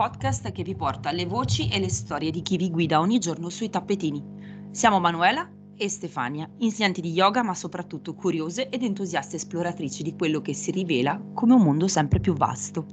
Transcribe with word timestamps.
podcast 0.00 0.50
che 0.52 0.62
vi 0.62 0.74
porta 0.74 1.12
le 1.12 1.26
voci 1.26 1.68
e 1.68 1.78
le 1.78 1.90
storie 1.90 2.30
di 2.30 2.40
chi 2.40 2.56
vi 2.56 2.70
guida 2.70 3.00
ogni 3.00 3.18
giorno 3.18 3.50
sui 3.50 3.68
tappetini. 3.68 4.24
Siamo 4.70 4.98
Manuela 4.98 5.46
e 5.76 5.90
Stefania, 5.90 6.48
insegnanti 6.60 7.02
di 7.02 7.12
yoga 7.12 7.42
ma 7.42 7.54
soprattutto 7.54 8.14
curiose 8.14 8.70
ed 8.70 8.82
entusiaste 8.82 9.36
esploratrici 9.36 10.02
di 10.02 10.16
quello 10.16 10.40
che 10.40 10.54
si 10.54 10.70
rivela 10.70 11.20
come 11.34 11.52
un 11.52 11.60
mondo 11.60 11.86
sempre 11.86 12.18
più 12.18 12.32
vasto. 12.32 12.86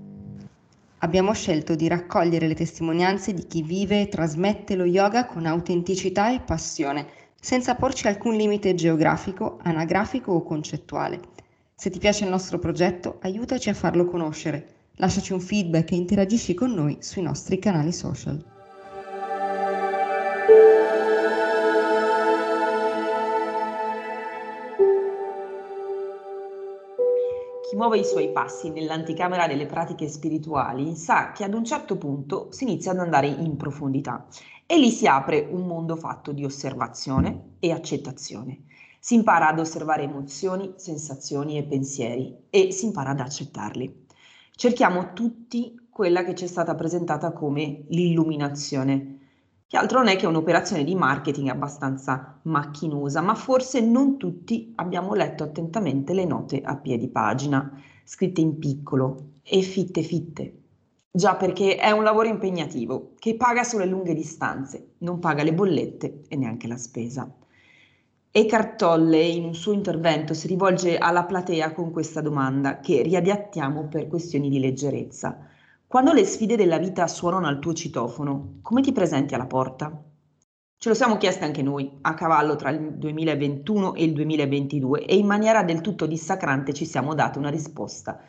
Abbiamo 0.97 1.31
scelto 1.31 1.75
di 1.75 1.87
raccogliere 1.87 2.45
le 2.45 2.55
testimonianze 2.55 3.33
di 3.33 3.47
chi 3.47 3.61
vive 3.61 4.01
e 4.01 4.09
trasmette 4.09 4.75
lo 4.75 4.83
yoga 4.83 5.27
con 5.27 5.45
autenticità 5.45 6.33
e 6.33 6.41
passione, 6.41 7.07
senza 7.39 7.75
porci 7.75 8.07
alcun 8.07 8.35
limite 8.35 8.75
geografico, 8.75 9.59
anagrafico 9.63 10.33
o 10.33 10.43
concettuale. 10.43 11.21
Se 11.73 11.89
ti 11.89 11.99
piace 11.99 12.25
il 12.25 12.31
nostro 12.31 12.59
progetto, 12.59 13.19
aiutaci 13.21 13.69
a 13.69 13.73
farlo 13.73 14.03
conoscere 14.07 14.75
Lasciaci 14.99 15.31
un 15.31 15.39
feedback 15.39 15.91
e 15.91 15.95
interagisci 15.95 16.55
con 16.55 16.73
noi 16.73 16.97
sui 17.01 17.21
nostri 17.21 17.59
canali 17.59 17.93
social. 17.93 18.43
Chi 27.61 27.75
muove 27.75 27.99
i 27.99 28.03
suoi 28.03 28.31
passi 28.31 28.71
nell'anticamera 28.71 29.45
delle 29.45 29.67
pratiche 29.67 30.07
spirituali 30.07 30.95
sa 30.95 31.31
che 31.31 31.43
ad 31.43 31.53
un 31.53 31.63
certo 31.63 31.95
punto 31.97 32.47
si 32.49 32.63
inizia 32.63 32.89
ad 32.89 32.97
andare 32.97 33.27
in 33.27 33.55
profondità 33.55 34.25
e 34.65 34.79
lì 34.79 34.89
si 34.89 35.05
apre 35.05 35.47
un 35.47 35.67
mondo 35.67 35.95
fatto 35.95 36.31
di 36.31 36.43
osservazione 36.43 37.57
e 37.59 37.71
accettazione. 37.71 38.63
Si 38.99 39.13
impara 39.13 39.49
ad 39.49 39.59
osservare 39.59 40.01
emozioni, 40.01 40.73
sensazioni 40.77 41.59
e 41.59 41.65
pensieri 41.65 42.35
e 42.49 42.71
si 42.71 42.85
impara 42.85 43.11
ad 43.11 43.19
accettarli 43.19 44.05
cerchiamo 44.57 45.13
tutti 45.13 45.87
quella 45.87 46.23
che 46.23 46.33
ci 46.33 46.45
è 46.45 46.47
stata 46.47 46.73
presentata 46.73 47.31
come 47.31 47.85
l'illuminazione, 47.89 49.19
che 49.67 49.77
altro 49.77 49.99
non 49.99 50.07
è 50.07 50.15
che 50.15 50.25
un'operazione 50.25 50.83
di 50.83 50.95
marketing 50.95 51.49
abbastanza 51.49 52.39
macchinosa, 52.43 53.21
ma 53.21 53.35
forse 53.35 53.81
non 53.81 54.17
tutti 54.17 54.73
abbiamo 54.77 55.13
letto 55.13 55.43
attentamente 55.43 56.13
le 56.13 56.25
note 56.25 56.61
a 56.61 56.75
piedi 56.75 57.07
pagina, 57.07 57.71
scritte 58.03 58.41
in 58.41 58.57
piccolo 58.57 59.33
e 59.43 59.61
fitte 59.61 60.01
fitte. 60.01 60.61
Già 61.11 61.35
perché 61.35 61.75
è 61.75 61.91
un 61.91 62.03
lavoro 62.03 62.27
impegnativo 62.27 63.13
che 63.19 63.35
paga 63.35 63.63
sulle 63.63 63.85
lunghe 63.85 64.15
distanze, 64.15 64.95
non 64.99 65.19
paga 65.19 65.43
le 65.43 65.53
bollette 65.53 66.23
e 66.27 66.35
neanche 66.35 66.67
la 66.67 66.77
spesa. 66.77 67.31
Eckhart 68.29 68.75
Tolle 68.75 69.23
in 69.23 69.45
un 69.45 69.55
suo 69.55 69.71
intervento 69.71 70.33
si 70.33 70.47
rivolge 70.47 70.97
alla 70.97 71.23
platea 71.23 71.71
con 71.71 71.91
questa 71.91 72.21
domanda 72.21 72.79
che 72.79 73.01
riadiattiamo 73.01 73.87
per 73.87 74.07
questioni 74.07 74.49
di 74.49 74.59
leggerezza. 74.59 75.47
Quando 75.87 76.13
le 76.13 76.25
sfide 76.25 76.55
della 76.55 76.77
vita 76.77 77.07
suonano 77.07 77.47
al 77.47 77.59
tuo 77.59 77.73
citofono, 77.73 78.59
come 78.61 78.81
ti 78.81 78.91
presenti 78.91 79.33
alla 79.33 79.47
porta? 79.47 80.03
Ce 80.77 80.89
lo 80.89 80.93
siamo 80.93 81.17
chieste 81.17 81.45
anche 81.45 81.63
noi, 81.63 81.97
a 82.01 82.13
cavallo 82.13 82.55
tra 82.55 82.69
il 82.69 82.97
2021 82.97 83.95
e 83.95 84.03
il 84.03 84.13
2022, 84.13 85.05
e 85.05 85.15
in 85.15 85.25
maniera 85.25 85.63
del 85.63 85.81
tutto 85.81 86.05
dissacrante 86.05 86.73
ci 86.73 86.85
siamo 86.85 87.15
date 87.15 87.39
una 87.39 87.49
risposta 87.49 88.21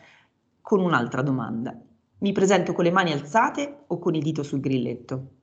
con 0.62 0.80
un'altra 0.80 1.20
domanda. 1.20 1.78
Mi 2.20 2.32
presento 2.32 2.72
con 2.72 2.84
le 2.84 2.92
mani 2.92 3.12
alzate 3.12 3.84
o 3.88 3.98
con 3.98 4.14
il 4.14 4.22
dito 4.22 4.42
sul 4.42 4.60
grilletto? 4.60 5.37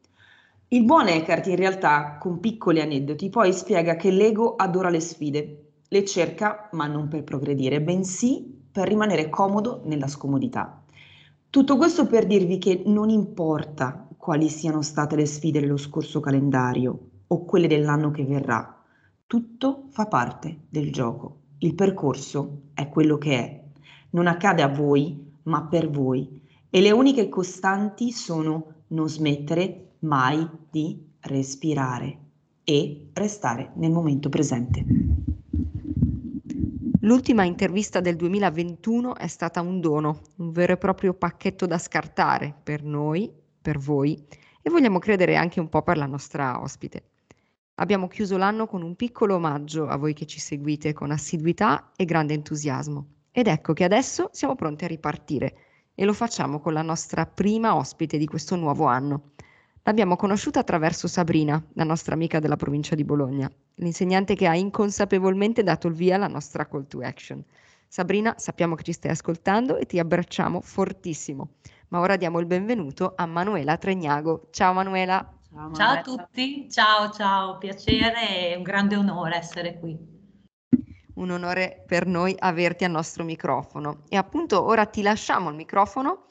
Il 0.69 0.83
buon 0.83 1.07
Eckhart 1.07 1.45
in 1.45 1.57
realtà, 1.57 2.17
con 2.19 2.39
piccoli 2.39 2.81
aneddoti, 2.81 3.29
poi 3.29 3.53
spiega 3.53 3.95
che 3.95 4.09
l'ego 4.09 4.55
adora 4.55 4.89
le 4.89 4.99
sfide, 4.99 5.73
le 5.87 6.05
cerca 6.05 6.69
ma 6.71 6.87
non 6.87 7.07
per 7.07 7.23
progredire, 7.23 7.83
bensì 7.83 8.63
per 8.71 8.87
rimanere 8.87 9.29
comodo 9.29 9.83
nella 9.85 10.07
scomodità. 10.07 10.83
Tutto 11.51 11.77
questo 11.77 12.07
per 12.07 12.25
dirvi 12.25 12.57
che 12.57 12.81
non 12.87 13.09
importa 13.09 14.07
quali 14.17 14.49
siano 14.49 14.81
state 14.81 15.15
le 15.15 15.27
sfide 15.27 15.59
dello 15.59 15.77
scorso 15.77 16.19
calendario 16.19 16.99
o 17.27 17.45
quelle 17.45 17.67
dell'anno 17.67 18.09
che 18.09 18.25
verrà, 18.25 18.83
tutto 19.27 19.85
fa 19.91 20.07
parte 20.07 20.61
del 20.67 20.91
gioco. 20.91 21.41
Il 21.59 21.75
percorso 21.75 22.61
è 22.73 22.89
quello 22.89 23.19
che 23.19 23.37
è. 23.37 23.63
Non 24.09 24.25
accade 24.25 24.63
a 24.63 24.67
voi, 24.67 25.31
ma 25.43 25.61
per 25.67 25.91
voi. 25.91 26.41
E 26.71 26.81
le 26.81 26.91
uniche 26.91 27.29
costanti 27.29 28.11
sono 28.11 28.73
non 28.87 29.07
smettere 29.07 29.84
mai 30.05 30.47
di 30.69 31.03
respirare 31.21 32.17
e 32.63 33.09
restare 33.13 33.71
nel 33.75 33.91
momento 33.91 34.29
presente. 34.29 34.85
L'ultima 37.01 37.43
intervista 37.43 37.99
del 37.99 38.15
2021 38.15 39.15
è 39.15 39.27
stata 39.27 39.61
un 39.61 39.79
dono, 39.79 40.21
un 40.37 40.51
vero 40.51 40.73
e 40.73 40.77
proprio 40.77 41.13
pacchetto 41.13 41.65
da 41.67 41.77
scartare 41.77 42.55
per 42.63 42.83
noi, 42.83 43.31
per 43.61 43.77
voi 43.77 44.23
e 44.61 44.69
vogliamo 44.69 44.97
credere 44.97 45.35
anche 45.35 45.59
un 45.59 45.69
po' 45.69 45.83
per 45.83 45.97
la 45.97 46.07
nostra 46.07 46.59
ospite. 46.61 47.09
Abbiamo 47.75 48.07
chiuso 48.07 48.37
l'anno 48.37 48.65
con 48.65 48.81
un 48.81 48.95
piccolo 48.95 49.35
omaggio 49.35 49.87
a 49.87 49.97
voi 49.97 50.13
che 50.13 50.25
ci 50.25 50.39
seguite 50.39 50.93
con 50.93 51.11
assiduità 51.11 51.91
e 51.95 52.05
grande 52.05 52.33
entusiasmo. 52.33 53.05
Ed 53.31 53.47
ecco 53.47 53.73
che 53.73 53.83
adesso 53.83 54.29
siamo 54.31 54.55
pronti 54.55 54.85
a 54.85 54.87
ripartire 54.87 55.57
e 55.93 56.05
lo 56.05 56.13
facciamo 56.13 56.59
con 56.59 56.73
la 56.73 56.81
nostra 56.81 57.25
prima 57.25 57.75
ospite 57.75 58.17
di 58.17 58.25
questo 58.25 58.55
nuovo 58.55 58.85
anno. 58.85 59.33
L'abbiamo 59.87 60.15
conosciuta 60.15 60.61
attraverso 60.61 61.07
Sabrina, 61.07 61.63
la 61.73 61.83
nostra 61.83 62.15
amica 62.15 62.39
della 62.39 62.55
provincia 62.55 62.95
di 62.95 63.03
Bologna, 63.03 63.47
l'insegnante 63.75 64.33
che 64.33 64.47
ha 64.47 64.55
inconsapevolmente 64.55 65.61
dato 65.61 65.87
il 65.87 65.93
via 65.93 66.15
alla 66.15 66.25
nostra 66.25 66.65
call 66.65 66.87
to 66.87 67.01
action. 67.01 67.43
Sabrina, 67.87 68.33
sappiamo 68.35 68.73
che 68.73 68.81
ci 68.81 68.93
stai 68.93 69.11
ascoltando 69.11 69.77
e 69.77 69.85
ti 69.85 69.99
abbracciamo 69.99 70.59
fortissimo. 70.59 71.57
Ma 71.89 71.99
ora 71.99 72.15
diamo 72.15 72.39
il 72.39 72.47
benvenuto 72.47 73.13
a 73.15 73.27
Manuela 73.27 73.77
Tregnago. 73.77 74.47
Ciao 74.49 74.73
Manuela. 74.73 75.31
Ciao, 75.53 75.71
ciao 75.71 75.93
a 75.93 76.01
tutti, 76.01 76.67
ciao 76.67 77.11
ciao, 77.11 77.59
piacere 77.59 78.53
e 78.53 78.55
un 78.55 78.63
grande 78.63 78.95
onore 78.95 79.35
essere 79.37 79.77
qui. 79.79 79.95
Un 81.13 81.29
onore 81.29 81.83
per 81.85 82.07
noi 82.07 82.35
averti 82.39 82.85
al 82.85 82.91
nostro 82.91 83.23
microfono. 83.23 84.01
E 84.09 84.17
appunto 84.17 84.65
ora 84.65 84.87
ti 84.87 85.03
lasciamo 85.03 85.49
il 85.49 85.55
microfono 85.55 86.25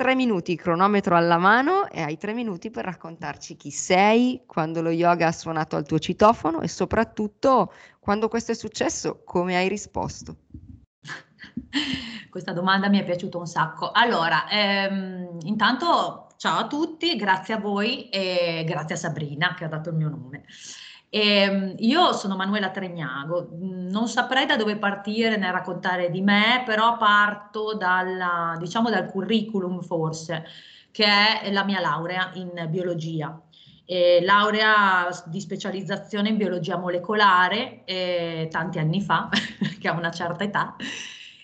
tre 0.00 0.14
minuti 0.14 0.56
cronometro 0.56 1.14
alla 1.14 1.36
mano 1.36 1.86
e 1.90 2.00
hai 2.00 2.16
tre 2.16 2.32
minuti 2.32 2.70
per 2.70 2.86
raccontarci 2.86 3.54
chi 3.54 3.70
sei, 3.70 4.44
quando 4.46 4.80
lo 4.80 4.88
yoga 4.88 5.26
ha 5.26 5.32
suonato 5.32 5.76
al 5.76 5.84
tuo 5.84 5.98
citofono 5.98 6.62
e 6.62 6.68
soprattutto 6.68 7.70
quando 7.98 8.28
questo 8.28 8.52
è 8.52 8.54
successo, 8.54 9.20
come 9.26 9.58
hai 9.58 9.68
risposto. 9.68 10.36
Questa 12.30 12.54
domanda 12.54 12.88
mi 12.88 12.98
è 12.98 13.04
piaciuta 13.04 13.36
un 13.36 13.46
sacco. 13.46 13.90
Allora, 13.92 14.48
ehm, 14.48 15.36
intanto 15.42 16.28
ciao 16.38 16.60
a 16.60 16.66
tutti, 16.66 17.14
grazie 17.16 17.52
a 17.52 17.58
voi 17.58 18.08
e 18.08 18.64
grazie 18.66 18.94
a 18.94 18.98
Sabrina 18.98 19.52
che 19.52 19.64
ha 19.64 19.68
dato 19.68 19.90
il 19.90 19.96
mio 19.96 20.08
nome. 20.08 20.44
E, 21.12 21.18
ehm, 21.18 21.74
io 21.78 22.12
sono 22.12 22.36
Manuela 22.36 22.70
Tregnago, 22.70 23.48
non 23.58 24.06
saprei 24.08 24.46
da 24.46 24.56
dove 24.56 24.76
partire 24.76 25.36
nel 25.36 25.52
raccontare 25.52 26.08
di 26.08 26.22
me, 26.22 26.62
però 26.64 26.96
parto 26.96 27.74
dalla, 27.74 28.56
diciamo 28.58 28.90
dal 28.90 29.10
curriculum 29.10 29.82
forse, 29.82 30.44
che 30.92 31.04
è 31.04 31.50
la 31.50 31.64
mia 31.64 31.80
laurea 31.80 32.30
in 32.34 32.66
biologia. 32.68 33.38
E 33.84 34.20
laurea 34.22 35.08
di 35.26 35.40
specializzazione 35.40 36.28
in 36.28 36.36
biologia 36.36 36.76
molecolare 36.78 37.82
eh, 37.84 38.46
tanti 38.48 38.78
anni 38.78 39.02
fa, 39.02 39.28
che 39.80 39.88
ha 39.88 39.92
una 39.92 40.12
certa 40.12 40.44
età, 40.44 40.76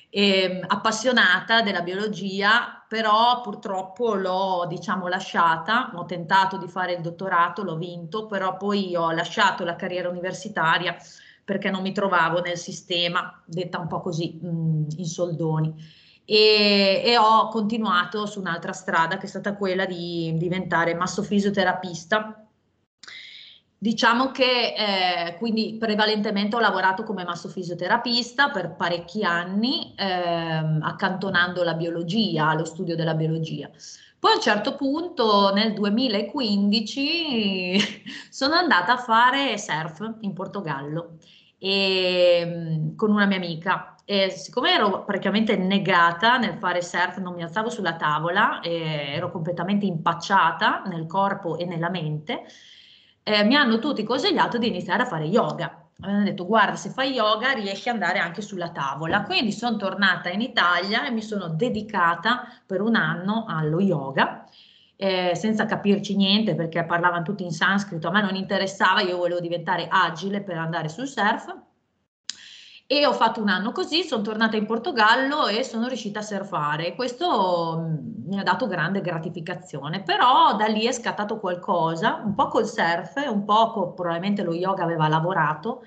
e, 0.09 0.63
appassionata 0.65 1.63
della 1.63 1.83
biologia, 1.83 2.76
però 2.89 3.41
purtroppo 3.41 4.15
l'ho 4.15 4.67
diciamo 4.69 5.09
lasciata, 5.09 5.93
ho 5.95 6.05
tentato 6.05 6.57
di 6.57 6.69
fare 6.69 6.95
il 6.95 7.01
dottorato, 7.01 7.63
l'ho 7.63 7.77
vinto, 7.77 8.27
però 8.27 8.57
poi 8.57 8.95
ho 8.95 9.11
lasciato 9.11 9.65
la 9.65 9.77
carriera 9.77 10.09
universitaria 10.09 10.97
perché 11.45 11.71
non 11.71 11.83
mi 11.83 11.93
trovavo 11.93 12.41
nel 12.41 12.57
sistema, 12.59 13.43
detta 13.45 13.79
un 13.79 13.87
po' 13.87 14.01
così 14.01 14.39
mh, 14.41 14.87
in 14.97 15.07
soldoni. 15.07 15.75
E, 16.25 17.03
e, 17.05 17.17
ho 17.19 17.49
continuato 17.49 18.27
su 18.27 18.41
un'altra 18.41 18.73
strada 18.73 19.17
che 19.17 19.27
è 19.27 19.29
stata 19.29 19.55
quella 19.57 19.87
di 19.87 20.35
diventare 20.37 20.95
massofisioterapista 20.95 22.46
Diciamo 23.79 24.31
che 24.31 24.75
eh, 24.75 25.37
quindi 25.37 25.77
prevalentemente 25.79 26.57
ho 26.57 26.61
lavorato 26.61 27.03
come 27.03 27.25
massofisioterapista 27.25 28.51
per 28.51 28.75
parecchi 28.75 29.23
anni, 29.23 29.93
ehm, 29.95 30.81
accantonando 30.83 31.63
la 31.63 31.75
biologia, 31.75 32.55
lo 32.55 32.65
studio 32.65 32.97
della 32.97 33.15
biologia. 33.15 33.71
Poi 34.19 34.33
a 34.33 34.35
un 34.37 34.41
certo 34.41 34.77
punto, 34.77 35.53
nel 35.53 35.75
2015, 35.75 37.77
sono 38.31 38.55
andata 38.55 38.95
a 38.95 38.97
fare 38.97 39.59
surf 39.59 40.15
in 40.21 40.33
Portogallo 40.33 41.19
e, 41.59 42.39
ehm, 42.41 42.95
con 42.97 43.11
una 43.11 43.27
mia 43.27 43.37
amica. 43.37 43.95
E 44.07 44.31
siccome 44.31 44.73
ero 44.73 45.05
praticamente 45.05 45.55
negata 45.57 46.39
nel 46.39 46.57
fare 46.59 46.81
surf, 46.81 47.19
non 47.19 47.35
mi 47.35 47.43
alzavo 47.43 47.69
sulla 47.69 47.97
tavola, 47.97 48.63
ero 48.63 49.31
completamente 49.31 49.85
impacciata 49.85 50.83
nel 50.87 51.07
corpo 51.07 51.59
e 51.59 51.67
nella 51.67 51.91
mente, 51.91 52.45
eh, 53.29 53.43
mi 53.43 53.57
hanno 53.57 53.81
tutti 53.81 54.05
consigliato 54.05 54.57
di 54.57 54.69
iniziare 54.69 55.03
a 55.03 55.07
fare 55.07 55.25
yoga. 55.25 55.91
avevano 56.01 56.25
detto 56.25 56.47
guarda 56.47 56.77
se 56.77 56.91
fai 56.91 57.13
yoga 57.13 57.51
riesci 57.53 57.89
ad 57.89 57.97
andare 57.97 58.21
anche 58.21 58.41
sulla 58.41 58.71
tavola. 58.71 59.25
Quindi 59.25 59.51
sono 59.51 59.77
tornata 59.77 60.31
in 60.31 60.41
Italia 60.41 61.05
e 61.05 61.11
mi 61.11 61.23
sono 61.23 61.49
dedicata 61.49 62.47
per 62.65 62.81
un 62.81 62.95
anno 62.95 63.45
allo 63.49 63.81
yoga. 63.81 64.45
Eh, 64.95 65.35
senza 65.35 65.67
capirci 65.67 66.15
niente 66.15 66.55
perché 66.55 66.85
parlavano 66.85 67.25
tutti 67.25 67.43
in 67.43 67.51
sanscrito, 67.51 68.09
a 68.09 68.11
me 68.13 68.23
non 68.23 68.35
interessava, 68.35 69.03
io 69.03 69.17
volevo 69.19 69.41
diventare 69.41 69.89
agile 69.91 70.43
per 70.43 70.57
andare 70.57 70.89
sul 70.89 71.07
surf 71.07 71.53
e 72.89 73.05
ho 73.05 73.13
fatto 73.13 73.41
un 73.41 73.49
anno 73.49 73.73
così, 73.73 74.05
sono 74.05 74.23
tornata 74.23 74.57
in 74.57 74.65
Portogallo 74.65 75.49
e 75.49 75.65
sono 75.65 75.89
riuscita 75.89 76.21
a 76.21 76.23
surfare. 76.23 76.95
Questo 76.95 77.79
mm, 77.79 78.29
mi 78.29 78.39
ha 78.39 78.45
dato 78.45 78.69
grande 78.69 79.01
gratificazione, 79.01 80.03
però 80.03 80.55
da 80.57 80.67
lì 80.67 80.85
è 80.87 80.93
scattato 80.93 81.41
qualcosa, 81.41 82.23
un 82.25 82.35
po' 82.35 82.47
col 82.47 82.67
surf, 82.67 83.17
un 83.29 83.45
po' 83.45 83.93
probabilmente 83.93 84.43
lo 84.45 84.55
yoga 84.55 84.85
aveva 84.85 85.09
lavorato. 85.09 85.85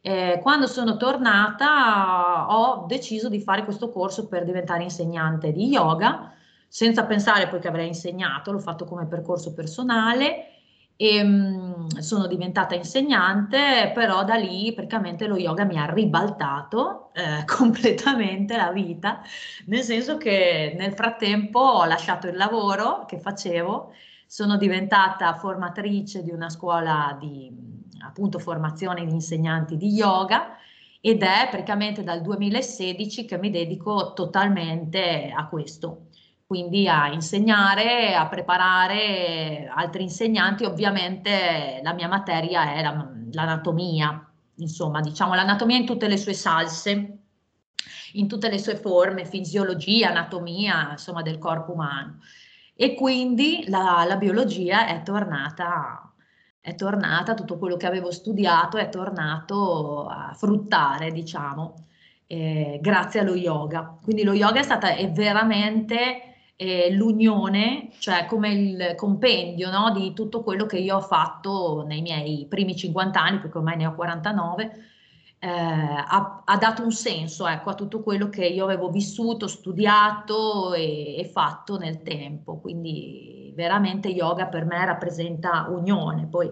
Eh, 0.00 0.38
quando 0.40 0.68
sono 0.68 0.96
tornata 0.96 2.46
ho 2.50 2.86
deciso 2.86 3.28
di 3.28 3.40
fare 3.40 3.64
questo 3.64 3.90
corso 3.90 4.28
per 4.28 4.44
diventare 4.44 4.84
insegnante 4.84 5.50
di 5.50 5.66
yoga, 5.66 6.32
senza 6.68 7.04
pensare 7.04 7.48
poi 7.48 7.58
che 7.58 7.68
avrei 7.68 7.88
insegnato, 7.88 8.52
l'ho 8.52 8.60
fatto 8.60 8.84
come 8.84 9.06
percorso 9.06 9.52
personale 9.54 10.57
e 11.00 11.22
mh, 11.22 11.86
mm, 11.94 11.98
sono 11.98 12.26
diventata 12.26 12.74
insegnante, 12.74 13.92
però 13.94 14.24
da 14.24 14.34
lì 14.34 14.72
praticamente 14.74 15.28
lo 15.28 15.36
yoga 15.36 15.64
mi 15.64 15.78
ha 15.78 15.86
ribaltato 15.86 17.12
eh, 17.14 17.44
completamente 17.46 18.56
la 18.56 18.72
vita, 18.72 19.22
nel 19.66 19.82
senso 19.82 20.16
che 20.16 20.74
nel 20.76 20.92
frattempo 20.94 21.60
ho 21.60 21.84
lasciato 21.84 22.26
il 22.26 22.36
lavoro 22.36 23.04
che 23.06 23.20
facevo, 23.20 23.92
sono 24.26 24.56
diventata 24.56 25.34
formatrice 25.34 26.24
di 26.24 26.32
una 26.32 26.50
scuola 26.50 27.16
di 27.18 27.48
appunto 28.04 28.40
formazione 28.40 29.06
di 29.06 29.12
insegnanti 29.12 29.76
di 29.76 29.90
yoga 29.90 30.56
ed 31.00 31.22
è 31.22 31.48
praticamente 31.48 32.02
dal 32.02 32.22
2016 32.22 33.24
che 33.24 33.38
mi 33.38 33.50
dedico 33.50 34.12
totalmente 34.14 35.32
a 35.34 35.46
questo 35.46 36.07
quindi 36.48 36.88
a 36.88 37.12
insegnare, 37.12 38.14
a 38.14 38.26
preparare 38.26 39.70
altri 39.70 40.02
insegnanti. 40.04 40.64
Ovviamente 40.64 41.78
la 41.82 41.92
mia 41.92 42.08
materia 42.08 42.72
è 42.72 42.80
la, 42.82 43.06
l'anatomia, 43.32 44.26
insomma, 44.56 45.02
diciamo 45.02 45.34
l'anatomia 45.34 45.76
in 45.76 45.84
tutte 45.84 46.08
le 46.08 46.16
sue 46.16 46.32
salse, 46.32 47.18
in 48.14 48.28
tutte 48.28 48.48
le 48.48 48.56
sue 48.56 48.76
forme, 48.76 49.26
fisiologia, 49.26 50.08
anatomia, 50.08 50.92
insomma, 50.92 51.20
del 51.20 51.36
corpo 51.36 51.72
umano. 51.72 52.20
E 52.74 52.94
quindi 52.94 53.66
la, 53.68 54.06
la 54.08 54.16
biologia 54.16 54.86
è 54.86 55.02
tornata, 55.02 56.14
è 56.62 56.74
tornata, 56.74 57.34
tutto 57.34 57.58
quello 57.58 57.76
che 57.76 57.86
avevo 57.86 58.10
studiato 58.10 58.78
è 58.78 58.88
tornato 58.88 60.06
a 60.06 60.32
fruttare, 60.34 61.12
diciamo, 61.12 61.74
eh, 62.26 62.78
grazie 62.80 63.20
allo 63.20 63.34
yoga. 63.34 63.98
Quindi 64.02 64.22
lo 64.22 64.32
yoga 64.32 64.60
è 64.60 64.62
stata 64.62 64.94
è 64.94 65.10
veramente 65.10 66.22
eh, 66.60 66.90
l'unione, 66.90 67.90
cioè 68.00 68.26
come 68.26 68.50
il 68.52 68.94
compendio 68.96 69.70
no, 69.70 69.92
di 69.92 70.12
tutto 70.12 70.42
quello 70.42 70.66
che 70.66 70.78
io 70.78 70.96
ho 70.96 71.00
fatto 71.00 71.84
nei 71.86 72.02
miei 72.02 72.46
primi 72.48 72.74
50 72.74 73.20
anni, 73.22 73.38
perché 73.38 73.58
ormai 73.58 73.76
ne 73.76 73.86
ho 73.86 73.94
49, 73.94 74.72
eh, 75.38 75.48
ha, 75.48 76.42
ha, 76.44 76.56
dato 76.56 76.82
un 76.82 76.90
senso 76.90 77.46
ecco, 77.46 77.70
a 77.70 77.74
tutto 77.74 78.02
quello 78.02 78.28
che 78.28 78.44
io 78.44 78.64
avevo 78.64 78.90
vissuto, 78.90 79.46
studiato 79.46 80.74
e, 80.74 81.16
e 81.16 81.24
fatto 81.26 81.78
nel 81.78 82.02
tempo. 82.02 82.58
Quindi 82.58 83.52
veramente 83.54 84.08
yoga 84.08 84.46
per 84.46 84.64
me 84.64 84.84
rappresenta 84.84 85.66
unione, 85.68 86.26
poi 86.26 86.50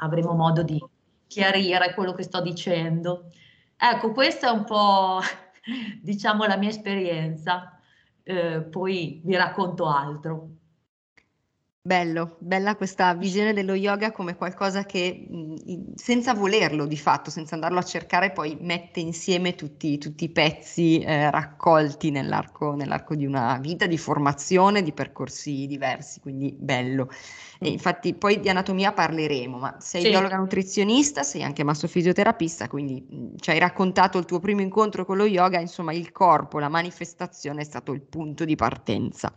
avremo 0.00 0.32
modo 0.34 0.64
di 0.64 0.82
chiarire 1.28 1.94
quello 1.94 2.14
che 2.14 2.24
sto 2.24 2.40
dicendo. 2.40 3.30
Ecco, 3.76 4.12
questa 4.12 4.48
è 4.48 4.50
un 4.50 4.64
po', 4.64 5.20
diciamo, 6.02 6.44
la 6.46 6.56
mia 6.56 6.70
esperienza 6.70 7.79
eh, 8.22 8.62
poi 8.62 9.20
vi 9.24 9.36
racconto 9.36 9.86
altro. 9.86 10.59
Bello, 11.82 12.36
bella 12.40 12.76
questa 12.76 13.14
visione 13.14 13.54
dello 13.54 13.72
yoga 13.72 14.12
come 14.12 14.36
qualcosa 14.36 14.84
che 14.84 15.26
mh, 15.26 15.94
senza 15.94 16.34
volerlo 16.34 16.84
di 16.84 16.98
fatto, 16.98 17.30
senza 17.30 17.54
andarlo 17.54 17.78
a 17.78 17.82
cercare, 17.82 18.32
poi 18.32 18.54
mette 18.60 19.00
insieme 19.00 19.54
tutti, 19.54 19.96
tutti 19.96 20.24
i 20.24 20.28
pezzi 20.28 20.98
eh, 20.98 21.30
raccolti 21.30 22.10
nell'arco, 22.10 22.74
nell'arco, 22.74 23.14
di 23.14 23.24
una 23.24 23.56
vita 23.62 23.86
di 23.86 23.96
formazione, 23.96 24.82
di 24.82 24.92
percorsi 24.92 25.66
diversi, 25.66 26.20
quindi 26.20 26.54
bello. 26.54 27.08
E 27.58 27.70
mm. 27.70 27.72
infatti 27.72 28.12
poi 28.12 28.40
di 28.40 28.50
anatomia 28.50 28.92
parleremo, 28.92 29.56
ma 29.56 29.76
sei 29.80 30.02
sì. 30.02 30.10
biologa 30.10 30.36
nutrizionista, 30.36 31.22
sei 31.22 31.42
anche 31.42 31.64
massofisioterapista, 31.64 32.68
quindi 32.68 33.06
mh, 33.08 33.36
ci 33.38 33.52
hai 33.52 33.58
raccontato 33.58 34.18
il 34.18 34.26
tuo 34.26 34.38
primo 34.38 34.60
incontro 34.60 35.06
con 35.06 35.16
lo 35.16 35.24
yoga, 35.24 35.58
insomma 35.58 35.94
il 35.94 36.12
corpo, 36.12 36.58
la 36.58 36.68
manifestazione 36.68 37.62
è 37.62 37.64
stato 37.64 37.92
il 37.92 38.02
punto 38.02 38.44
di 38.44 38.54
partenza 38.54 39.32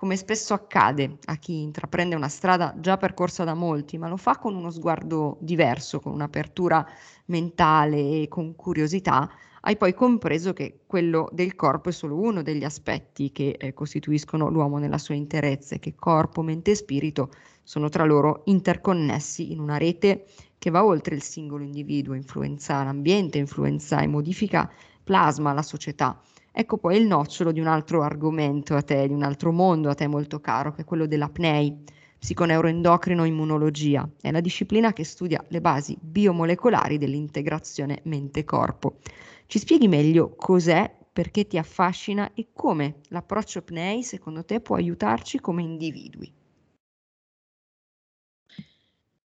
come 0.00 0.16
spesso 0.16 0.54
accade 0.54 1.18
a 1.26 1.36
chi 1.36 1.60
intraprende 1.60 2.14
una 2.14 2.30
strada 2.30 2.74
già 2.78 2.96
percorsa 2.96 3.44
da 3.44 3.52
molti, 3.52 3.98
ma 3.98 4.08
lo 4.08 4.16
fa 4.16 4.38
con 4.38 4.54
uno 4.54 4.70
sguardo 4.70 5.36
diverso, 5.40 6.00
con 6.00 6.14
un'apertura 6.14 6.88
mentale 7.26 8.22
e 8.22 8.26
con 8.26 8.56
curiosità, 8.56 9.30
hai 9.60 9.76
poi 9.76 9.92
compreso 9.92 10.54
che 10.54 10.84
quello 10.86 11.28
del 11.32 11.54
corpo 11.54 11.90
è 11.90 11.92
solo 11.92 12.18
uno 12.18 12.40
degli 12.40 12.64
aspetti 12.64 13.30
che 13.30 13.56
eh, 13.58 13.74
costituiscono 13.74 14.48
l'uomo 14.48 14.78
nella 14.78 14.96
sua 14.96 15.16
interezza 15.16 15.74
e 15.74 15.80
che 15.80 15.94
corpo, 15.94 16.40
mente 16.40 16.70
e 16.70 16.76
spirito 16.76 17.30
sono 17.62 17.90
tra 17.90 18.04
loro 18.04 18.40
interconnessi 18.46 19.52
in 19.52 19.60
una 19.60 19.76
rete 19.76 20.24
che 20.56 20.70
va 20.70 20.82
oltre 20.82 21.14
il 21.14 21.22
singolo 21.22 21.62
individuo, 21.62 22.14
influenza 22.14 22.82
l'ambiente, 22.82 23.36
influenza 23.36 24.00
e 24.00 24.06
modifica, 24.06 24.72
plasma 25.04 25.52
la 25.52 25.60
società 25.60 26.18
Ecco 26.60 26.76
poi 26.76 26.98
il 26.98 27.06
nocciolo 27.06 27.52
di 27.52 27.60
un 27.60 27.68
altro 27.68 28.02
argomento 28.02 28.74
a 28.74 28.82
te, 28.82 29.06
di 29.06 29.14
un 29.14 29.22
altro 29.22 29.50
mondo 29.50 29.88
a 29.88 29.94
te 29.94 30.06
molto 30.06 30.40
caro, 30.40 30.72
che 30.74 30.82
è 30.82 30.84
quello 30.84 31.06
dell'apnei, 31.06 31.74
psiconeuroendocrino 32.18 33.24
immunologia. 33.24 34.06
È 34.20 34.30
la 34.30 34.40
disciplina 34.42 34.92
che 34.92 35.02
studia 35.04 35.42
le 35.48 35.62
basi 35.62 35.96
biomolecolari 35.98 36.98
dell'integrazione 36.98 38.00
mente-corpo. 38.04 38.98
Ci 39.46 39.58
spieghi 39.58 39.88
meglio 39.88 40.34
cos'è, 40.36 40.94
perché 41.10 41.46
ti 41.46 41.56
affascina 41.56 42.34
e 42.34 42.48
come 42.52 42.96
l'approccio 43.08 43.60
apnei 43.60 44.02
secondo 44.02 44.44
te 44.44 44.60
può 44.60 44.76
aiutarci 44.76 45.40
come 45.40 45.62
individui? 45.62 46.30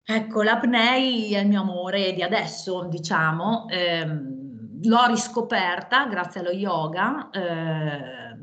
Ecco, 0.04 0.42
l'apnei 0.44 1.34
è 1.34 1.40
il 1.40 1.48
mio 1.48 1.62
amore 1.62 2.14
di 2.14 2.22
adesso, 2.22 2.84
diciamo. 2.90 3.68
Ehm, 3.70 4.41
l'ho 4.84 5.06
riscoperta 5.08 6.06
grazie 6.08 6.42
allo 6.42 6.52
yoga, 6.52 7.30
eh, 7.32 8.38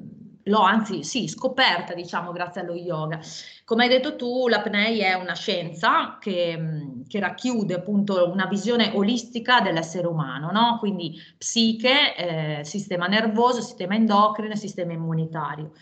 l'ho 0.44 0.60
anzi 0.60 1.04
sì, 1.04 1.28
scoperta 1.28 1.94
diciamo 1.94 2.32
grazie 2.32 2.62
allo 2.62 2.74
yoga. 2.74 3.20
Come 3.64 3.84
hai 3.84 3.88
detto 3.88 4.16
tu, 4.16 4.48
l'apnei 4.48 5.00
è 5.00 5.14
una 5.14 5.34
scienza 5.34 6.16
che, 6.18 7.02
che 7.06 7.20
racchiude 7.20 7.74
appunto 7.74 8.30
una 8.30 8.46
visione 8.46 8.92
olistica 8.94 9.60
dell'essere 9.60 10.06
umano, 10.06 10.50
no? 10.50 10.78
quindi 10.78 11.20
psiche, 11.36 12.16
eh, 12.16 12.64
sistema 12.64 13.06
nervoso, 13.06 13.60
sistema 13.60 13.94
endocrino 13.94 14.52
e 14.52 14.56
sistema 14.56 14.92
immunitario. 14.92 15.72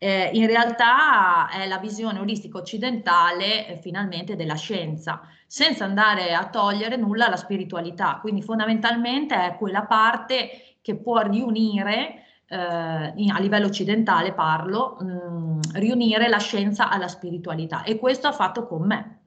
Eh, 0.00 0.30
in 0.34 0.46
realtà 0.46 1.48
è 1.50 1.66
la 1.66 1.78
visione 1.78 2.20
olistica 2.20 2.58
occidentale 2.58 3.66
eh, 3.66 3.78
finalmente 3.78 4.36
della 4.36 4.54
scienza, 4.54 5.22
senza 5.46 5.84
andare 5.84 6.34
a 6.34 6.48
togliere 6.48 6.96
nulla 6.96 7.26
alla 7.26 7.36
spiritualità. 7.36 8.18
Quindi 8.20 8.42
fondamentalmente 8.42 9.34
è 9.34 9.56
quella 9.56 9.82
parte 9.86 10.76
che 10.80 10.96
può 10.96 11.20
riunire, 11.22 12.24
eh, 12.46 12.56
a 12.56 13.38
livello 13.40 13.66
occidentale 13.66 14.32
parlo, 14.32 14.98
mh, 15.00 15.06
mm, 15.06 15.60
riunire 15.74 16.28
la 16.28 16.38
scienza 16.38 16.88
alla 16.88 17.08
spiritualità. 17.08 17.82
E 17.82 17.98
questo 17.98 18.28
ha 18.28 18.32
fatto 18.32 18.66
con 18.66 18.86
me 18.86 19.18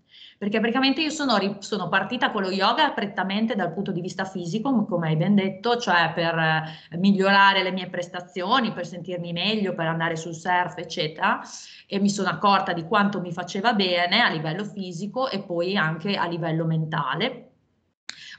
perché 0.42 0.60
praticamente 0.60 1.02
io 1.02 1.12
sono, 1.12 1.38
sono, 1.60 1.88
partita 1.88 2.32
con 2.32 2.42
lo 2.42 2.50
yoga 2.50 2.90
prettamente 2.94 3.54
dal 3.54 3.72
punto 3.72 3.92
di 3.92 4.02
vista 4.02 4.26
fisico, 4.26 4.86
come 4.86 5.10
hai 5.10 5.16
ben 5.16 5.36
detto, 5.36 5.78
cioè 5.78 6.12
per 6.16 6.36
eh, 6.36 6.98
migliorare 6.98 7.62
le 7.62 7.70
mie 7.70 7.88
prestazioni, 7.90 8.74
per 8.74 8.88
sentirmi 8.88 9.34
meglio, 9.34 9.76
per 9.76 9.86
andare 9.86 10.16
sul 10.16 10.34
surf, 10.34 10.80
eccetera, 10.80 11.42
e 11.86 12.00
mi 12.00 12.10
sono 12.10 12.30
accorta 12.30 12.74
di 12.74 12.86
quanto 12.86 13.22
mi 13.22 13.32
faceva 13.32 13.74
bene 13.74 14.22
a 14.22 14.30
livello 14.30 14.66
fisico 14.66 15.30
e 15.30 15.44
poi 15.44 15.78
anche 15.78 16.16
a 16.16 16.26
livello 16.26 16.66
mentale. 16.66 17.51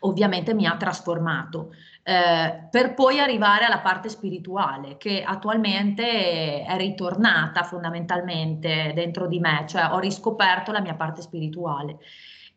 Ovviamente 0.05 0.55
mi 0.55 0.67
ha 0.67 0.77
trasformato 0.77 1.73
eh, 2.05 2.69
per 2.71 2.95
poi 2.95 3.21
arrivare 3.21 3.65
alla 3.65 3.79
parte 3.79 4.09
spirituale 4.09 4.97
che 4.97 5.23
attualmente 5.23 6.65
è 6.65 6.77
ritornata 6.77 7.63
fondamentalmente 7.63 8.93
dentro 8.95 9.27
di 9.27 9.39
me, 9.39 9.65
cioè 9.69 9.89
ho 9.93 9.99
riscoperto 9.99 10.73
la 10.73 10.81
mia 10.81 10.95
parte 10.95 11.23
spirituale. 11.23 11.99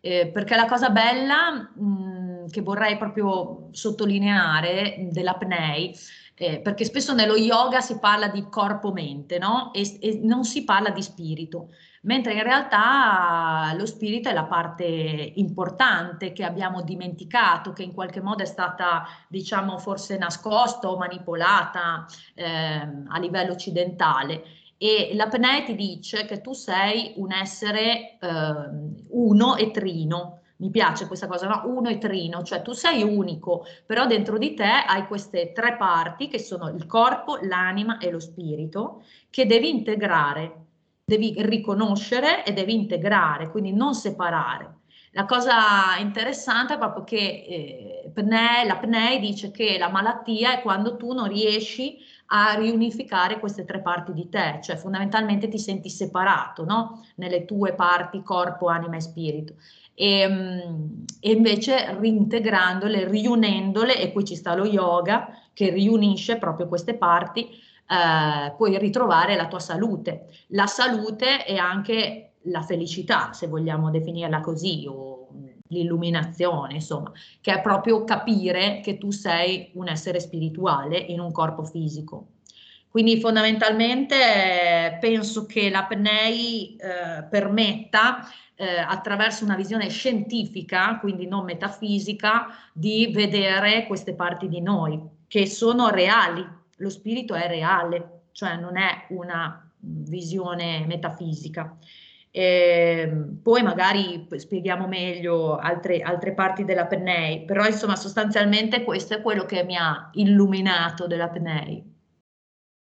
Eh, 0.02 0.28
perché 0.28 0.56
la 0.56 0.66
cosa 0.66 0.90
bella 0.90 1.52
mh, 1.52 2.50
che 2.52 2.62
vorrei 2.62 2.98
proprio 2.98 3.70
sottolineare 3.72 5.08
dell'apnei 5.10 5.96
eh, 6.38 6.60
perché 6.60 6.84
spesso 6.84 7.14
nello 7.14 7.38
yoga 7.38 7.80
si 7.80 7.98
parla 7.98 8.28
di 8.28 8.48
corpo-mente, 8.50 9.38
no? 9.38 9.72
E, 9.74 9.98
e, 10.02 10.20
non 10.22 10.44
si 10.44 10.66
parla 10.66 10.90
di 10.90 11.02
spirito, 11.02 11.70
mentre 12.06 12.34
in 12.34 12.44
realtà 12.44 13.74
lo 13.78 13.86
spirito 13.86 14.30
è 14.30 14.34
la 14.34 14.46
parte 14.46 14.86
importante 14.86 16.34
che 16.34 16.44
abbiamo 16.44 16.82
dimenticato, 16.82 17.74
che 17.74 17.84
in 17.84 17.94
qualche 17.94 18.22
modo 18.22 18.44
è 18.44 18.46
stata, 18.46 19.06
diciamo, 19.28 19.78
forse 19.78 20.18
nascosta 20.18 20.90
o 20.90 20.98
manipolata 20.98 22.06
eh, 22.34 22.46
a 23.08 23.20
livello 23.20 23.54
occidentale. 23.54 24.44
E 24.78 25.12
la 25.14 25.28
PNE 25.28 25.64
ti 25.64 25.76
dice 25.76 26.26
che 26.26 26.42
tu 26.42 26.54
sei 26.54 27.14
un 27.18 27.32
essere 27.32 28.18
eh, 28.20 28.54
uno 29.10 29.56
e 29.56 29.72
trino, 29.72 30.42
mi 30.58 30.70
piace 30.70 31.08
questa 31.08 31.28
cosa, 31.28 31.48
no? 31.48 31.64
uno 31.66 31.90
e 31.90 31.98
trino, 31.98 32.44
cioè 32.44 32.62
tu 32.62 32.72
sei 32.74 33.02
unico, 33.02 33.66
però 33.86 34.06
dentro 34.06 34.38
di 34.38 34.54
te 34.54 34.64
hai 34.64 35.08
queste 35.08 35.52
tre 35.54 35.76
parti 35.76 36.28
che 36.28 36.40
sono 36.40 36.70
il 36.70 36.86
corpo, 36.86 37.40
l'anima 37.42 37.98
e 37.98 38.12
lo 38.12 38.20
spirito 38.20 39.04
che 39.30 39.46
devi 39.46 39.70
integrare, 39.70 40.64
devi 41.06 41.36
riconoscere 41.38 42.44
e 42.44 42.52
devi 42.52 42.74
integrare, 42.74 43.50
quindi 43.50 43.72
non 43.72 43.94
separare. 43.94 44.80
La 45.12 45.26
cosa 45.26 45.98
interessante 46.00 46.74
è 46.74 46.78
proprio 46.78 47.04
che 47.04 47.16
eh, 47.48 48.12
PNE, 48.12 48.66
la 48.66 48.78
PNE 48.78 49.20
dice 49.20 49.52
che 49.52 49.78
la 49.78 49.90
malattia 49.90 50.58
è 50.58 50.62
quando 50.62 50.98
tu 50.98 51.14
non 51.14 51.28
riesci 51.28 52.00
a 52.28 52.56
riunificare 52.56 53.40
queste 53.40 53.64
tre 53.66 53.82
parti 53.82 54.14
di 54.14 54.28
te, 54.30 54.60
cioè 54.62 54.76
fondamentalmente 54.76 55.48
ti 55.48 55.60
senti 55.60 55.90
separato 55.90 56.66
no? 56.66 57.06
nelle 57.16 57.46
tue 57.46 57.74
parti 57.76 58.24
corpo, 58.24 58.68
anima 58.68 58.98
e 58.98 59.02
spirito 59.02 59.54
e, 59.96 60.20
ehm, 60.20 61.06
e 61.20 61.32
invece 61.32 61.98
reintegrandole, 61.98 63.08
riunendole, 63.08 64.00
e 64.00 64.12
qui 64.12 64.26
ci 64.26 64.36
sta 64.36 64.54
lo 64.54 64.66
yoga 64.66 65.30
che 65.54 65.70
riunisce 65.70 66.38
proprio 66.38 66.68
queste 66.68 66.96
parti, 66.96 67.50
eh, 67.88 68.54
puoi 68.56 68.77
ritrovare 68.77 69.36
la 69.36 69.48
tua 69.48 69.60
salute. 69.60 70.27
La 70.48 70.68
salute 70.68 71.44
è 71.44 71.56
anche 71.56 72.34
la 72.44 72.62
felicità, 72.62 73.34
se 73.34 73.48
vogliamo 73.48 73.89
definirla 73.89 74.39
così, 74.39 74.86
o 74.88 75.27
l'illuminazione, 75.70 76.75
insomma, 76.75 77.12
che 77.42 77.54
è 77.54 77.62
proprio 77.62 78.04
capire 78.04 78.82
che 78.82 78.98
tu 78.98 79.12
sei 79.12 79.72
un 79.74 79.88
essere 79.88 80.20
spirituale 80.20 80.98
in 80.98 81.20
un 81.20 81.32
corpo 81.32 81.63
fisico. 81.63 82.27
Quindi 82.89 83.20
fondamentalmente 83.20 84.98
penso 85.01 85.46
che 85.46 85.70
l'apnei 85.70 86.77
eh, 86.77 87.24
permetta 87.24 88.25
eh, 88.56 88.77
attraverso 88.77 89.44
una 89.44 89.56
visione 89.56 89.89
scientifica, 89.89 90.98
quindi 91.00 91.27
non 91.27 91.44
metafisica, 91.44 92.48
di 92.72 93.12
vedere 93.13 93.86
queste 93.86 94.13
parti 94.13 94.48
di 94.48 94.62
noi 94.62 94.98
che 95.27 95.46
sono 95.46 95.89
reali. 95.89 96.48
Lo 96.77 96.89
spirito 96.89 97.34
è 97.36 97.48
reale, 97.48 98.24
cioè 98.32 98.58
non 98.58 98.77
è 98.77 99.05
una 99.10 99.72
visione 99.79 100.86
metafisica. 100.86 101.77
Eh, 102.32 103.10
poi 103.41 103.63
magari 103.63 104.27
spieghiamo 104.29 104.88
meglio 104.88 105.55
altre, 105.55 106.01
altre 106.01 106.34
parti 106.34 106.65
della 106.65 106.86
PNEI, 106.86 107.46
però 107.46 107.65
insomma 107.65 107.96
sostanzialmente 107.96 108.84
questo 108.84 109.13
è 109.13 109.22
quello 109.22 109.46
che 109.46 109.63
mi 109.63 109.77
ha 109.77 110.10
illuminato 110.15 111.08
della 111.08 111.29
PNEI. 111.29 111.94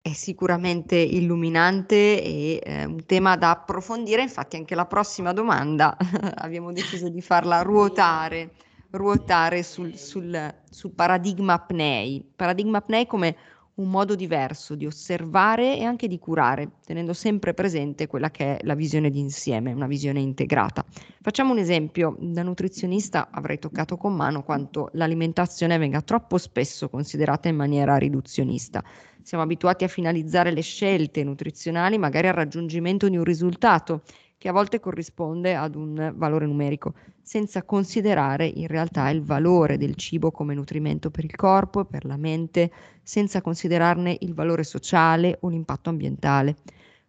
È 0.01 0.12
sicuramente 0.12 0.95
illuminante 0.95 2.21
e 2.21 2.59
eh, 2.63 2.85
un 2.85 3.05
tema 3.05 3.38
da 3.38 3.51
approfondire, 3.51 4.23
infatti 4.23 4.55
anche 4.55 4.73
la 4.73 4.88
prossima 4.88 5.33
domanda 5.33 5.95
abbiamo 6.35 6.73
deciso 6.73 7.07
di 7.09 7.21
farla 7.21 7.62
ruotare, 7.62 8.53
ruotare 8.89 9.62
sul, 9.62 9.95
sul, 9.95 10.51
sul 10.67 10.91
paradigma 10.93 11.53
apnei. 11.53 12.27
Paradigma 12.35 12.79
apnei 12.79 13.05
come 13.05 13.35
un 13.75 13.89
modo 13.89 14.15
diverso 14.15 14.75
di 14.75 14.86
osservare 14.86 15.77
e 15.77 15.84
anche 15.84 16.08
di 16.08 16.20
curare, 16.20 16.74
tenendo 16.86 17.13
sempre 17.13 17.56
presente 17.56 18.06
quella 18.06 18.30
che 18.30 18.58
è 18.58 18.63
la 18.63 18.75
visione 18.75 19.10
d'insieme, 19.10 19.74
una 19.74 19.88
visione 19.88 20.20
integrata. 20.20 20.86
Facciamo 21.22 21.51
un 21.51 21.58
esempio, 21.58 22.15
da 22.20 22.44
nutrizionista 22.44 23.30
avrei 23.32 23.58
toccato 23.58 23.98
con 23.98 24.13
mano 24.13 24.44
quanto 24.44 24.89
l'alimentazione 24.94 25.80
venga 25.80 26.01
troppo 26.01 26.38
spesso 26.38 26.89
considerata 26.89 27.48
in 27.48 27.56
maniera 27.56 27.98
riduzionista. 27.98 28.84
Siamo 29.24 29.44
abituati 29.44 29.86
a 29.86 29.88
finalizzare 29.88 30.51
le 30.51 30.62
scelte 30.62 31.24
nutrizionali 31.24 31.98
magari 31.98 32.27
al 32.27 32.34
raggiungimento 32.34 33.08
di 33.08 33.18
un 33.18 33.24
risultato 33.24 34.01
che 34.43 34.50
a 34.50 34.51
volte 34.51 34.81
corrisponde 34.81 35.55
ad 35.55 35.73
un 35.73 36.12
valore 36.17 36.45
numerico, 36.45 36.95
senza 37.21 37.63
considerare 37.63 38.45
in 38.45 38.67
realtà 38.67 39.07
il 39.07 39.23
valore 39.23 39.77
del 39.77 39.95
cibo 39.95 40.31
come 40.31 40.53
nutrimento 40.53 41.09
per 41.09 41.23
il 41.23 41.33
corpo 41.33 41.79
e 41.79 41.85
per 41.85 42.03
la 42.03 42.17
mente, 42.17 42.69
senza 43.01 43.41
considerarne 43.41 44.17
il 44.19 44.33
valore 44.33 44.65
sociale 44.65 45.38
o 45.43 45.47
l'impatto 45.47 45.89
ambientale. 45.89 46.57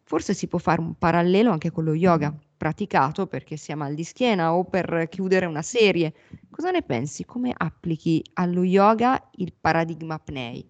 Forse 0.04 0.32
si 0.32 0.46
può 0.46 0.60
fare 0.60 0.80
un 0.80 0.94
parallelo 0.96 1.50
anche 1.50 1.72
con 1.72 1.82
lo 1.82 1.94
yoga, 1.94 2.32
praticato 2.56 3.26
perché 3.26 3.56
si 3.56 3.72
ha 3.72 3.76
mal 3.76 3.94
di 3.94 4.04
schiena 4.04 4.54
o 4.54 4.62
per 4.62 5.08
chiudere 5.10 5.46
una 5.46 5.62
serie. 5.62 6.14
Cosa 6.48 6.70
ne 6.70 6.82
pensi? 6.82 7.24
Come 7.24 7.52
applichi 7.52 8.22
allo 8.34 8.62
yoga 8.62 9.20
il 9.38 9.52
paradigma 9.60 10.14
apnei? 10.14 10.64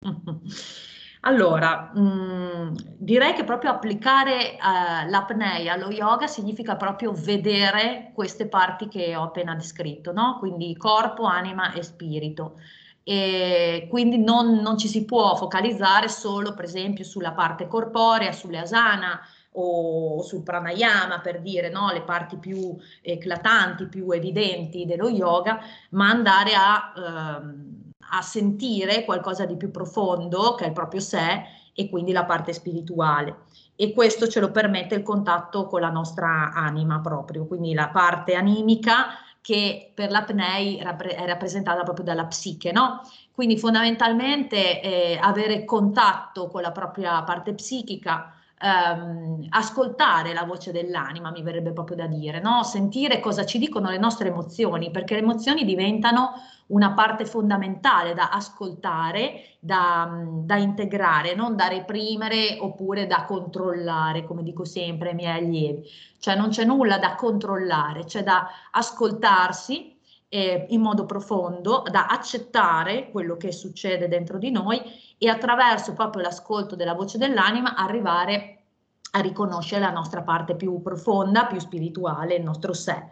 Allora, 1.22 1.90
mh, 1.94 2.00
mm, 2.00 2.74
direi 2.96 3.34
che 3.34 3.44
proprio 3.44 3.70
applicare 3.70 4.56
uh, 4.60 5.10
l'apnea 5.10 5.72
allo 5.72 5.90
yoga 5.90 6.26
significa 6.26 6.76
proprio 6.76 7.12
vedere 7.12 8.12
queste 8.14 8.46
parti 8.46 8.88
che 8.88 9.16
ho 9.16 9.24
appena 9.24 9.54
descritto, 9.54 10.12
no? 10.12 10.36
Quindi 10.38 10.76
corpo, 10.76 11.24
anima 11.24 11.72
e 11.72 11.82
spirito. 11.82 12.60
E 13.02 13.86
quindi 13.90 14.18
non, 14.18 14.56
non 14.56 14.76
ci 14.76 14.86
si 14.86 15.04
può 15.04 15.34
focalizzare 15.34 16.08
solo, 16.08 16.54
per 16.54 16.64
esempio, 16.64 17.04
sulla 17.04 17.32
parte 17.32 17.66
corporea, 17.66 18.32
sulle 18.32 18.58
asana 18.58 19.18
o 19.52 20.22
sul 20.22 20.42
pranayama, 20.42 21.20
per 21.20 21.40
dire 21.40 21.70
no? 21.70 21.90
le 21.90 22.02
parti 22.02 22.36
più 22.36 22.76
eclatanti, 23.00 23.86
più 23.88 24.10
evidenti 24.10 24.84
dello 24.84 25.08
yoga, 25.08 25.58
ma 25.90 26.08
andare 26.10 26.52
a... 26.54 26.92
Uh, 26.94 27.86
a 28.10 28.22
sentire 28.22 29.04
qualcosa 29.04 29.44
di 29.44 29.56
più 29.56 29.70
profondo, 29.70 30.54
che 30.54 30.64
è 30.64 30.68
il 30.68 30.72
proprio 30.72 31.00
sé, 31.00 31.42
e 31.74 31.88
quindi 31.88 32.12
la 32.12 32.24
parte 32.24 32.52
spirituale. 32.52 33.44
E 33.76 33.92
questo 33.92 34.26
ce 34.26 34.40
lo 34.40 34.50
permette 34.50 34.96
il 34.96 35.02
contatto 35.02 35.66
con 35.66 35.80
la 35.80 35.90
nostra 35.90 36.50
anima 36.52 37.00
proprio, 37.00 37.46
quindi 37.46 37.74
la 37.74 37.90
parte 37.90 38.34
animica 38.34 39.06
che 39.40 39.92
per 39.94 40.10
l'apnei 40.10 40.76
è 40.78 40.82
rappresentata 40.82 41.82
proprio 41.84 42.04
dalla 42.04 42.26
psiche, 42.26 42.72
no? 42.72 43.00
Quindi 43.32 43.56
fondamentalmente 43.56 44.82
eh, 44.82 45.18
avere 45.22 45.64
contatto 45.64 46.48
con 46.48 46.60
la 46.60 46.72
propria 46.72 47.22
parte 47.22 47.54
psichica, 47.54 48.34
ehm, 48.60 49.46
ascoltare 49.50 50.32
la 50.32 50.44
voce 50.44 50.72
dell'anima, 50.72 51.30
mi 51.30 51.42
verrebbe 51.42 51.72
proprio 51.72 51.96
da 51.96 52.06
dire, 52.06 52.40
no? 52.40 52.62
Sentire 52.62 53.20
cosa 53.20 53.44
ci 53.44 53.58
dicono 53.58 53.90
le 53.90 53.98
nostre 53.98 54.28
emozioni, 54.28 54.90
perché 54.90 55.14
le 55.14 55.20
emozioni 55.20 55.64
diventano 55.64 56.32
una 56.68 56.92
parte 56.92 57.24
fondamentale 57.24 58.14
da 58.14 58.30
ascoltare, 58.30 59.56
da, 59.58 60.10
da, 60.44 60.56
integrare, 60.56 61.34
non 61.34 61.56
da 61.56 61.68
reprimere 61.68 62.58
oppure 62.60 63.06
da 63.06 63.24
controllare, 63.24 64.24
come 64.24 64.42
dico 64.42 64.64
sempre 64.64 65.10
ai 65.10 65.14
miei 65.14 65.38
allievi. 65.38 65.88
Cioè 66.18 66.36
non 66.36 66.48
c'è 66.50 66.64
nulla 66.64 66.98
da 66.98 67.14
controllare, 67.14 68.04
c'è 68.04 68.22
da 68.22 68.48
ascoltarsi 68.70 69.97
eh, 70.28 70.66
in 70.70 70.80
modo 70.80 71.06
profondo, 71.06 71.82
da 71.90 72.06
accettare 72.06 73.10
quello 73.10 73.36
che 73.36 73.52
succede 73.52 74.08
dentro 74.08 74.38
di 74.38 74.50
noi 74.50 74.80
e 75.16 75.28
attraverso 75.28 75.94
proprio 75.94 76.22
l'ascolto 76.22 76.76
della 76.76 76.94
voce 76.94 77.18
dell'anima 77.18 77.74
arrivare 77.74 78.54
a 79.12 79.20
riconoscere 79.20 79.80
la 79.80 79.90
nostra 79.90 80.22
parte 80.22 80.54
più 80.54 80.82
profonda, 80.82 81.46
più 81.46 81.58
spirituale, 81.58 82.34
il 82.34 82.42
nostro 82.42 82.72
sé 82.72 83.10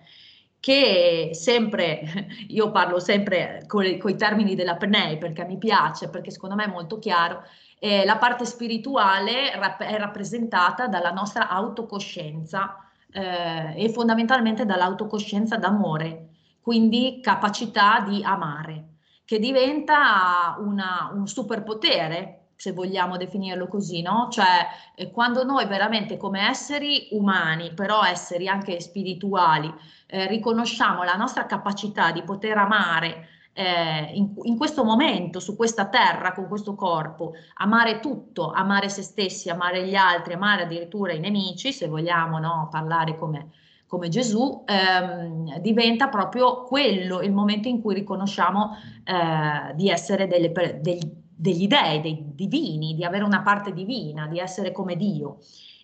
che 0.66 1.30
sempre, 1.32 2.02
io 2.48 2.72
parlo 2.72 2.98
sempre 2.98 3.62
con, 3.66 3.84
i 3.84 4.16
termini 4.16 4.56
della 4.56 4.76
PNEI 4.76 5.18
perché 5.18 5.44
mi 5.44 5.58
piace, 5.58 6.08
perché 6.08 6.32
secondo 6.32 6.56
me 6.56 6.64
è 6.64 6.68
molto 6.68 6.98
chiaro, 6.98 7.44
eh, 7.78 8.04
la 8.04 8.16
parte 8.16 8.44
spirituale 8.44 9.54
rap- 9.54 9.82
è 9.82 9.96
rappresentata 9.96 10.88
dalla 10.88 11.12
nostra 11.12 11.48
autocoscienza 11.48 12.78
eh, 13.12 13.74
e 13.76 13.88
fondamentalmente 13.90 14.64
dall'autocoscienza 14.64 15.56
d'amore, 15.56 16.30
quindi 16.66 17.20
capacità 17.22 18.00
di 18.00 18.24
amare, 18.24 18.96
che 19.24 19.38
diventa 19.38 20.56
una, 20.58 21.12
un 21.14 21.28
superpotere 21.28 22.48
se 22.56 22.72
vogliamo 22.72 23.16
definirlo 23.16 23.68
così, 23.68 24.02
no? 24.02 24.26
Cioè, 24.32 24.66
eh, 24.96 25.12
quando 25.12 25.44
noi 25.44 25.66
veramente 25.66 26.16
come 26.16 26.48
esseri 26.48 27.06
umani, 27.12 27.72
però 27.72 28.02
esseri 28.02 28.48
anche 28.48 28.80
spirituali, 28.80 29.72
eh, 30.08 30.26
riconosciamo 30.26 31.04
la 31.04 31.14
nostra 31.14 31.46
capacità 31.46 32.10
di 32.10 32.24
poter 32.24 32.58
amare 32.58 33.28
eh, 33.52 34.10
in, 34.14 34.34
in, 34.42 34.56
questo 34.56 34.82
momento, 34.82 35.38
su 35.38 35.54
questa 35.54 35.86
terra, 35.86 36.32
con 36.32 36.48
questo 36.48 36.74
corpo, 36.74 37.34
amare 37.58 38.00
tutto, 38.00 38.50
amare 38.50 38.88
se 38.88 39.02
stessi, 39.02 39.50
amare 39.50 39.86
gli 39.86 39.94
altri, 39.94 40.32
amare 40.32 40.64
addirittura 40.64 41.12
i 41.12 41.20
nemici, 41.20 41.72
se 41.72 41.86
vogliamo 41.86 42.40
no? 42.40 42.66
parlare 42.72 43.16
come, 43.16 43.50
come 43.86 44.08
Gesù, 44.08 44.64
ehm, 44.66 45.58
diventa 45.58 46.08
proprio 46.08 46.62
quello 46.64 47.20
il 47.20 47.32
momento 47.32 47.68
in 47.68 47.80
cui 47.80 47.94
riconosciamo 47.94 48.76
eh, 49.04 49.74
di 49.74 49.88
essere 49.88 50.26
delle, 50.26 50.52
degli 50.80 51.24
degli 51.36 51.66
dei, 51.66 52.00
dei 52.00 52.24
divini, 52.34 52.94
di 52.94 53.04
avere 53.04 53.22
una 53.22 53.42
parte 53.42 53.72
divina, 53.72 54.26
di 54.26 54.38
essere 54.38 54.72
come 54.72 54.96
Dio. 54.96 55.38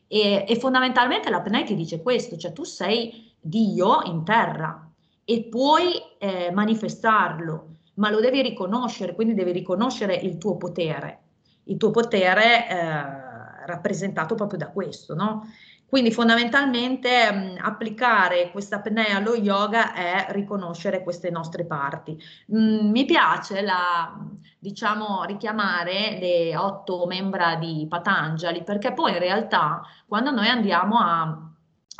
E, 0.08 0.46
e 0.48 0.56
fondamentalmente 0.56 1.30
la 1.30 1.42
ti 1.42 1.74
dice 1.74 2.02
questo, 2.02 2.36
cioè 2.36 2.52
tu 2.52 2.64
sei 2.64 3.32
Dio 3.38 4.02
in 4.04 4.24
terra 4.24 4.90
e 5.24 5.44
puoi 5.44 5.92
eh, 6.18 6.50
manifestarlo, 6.50 7.66
ma 7.94 8.10
lo 8.10 8.20
devi 8.20 8.40
riconoscere, 8.40 9.14
quindi 9.14 9.34
devi 9.34 9.52
riconoscere 9.52 10.14
il 10.14 10.38
tuo 10.38 10.56
potere, 10.56 11.20
il 11.64 11.76
tuo 11.76 11.90
potere 11.90 12.68
eh, 12.68 13.66
rappresentato 13.66 14.34
proprio 14.34 14.58
da 14.58 14.70
questo, 14.70 15.14
no? 15.14 15.46
Quindi 15.92 16.10
fondamentalmente 16.10 17.30
mh, 17.30 17.58
applicare 17.60 18.50
questa 18.50 18.76
apnea 18.76 19.18
allo 19.18 19.34
yoga 19.34 19.92
è 19.92 20.24
riconoscere 20.30 21.02
queste 21.02 21.28
nostre 21.28 21.66
parti. 21.66 22.18
Mh, 22.46 22.88
mi 22.88 23.04
piace 23.04 23.60
la, 23.60 24.10
diciamo, 24.58 25.24
richiamare 25.24 26.16
le 26.18 26.56
otto 26.56 27.04
membra 27.04 27.56
di 27.56 27.84
Patanjali 27.86 28.62
perché 28.62 28.94
poi 28.94 29.12
in 29.12 29.18
realtà 29.18 29.82
quando 30.06 30.30
noi 30.30 30.48
andiamo 30.48 30.96
a 30.98 31.50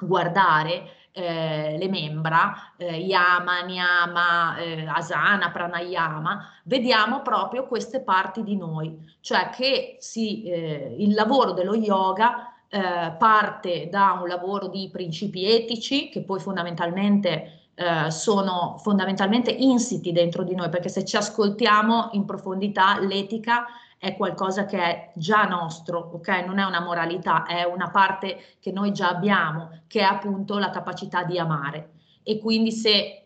guardare 0.01 1.11
eh, 1.13 1.77
le 1.79 1.89
membra, 1.91 2.73
eh, 2.79 2.97
Yama, 2.97 3.61
Niyama, 3.61 4.57
eh, 4.57 4.87
Asana, 4.87 5.51
Pranayama, 5.51 6.49
vediamo 6.65 7.21
proprio 7.21 7.67
queste 7.67 8.01
parti 8.01 8.43
di 8.43 8.57
noi, 8.57 9.17
cioè 9.21 9.51
che 9.51 9.99
si, 10.01 10.45
eh, 10.45 10.97
il 10.99 11.13
lavoro 11.13 11.53
dello 11.53 11.75
yoga 11.75 12.52
eh, 12.75 13.13
parte 13.19 13.89
da 13.91 14.19
un 14.23 14.27
lavoro 14.27 14.69
di 14.69 14.89
principi 14.91 15.45
etici 15.45 16.09
che 16.09 16.23
poi 16.23 16.41
fondamentalmente 16.41 17.65
eh, 17.75 18.11
sono 18.11 18.77
fondamentalmente 18.79 19.51
insiti 19.51 20.11
dentro 20.11 20.43
di 20.43 20.55
noi, 20.55 20.71
perché 20.71 20.89
se 20.89 21.05
ci 21.05 21.17
ascoltiamo 21.17 22.09
in 22.13 22.25
profondità 22.25 22.99
l'etica 22.99 23.67
è 23.99 24.17
qualcosa 24.17 24.65
che 24.65 24.79
è 24.79 25.13
già 25.15 25.45
nostro, 25.45 26.13
ok? 26.15 26.29
Non 26.47 26.59
è 26.59 26.65
una 26.65 26.81
moralità, 26.81 27.45
è 27.45 27.65
una 27.65 27.91
parte 27.91 28.57
che 28.59 28.73
noi 28.73 28.91
già 28.93 29.11
abbiamo, 29.11 29.83
che 29.87 30.01
è 30.01 30.05
appunto 30.05 30.57
la 30.59 30.71
capacità 30.71 31.25
di 31.25 31.39
amare. 31.39 31.91
E 32.23 32.39
quindi 32.39 32.73
se 32.73 33.22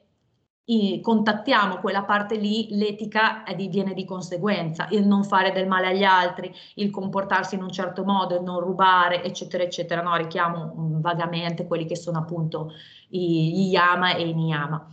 contattiamo 1.01 1.77
quella 1.77 2.03
parte 2.03 2.35
lì, 2.37 2.67
l'etica 2.71 3.45
viene 3.69 3.95
di 3.95 4.05
conseguenza, 4.05 4.89
il 4.91 5.07
non 5.07 5.23
fare 5.23 5.53
del 5.53 5.69
male 5.69 5.87
agli 5.87 6.03
altri, 6.03 6.53
il 6.75 6.91
comportarsi 6.91 7.55
in 7.55 7.63
un 7.63 7.71
certo 7.71 8.03
modo, 8.03 8.35
il 8.35 8.43
non 8.43 8.59
rubare, 8.59 9.23
eccetera, 9.23 9.63
eccetera. 9.63 10.03
No, 10.03 10.17
richiamo 10.17 10.73
um, 10.75 11.01
vagamente 11.01 11.67
quelli 11.69 11.87
che 11.87 11.95
sono 11.95 12.19
appunto 12.19 12.73
gli 13.09 13.69
yama 13.71 14.17
e 14.17 14.29
i 14.29 14.35
niyama. 14.35 14.89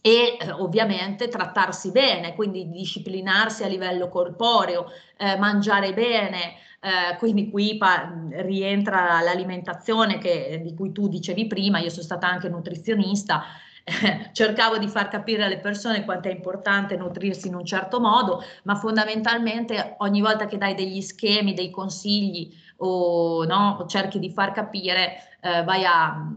E 0.00 0.38
eh, 0.40 0.50
ovviamente 0.52 1.28
trattarsi 1.28 1.90
bene, 1.90 2.34
quindi 2.34 2.70
disciplinarsi 2.70 3.64
a 3.64 3.68
livello 3.68 4.08
corporeo, 4.08 4.86
eh, 5.18 5.36
mangiare 5.36 5.92
bene, 5.92 6.54
eh, 6.80 7.16
quindi 7.18 7.50
qui 7.50 7.78
rientra 8.30 9.20
l'alimentazione 9.20 10.18
che, 10.18 10.60
di 10.62 10.74
cui 10.74 10.92
tu 10.92 11.08
dicevi 11.08 11.46
prima, 11.46 11.80
io 11.80 11.90
sono 11.90 12.04
stata 12.04 12.28
anche 12.28 12.48
nutrizionista, 12.48 13.42
cercavo 14.32 14.78
di 14.78 14.88
far 14.88 15.08
capire 15.08 15.44
alle 15.44 15.60
persone 15.60 16.04
quanto 16.04 16.28
è 16.28 16.32
importante 16.32 16.96
nutrirsi 16.96 17.46
in 17.46 17.54
un 17.54 17.64
certo 17.64 18.00
modo, 18.00 18.42
ma 18.64 18.74
fondamentalmente 18.74 19.94
ogni 19.98 20.20
volta 20.20 20.46
che 20.46 20.58
dai 20.58 20.74
degli 20.74 21.00
schemi, 21.00 21.54
dei 21.54 21.70
consigli 21.70 22.52
o 22.78 23.44
no, 23.44 23.84
cerchi 23.86 24.18
di 24.18 24.30
far 24.30 24.52
capire, 24.52 25.18
eh, 25.40 25.62
vai 25.62 25.84
a 25.84 26.32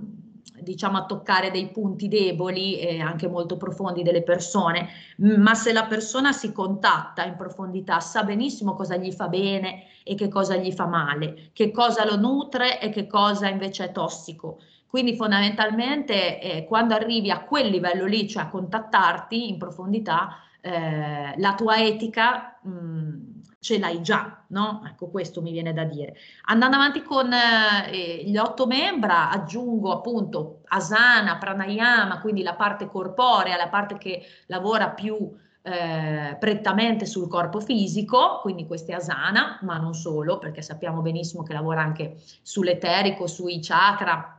diciamo 0.62 0.98
a 0.98 1.06
toccare 1.06 1.52
dei 1.52 1.72
punti 1.72 2.08
deboli 2.08 2.78
e 2.78 3.00
anche 3.00 3.28
molto 3.28 3.58
profondi 3.58 4.04
delle 4.04 4.24
persone, 4.24 4.90
ma 5.18 5.56
se 5.56 5.72
la 5.74 5.86
persona 5.86 6.32
si 6.32 6.52
contatta 6.52 7.24
in 7.24 7.36
profondità 7.36 8.00
sa 8.02 8.24
benissimo 8.24 8.76
cosa 8.76 8.98
gli 8.98 9.12
fa 9.12 9.30
bene 9.30 9.86
e 10.04 10.16
che 10.16 10.28
cosa 10.28 10.58
gli 10.58 10.72
fa 10.72 10.86
male, 10.86 11.50
che 11.54 11.72
cosa 11.72 12.06
lo 12.06 12.18
nutre 12.18 12.80
e 12.80 12.90
che 12.90 13.08
cosa 13.08 13.48
invece 13.48 13.86
è 13.86 13.92
tossico. 13.92 14.60
Quindi 14.90 15.16
fondamentalmente 15.16 16.42
eh, 16.42 16.66
quando 16.66 16.96
arrivi 16.96 17.30
a 17.30 17.44
quel 17.44 17.70
livello 17.70 18.06
lì, 18.06 18.28
cioè 18.28 18.44
a 18.44 18.50
contattarti 18.50 19.48
in 19.48 19.60
profondità, 19.60 20.38
eh, 20.62 21.36
la 21.38 21.54
tua 21.54 21.78
etica 21.78 22.60
mh, 22.60 23.40
ce 23.60 23.78
l'hai 23.78 24.02
già, 24.02 24.46
no? 24.48 24.82
Ecco, 24.88 25.10
questo 25.10 25.44
mi 25.44 25.52
viene 25.52 25.74
da 25.74 25.84
dire. 25.84 26.16
Andando 26.46 26.78
avanti 26.78 27.04
con 27.04 27.32
eh, 27.32 28.24
gli 28.24 28.38
otto 28.38 28.66
membra, 28.66 29.30
aggiungo 29.30 29.92
appunto 29.92 30.62
asana, 30.70 31.38
pranayama, 31.38 32.20
quindi 32.20 32.42
la 32.42 32.56
parte 32.56 32.88
corporea, 32.88 33.58
la 33.58 33.68
parte 33.68 33.98
che 33.98 34.24
lavora 34.48 34.90
più 34.90 35.16
eh, 35.62 36.36
prettamente 36.40 37.06
sul 37.06 37.28
corpo 37.28 37.60
fisico, 37.60 38.40
quindi 38.42 38.66
queste 38.66 38.94
asana, 38.94 39.60
ma 39.62 39.78
non 39.78 39.94
solo, 39.94 40.40
perché 40.40 40.62
sappiamo 40.62 41.02
benissimo 41.02 41.44
che 41.44 41.54
lavora 41.54 41.82
anche 41.82 42.16
sull'eterico, 42.42 43.28
sui 43.28 43.60
chakra, 43.62 44.39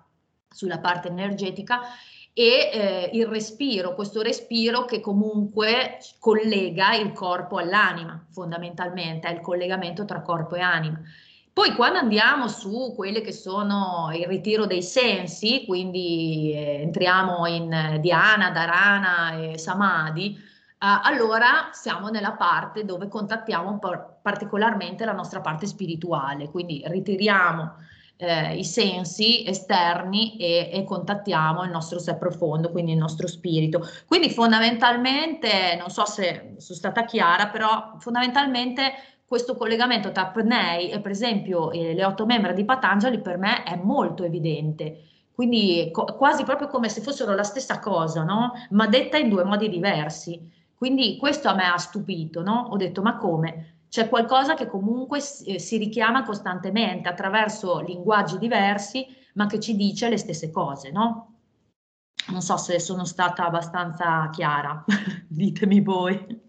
sulla 0.53 0.79
parte 0.79 1.09
energetica 1.09 1.81
e 2.33 2.71
eh, 2.73 3.11
il 3.15 3.27
respiro, 3.27 3.95
questo 3.95 4.23
respiro 4.23 4.85
che 4.85 5.01
comunque 5.01 5.99
collega 6.19 6.95
il 6.95 7.13
corpo 7.13 7.59
all'anima, 7.59 8.25
fondamentalmente, 8.31 9.29
è 9.29 9.33
il 9.33 9.41
collegamento 9.41 10.05
tra 10.05 10.23
corpo 10.23 10.55
e 10.57 10.61
anima. 10.61 11.01
Poi 11.53 11.75
quando 11.75 11.99
andiamo 11.99 12.49
su 12.49 12.95
quelle 12.97 13.21
che 13.21 13.33
sono 13.33 14.11
il 14.15 14.27
ritiro 14.27 14.67
dei 14.67 14.83
sensi, 14.83 15.65
quindi 15.67 16.53
eh, 16.55 16.83
entriamo 16.83 17.47
in 17.47 17.99
Dhyana, 18.01 18.51
Dharana 18.51 19.37
e 19.37 19.59
Samadhi, 19.59 20.37
eh, 20.37 20.39
allora 20.79 21.71
siamo 21.73 22.09
nella 22.09 22.33
parte 22.33 22.85
dove 22.85 23.09
contattiamo 23.09 23.79
particolarmente 24.23 25.05
la 25.05 25.13
nostra 25.13 25.41
parte 25.41 25.67
spirituale, 25.67 26.49
quindi 26.49 26.83
ritiriamo 26.87 27.75
eh, 28.21 28.57
i 28.57 28.65
sensi 28.65 29.47
esterni 29.47 30.37
e, 30.37 30.71
e, 30.73 30.85
contattiamo 30.85 31.65
il 31.65 31.71
nostro 31.71 31.99
sé 31.99 32.17
profondo, 32.17 32.71
quindi 32.71 32.93
il 32.93 32.99
nostro 32.99 33.27
spirito. 33.27 33.83
Quindi 34.07 34.31
fondamentalmente, 34.31 35.77
non 35.79 35.89
so 35.89 36.05
se 36.05 36.55
sono 36.59 36.79
stata 36.79 37.05
chiara, 37.05 37.49
però 37.49 37.95
fondamentalmente 37.99 38.93
questo 39.27 39.57
collegamento 39.57 40.13
tra 40.13 40.27
Pnei 40.27 40.91
e 40.91 41.01
per 41.01 41.13
esempio 41.13 41.71
eh, 41.71 41.95
le 41.95 42.05
otto 42.05 42.27
membra 42.27 42.53
di 42.53 42.65
Patanjali 42.65 43.21
per 43.21 43.39
me 43.39 43.63
è 43.63 43.77
molto 43.77 44.25
evidente. 44.25 45.05
Quindi 45.33 45.89
co- 45.91 46.05
quasi 46.17 46.45
proprio 46.45 46.69
come 46.69 46.89
se 46.91 47.01
fossero 47.01 47.35
la 47.35 47.43
stessa 47.45 47.79
cosa, 47.79 48.23
no? 48.25 48.53
Ma 48.71 48.87
detta 48.87 49.17
in 49.17 49.31
due 49.31 49.45
modi 49.45 49.69
diversi. 49.71 50.59
Quindi 50.75 51.17
questo 51.17 51.49
a 51.49 51.55
me 51.55 51.65
ha 51.65 51.79
stupito, 51.79 52.43
no? 52.43 52.69
Ho 52.71 52.77
detto, 52.77 53.03
ma 53.03 53.17
come? 53.17 53.80
C'è 53.91 54.09
qualcosa 54.09 54.55
che 54.55 54.69
comunque 54.69 55.21
si, 55.21 55.55
eh, 55.55 55.59
si 55.59 55.77
richiama 55.77 56.23
costantemente 56.23 57.09
attraverso 57.09 57.81
linguaggi 57.81 58.39
diversi, 58.39 59.05
ma 59.35 59.47
che 59.47 59.59
ci 59.59 59.75
dice 59.75 60.09
le 60.09 60.17
stesse 60.17 60.51
cose, 60.51 60.93
no? 60.93 61.35
Non 62.29 62.41
so 62.41 62.57
se 62.57 62.79
sono 62.79 63.05
stata 63.05 63.47
abbastanza 63.47 64.31
chiara, 64.31 64.85
ditemi 65.27 65.81
voi. 65.81 66.41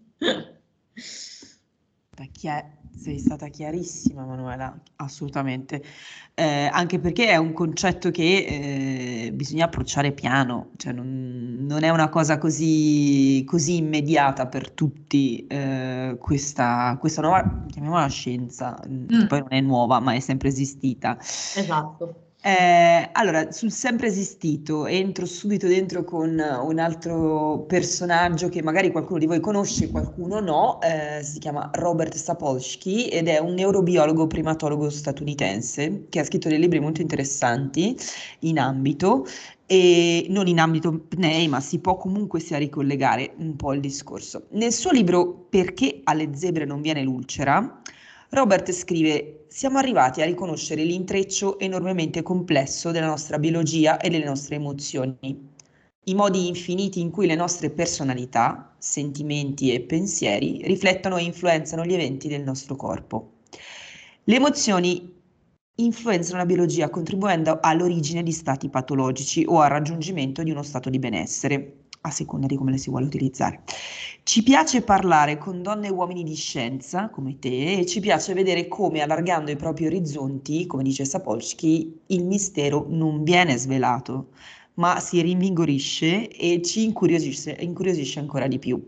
Chi 2.32 2.46
è? 2.46 2.81
Sei 2.94 3.18
stata 3.18 3.48
chiarissima, 3.48 4.24
Manuela, 4.24 4.78
assolutamente. 4.96 5.82
Eh, 6.34 6.68
anche 6.72 7.00
perché 7.00 7.28
è 7.28 7.36
un 7.36 7.52
concetto 7.52 8.10
che 8.10 9.26
eh, 9.26 9.32
bisogna 9.32 9.64
approcciare 9.64 10.12
piano, 10.12 10.70
cioè 10.76 10.92
non, 10.92 11.56
non 11.60 11.82
è 11.82 11.88
una 11.90 12.08
cosa 12.08 12.38
così, 12.38 13.42
così 13.44 13.78
immediata 13.78 14.46
per 14.46 14.70
tutti. 14.70 15.46
Eh, 15.48 16.16
questa, 16.20 16.96
questa 17.00 17.22
nuova, 17.22 17.64
chiamiamola 17.68 18.06
scienza, 18.06 18.78
mm. 18.88 19.26
poi 19.26 19.40
non 19.40 19.52
è 19.52 19.60
nuova, 19.60 19.98
ma 19.98 20.14
è 20.14 20.20
sempre 20.20 20.48
esistita. 20.48 21.18
Esatto. 21.18 22.31
Eh, 22.44 23.08
allora, 23.12 23.52
sul 23.52 23.70
sempre 23.70 24.08
esistito, 24.08 24.86
entro 24.86 25.26
subito 25.26 25.68
dentro 25.68 26.02
con 26.02 26.30
un 26.30 26.78
altro 26.80 27.64
personaggio 27.68 28.48
che 28.48 28.60
magari 28.64 28.90
qualcuno 28.90 29.20
di 29.20 29.26
voi 29.26 29.38
conosce, 29.38 29.92
qualcuno 29.92 30.40
no, 30.40 30.80
eh, 30.80 31.22
si 31.22 31.38
chiama 31.38 31.70
Robert 31.74 32.16
Sapolsky 32.16 33.06
ed 33.06 33.28
è 33.28 33.38
un 33.38 33.54
neurobiologo 33.54 34.26
primatologo 34.26 34.90
statunitense 34.90 36.06
che 36.08 36.18
ha 36.18 36.24
scritto 36.24 36.48
dei 36.48 36.58
libri 36.58 36.80
molto 36.80 37.00
interessanti 37.00 37.96
in 38.40 38.58
ambito 38.58 39.24
e 39.64 40.26
non 40.28 40.48
in 40.48 40.58
ambito 40.58 40.98
PNEI, 40.98 41.46
ma 41.46 41.60
si 41.60 41.78
può 41.78 41.96
comunque 41.96 42.40
sia 42.40 42.58
ricollegare 42.58 43.34
un 43.38 43.54
po' 43.54 43.72
il 43.72 43.78
discorso. 43.78 44.46
Nel 44.50 44.72
suo 44.72 44.90
libro 44.90 45.46
Perché 45.48 46.00
alle 46.02 46.34
zebre 46.34 46.64
non 46.64 46.80
viene 46.80 47.04
l'ulcera, 47.04 47.80
Robert 48.30 48.72
scrive 48.72 49.41
siamo 49.52 49.76
arrivati 49.76 50.22
a 50.22 50.24
riconoscere 50.24 50.82
l'intreccio 50.82 51.58
enormemente 51.58 52.22
complesso 52.22 52.90
della 52.90 53.06
nostra 53.06 53.38
biologia 53.38 53.98
e 53.98 54.08
delle 54.08 54.24
nostre 54.24 54.56
emozioni, 54.56 55.50
i 56.04 56.14
modi 56.14 56.48
infiniti 56.48 57.00
in 57.00 57.10
cui 57.10 57.26
le 57.26 57.34
nostre 57.34 57.68
personalità, 57.68 58.74
sentimenti 58.78 59.70
e 59.70 59.82
pensieri 59.82 60.62
riflettono 60.64 61.18
e 61.18 61.24
influenzano 61.24 61.84
gli 61.84 61.92
eventi 61.92 62.28
del 62.28 62.42
nostro 62.42 62.76
corpo. 62.76 63.40
Le 64.24 64.34
emozioni 64.34 65.20
influenzano 65.74 66.38
la 66.38 66.46
biologia 66.46 66.88
contribuendo 66.88 67.58
all'origine 67.60 68.22
di 68.22 68.32
stati 68.32 68.70
patologici 68.70 69.44
o 69.46 69.60
al 69.60 69.68
raggiungimento 69.68 70.42
di 70.42 70.50
uno 70.50 70.62
stato 70.62 70.88
di 70.88 70.98
benessere. 70.98 71.81
A 72.02 72.10
seconda 72.10 72.46
di 72.46 72.56
come 72.56 72.72
le 72.72 72.78
si 72.78 72.90
vuole 72.90 73.06
utilizzare. 73.06 73.62
Ci 74.24 74.42
piace 74.42 74.82
parlare 74.82 75.38
con 75.38 75.62
donne 75.62 75.88
e 75.88 75.90
uomini 75.90 76.22
di 76.22 76.34
scienza 76.34 77.08
come 77.08 77.38
te 77.38 77.78
e 77.78 77.86
ci 77.86 78.00
piace 78.00 78.34
vedere 78.34 78.68
come 78.68 79.00
allargando 79.00 79.50
i 79.50 79.56
propri 79.56 79.86
orizzonti, 79.86 80.66
come 80.66 80.82
dice 80.82 81.04
Sapolsky, 81.04 82.00
il 82.06 82.24
mistero 82.24 82.86
non 82.88 83.22
viene 83.22 83.56
svelato, 83.56 84.28
ma 84.74 85.00
si 85.00 85.20
rinvigorisce 85.20 86.28
e 86.28 86.62
ci 86.62 86.84
incuriosisce, 86.84 87.56
incuriosisce 87.60 88.18
ancora 88.20 88.46
di 88.46 88.58
più. 88.58 88.82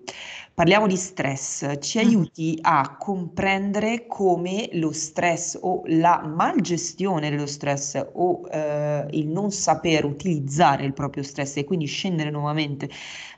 Parliamo 0.55 0.87
di 0.87 0.97
stress, 0.97 1.79
ci 1.81 1.99
mm. 1.99 2.07
aiuti 2.07 2.59
a 2.63 2.97
comprendere 2.97 4.07
come 4.07 4.69
lo 4.75 4.93
stress 4.93 5.59
o 5.61 5.83
la 5.87 6.23
malgestione 6.25 7.29
dello 7.29 7.47
stress 7.47 8.01
o 8.13 8.47
eh, 8.49 9.05
il 9.11 9.27
non 9.27 9.51
saper 9.51 10.05
utilizzare 10.05 10.85
il 10.85 10.93
proprio 10.93 11.25
stress 11.25 11.57
e 11.57 11.65
quindi 11.65 11.87
scendere 11.87 12.31
nuovamente 12.31 12.89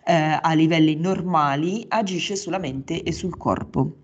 eh, 0.04 0.38
a 0.42 0.52
livelli 0.52 0.94
normali 0.96 1.86
agisce 1.88 2.36
sulla 2.36 2.58
mente 2.58 3.02
e 3.02 3.12
sul 3.12 3.34
corpo. 3.38 3.96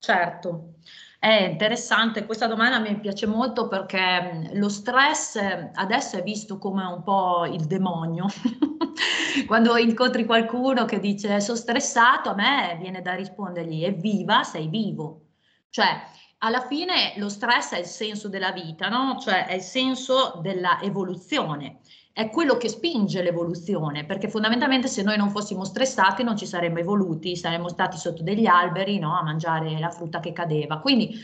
Certo. 0.00 0.74
È 1.20 1.48
interessante, 1.50 2.24
questa 2.26 2.46
domanda 2.46 2.78
mi 2.78 2.96
piace 3.00 3.26
molto 3.26 3.66
perché 3.66 4.50
lo 4.52 4.68
stress 4.68 5.36
adesso 5.74 6.16
è 6.16 6.22
visto 6.22 6.58
come 6.58 6.84
un 6.84 7.02
po' 7.02 7.44
il 7.44 7.66
demonio. 7.66 8.26
Quando 9.46 9.76
incontri 9.76 10.24
qualcuno 10.24 10.84
che 10.84 11.00
dice 11.00 11.40
sono 11.40 11.56
stressato, 11.56 12.30
a 12.30 12.34
me 12.34 12.78
viene 12.80 13.02
da 13.02 13.14
rispondergli 13.14 13.84
evviva, 13.84 14.44
sei 14.44 14.68
vivo. 14.68 15.26
Cioè, 15.70 15.86
alla 16.38 16.64
fine 16.64 17.14
lo 17.16 17.28
stress 17.28 17.72
è 17.72 17.78
il 17.80 17.86
senso 17.86 18.28
della 18.28 18.52
vita, 18.52 18.88
no? 18.88 19.18
Cioè 19.18 19.46
è 19.46 19.54
il 19.54 19.62
senso 19.62 20.38
della 20.40 20.80
evoluzione 20.82 21.80
è 22.18 22.30
quello 22.30 22.56
che 22.56 22.68
spinge 22.68 23.22
l'evoluzione, 23.22 24.04
perché 24.04 24.28
fondamentalmente 24.28 24.88
se 24.88 25.04
noi 25.04 25.16
non 25.16 25.30
fossimo 25.30 25.64
stressati 25.64 26.24
non 26.24 26.36
ci 26.36 26.46
saremmo 26.46 26.80
evoluti, 26.80 27.36
saremmo 27.36 27.68
stati 27.68 27.96
sotto 27.96 28.24
degli 28.24 28.44
alberi 28.44 28.98
no, 28.98 29.16
a 29.16 29.22
mangiare 29.22 29.78
la 29.78 29.90
frutta 29.90 30.18
che 30.18 30.32
cadeva. 30.32 30.80
Quindi 30.80 31.16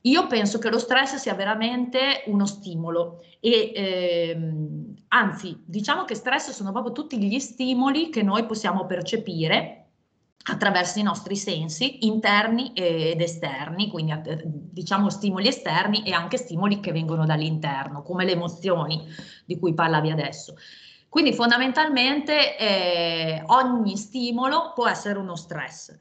io 0.00 0.26
penso 0.28 0.58
che 0.58 0.70
lo 0.70 0.78
stress 0.78 1.16
sia 1.16 1.34
veramente 1.34 2.22
uno 2.28 2.46
stimolo 2.46 3.22
e 3.38 3.72
ehm, 3.74 4.94
anzi 5.08 5.62
diciamo 5.62 6.04
che 6.06 6.14
stress 6.14 6.52
sono 6.52 6.72
proprio 6.72 6.94
tutti 6.94 7.22
gli 7.22 7.38
stimoli 7.38 8.08
che 8.08 8.22
noi 8.22 8.46
possiamo 8.46 8.86
percepire 8.86 9.79
attraverso 10.42 10.98
i 10.98 11.02
nostri 11.02 11.36
sensi 11.36 12.06
interni 12.06 12.72
ed 12.72 13.20
esterni, 13.20 13.88
quindi 13.88 14.14
diciamo 14.44 15.10
stimoli 15.10 15.48
esterni 15.48 16.02
e 16.02 16.12
anche 16.12 16.38
stimoli 16.38 16.80
che 16.80 16.92
vengono 16.92 17.26
dall'interno, 17.26 18.02
come 18.02 18.24
le 18.24 18.32
emozioni 18.32 19.06
di 19.44 19.58
cui 19.58 19.74
parlavi 19.74 20.10
adesso. 20.10 20.54
Quindi 21.08 21.34
fondamentalmente 21.34 22.56
eh, 22.56 23.42
ogni 23.46 23.96
stimolo 23.96 24.72
può 24.74 24.88
essere 24.88 25.18
uno 25.18 25.36
stress 25.36 25.98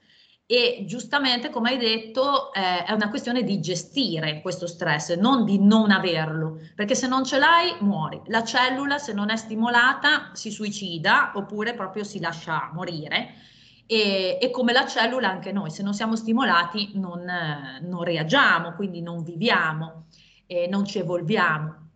e 0.52 0.84
giustamente, 0.88 1.52
come 1.52 1.70
hai 1.70 1.78
detto, 1.78 2.52
eh, 2.54 2.84
è 2.84 2.92
una 2.92 3.10
questione 3.10 3.44
di 3.44 3.60
gestire 3.60 4.42
questo 4.42 4.66
stress, 4.66 5.16
non 5.16 5.46
di 5.46 5.60
non 5.60 5.92
averlo, 5.92 6.60
perché 6.74 6.96
se 6.96 7.08
non 7.08 7.24
ce 7.24 7.38
l'hai 7.38 7.76
muori. 7.82 8.20
La 8.28 8.44
cellula, 8.44 8.98
se 8.98 9.14
non 9.14 9.30
è 9.30 9.36
stimolata, 9.36 10.32
si 10.34 10.50
suicida 10.50 11.34
oppure 11.36 11.76
proprio 11.76 12.04
si 12.04 12.20
lascia 12.20 12.72
morire 12.74 13.36
e, 13.92 14.38
e, 14.40 14.52
come 14.52 14.72
la 14.72 14.86
cellula 14.86 15.32
anche 15.32 15.52
noi, 15.52 15.72
se 15.72 15.82
non 15.82 15.96
siamo 15.96 16.16
stimolati 16.16 16.92
non, 16.94 17.26
non 17.82 18.04
reagiamo, 18.04 18.76
quindi 18.76 19.02
non 19.02 19.24
viviamo, 19.24 20.06
eh, 20.46 20.68
non 20.68 20.86
ci 20.86 21.00
evolviamo. 21.00 21.88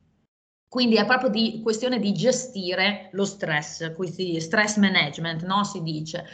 Quindi 0.68 0.96
è 0.96 1.06
proprio 1.06 1.30
di 1.30 1.60
questione 1.62 2.00
di 2.00 2.12
gestire 2.14 3.10
lo 3.12 3.26
stress, 3.26 3.94
quindi 3.94 4.42
stress 4.42 4.78
management, 4.78 5.44
no? 5.44 5.64
si 5.64 5.84
dice. 5.84 6.26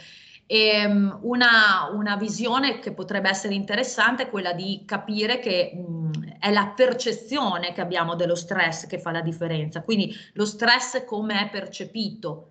E, 0.46 0.86
um, 0.86 1.18
una, 1.24 1.90
una, 1.92 2.16
visione 2.16 2.78
che 2.78 2.94
potrebbe 2.94 3.28
essere 3.28 3.52
interessante 3.52 4.22
è 4.22 4.30
quella 4.30 4.54
di 4.54 4.84
capire 4.86 5.40
che 5.40 5.72
mh, 5.74 6.38
è 6.38 6.50
la 6.50 6.72
percezione 6.74 7.74
che 7.74 7.82
abbiamo 7.82 8.14
dello 8.14 8.34
stress 8.34 8.86
che 8.86 8.98
fa 8.98 9.10
la 9.10 9.20
differenza, 9.20 9.82
quindi 9.82 10.10
lo 10.32 10.46
stress 10.46 11.04
come 11.04 11.38
è 11.38 11.50
percepito 11.50 12.49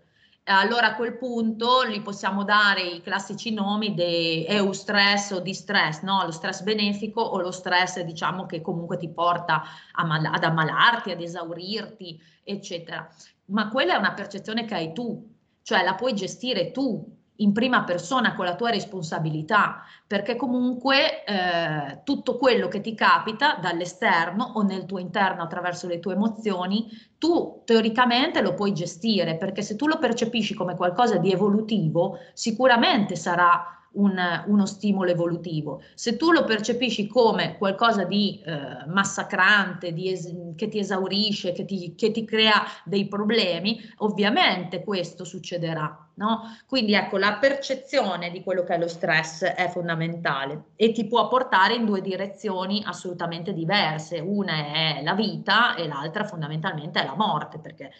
allora 0.53 0.87
a 0.87 0.95
quel 0.95 1.17
punto 1.17 1.85
gli 1.85 2.01
possiamo 2.01 2.43
dare 2.43 2.81
i 2.81 3.01
classici 3.01 3.53
nomi 3.53 3.93
di 3.93 4.45
eustress 4.47 5.31
o 5.31 5.39
di 5.39 5.53
stress, 5.53 6.01
no? 6.01 6.23
lo 6.23 6.31
stress 6.31 6.61
benefico 6.61 7.21
o 7.21 7.39
lo 7.39 7.51
stress 7.51 7.99
diciamo 8.01 8.45
che 8.45 8.61
comunque 8.61 8.97
ti 8.97 9.09
porta 9.09 9.61
ad 9.91 10.43
ammalarti, 10.43 11.11
ad 11.11 11.21
esaurirti, 11.21 12.19
eccetera. 12.43 13.07
Ma 13.45 13.69
quella 13.69 13.93
è 13.93 13.97
una 13.97 14.13
percezione 14.13 14.65
che 14.65 14.73
hai 14.73 14.93
tu, 14.93 15.35
cioè 15.61 15.83
la 15.83 15.95
puoi 15.95 16.13
gestire 16.13 16.71
tu, 16.71 17.18
in 17.39 17.53
prima 17.53 17.83
persona 17.83 18.35
con 18.35 18.45
la 18.45 18.55
tua 18.55 18.69
responsabilità, 18.69 19.83
perché 20.05 20.35
comunque 20.35 21.23
eh, 21.23 22.01
tutto 22.03 22.37
quello 22.37 22.67
che 22.67 22.81
ti 22.81 22.95
capita 22.95 23.57
dall'esterno 23.61 24.51
o 24.55 24.61
nel 24.61 24.85
tuo 24.85 24.99
interno 24.99 25.43
attraverso 25.43 25.87
le 25.87 25.99
tue 25.99 26.13
emozioni, 26.13 26.87
tu 27.17 27.61
teoricamente 27.65 28.41
lo 28.41 28.53
puoi 28.53 28.73
gestire, 28.73 29.37
perché 29.37 29.61
se 29.61 29.75
tu 29.75 29.87
lo 29.87 29.97
percepisci 29.97 30.53
come 30.53 30.75
qualcosa 30.75 31.17
di 31.17 31.31
evolutivo, 31.31 32.17
sicuramente 32.33 33.15
sarà 33.15 33.78
un, 33.93 34.43
uno 34.47 34.65
stimolo 34.65 35.09
evolutivo. 35.09 35.81
Se 35.95 36.15
tu 36.15 36.31
lo 36.31 36.43
percepisci 36.43 37.07
come 37.07 37.57
qualcosa 37.57 38.03
di 38.03 38.41
eh, 38.45 38.85
massacrante, 38.87 39.93
di 39.93 40.11
es- 40.11 40.33
che 40.55 40.67
ti 40.67 40.79
esaurisce, 40.79 41.51
che 41.51 41.65
ti, 41.65 41.95
che 41.95 42.11
ti, 42.11 42.25
crea 42.25 42.63
dei 42.83 43.07
problemi, 43.07 43.79
ovviamente 43.97 44.83
questo 44.83 45.23
succederà. 45.23 46.07
No? 46.15 46.41
Quindi 46.67 46.93
ecco, 46.93 47.17
la 47.17 47.37
percezione 47.37 48.29
di 48.29 48.43
quello 48.43 48.63
che 48.63 48.75
è 48.75 48.77
lo 48.77 48.89
stress 48.89 49.43
è 49.45 49.69
fondamentale 49.69 50.65
e 50.75 50.91
ti 50.91 51.07
può 51.07 51.29
portare 51.29 51.75
in 51.75 51.85
due 51.85 52.01
direzioni 52.01 52.83
assolutamente 52.85 53.53
diverse. 53.53 54.19
Una 54.19 54.53
è 54.53 55.01
la 55.01 55.13
vita 55.13 55.75
e 55.75 55.87
l'altra 55.87 56.25
fondamentalmente 56.25 57.01
è 57.01 57.05
la 57.05 57.15
morte, 57.15 57.59
perché 57.59 57.91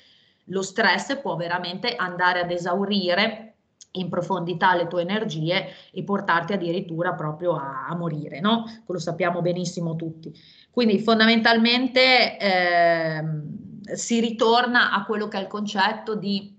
lo 0.45 0.61
stress 0.61 1.19
può 1.21 1.35
veramente 1.35 1.95
andare 1.95 2.41
ad 2.41 2.51
esaurire 2.51 3.48
in 3.91 4.09
profondità 4.09 4.75
le 4.75 4.87
tue 4.87 5.01
energie 5.01 5.67
e 5.91 6.03
portarti 6.03 6.53
addirittura 6.53 7.13
proprio 7.13 7.55
a, 7.55 7.87
a 7.87 7.95
morire, 7.95 8.39
no? 8.39 8.65
Lo 8.85 8.99
sappiamo 8.99 9.41
benissimo 9.41 9.95
tutti. 9.95 10.31
Quindi 10.69 10.99
fondamentalmente 10.99 12.37
eh, 12.37 13.23
si 13.95 14.19
ritorna 14.19 14.91
a 14.91 15.03
quello 15.05 15.27
che 15.27 15.37
è 15.37 15.41
il 15.41 15.47
concetto 15.47 16.15
di 16.15 16.55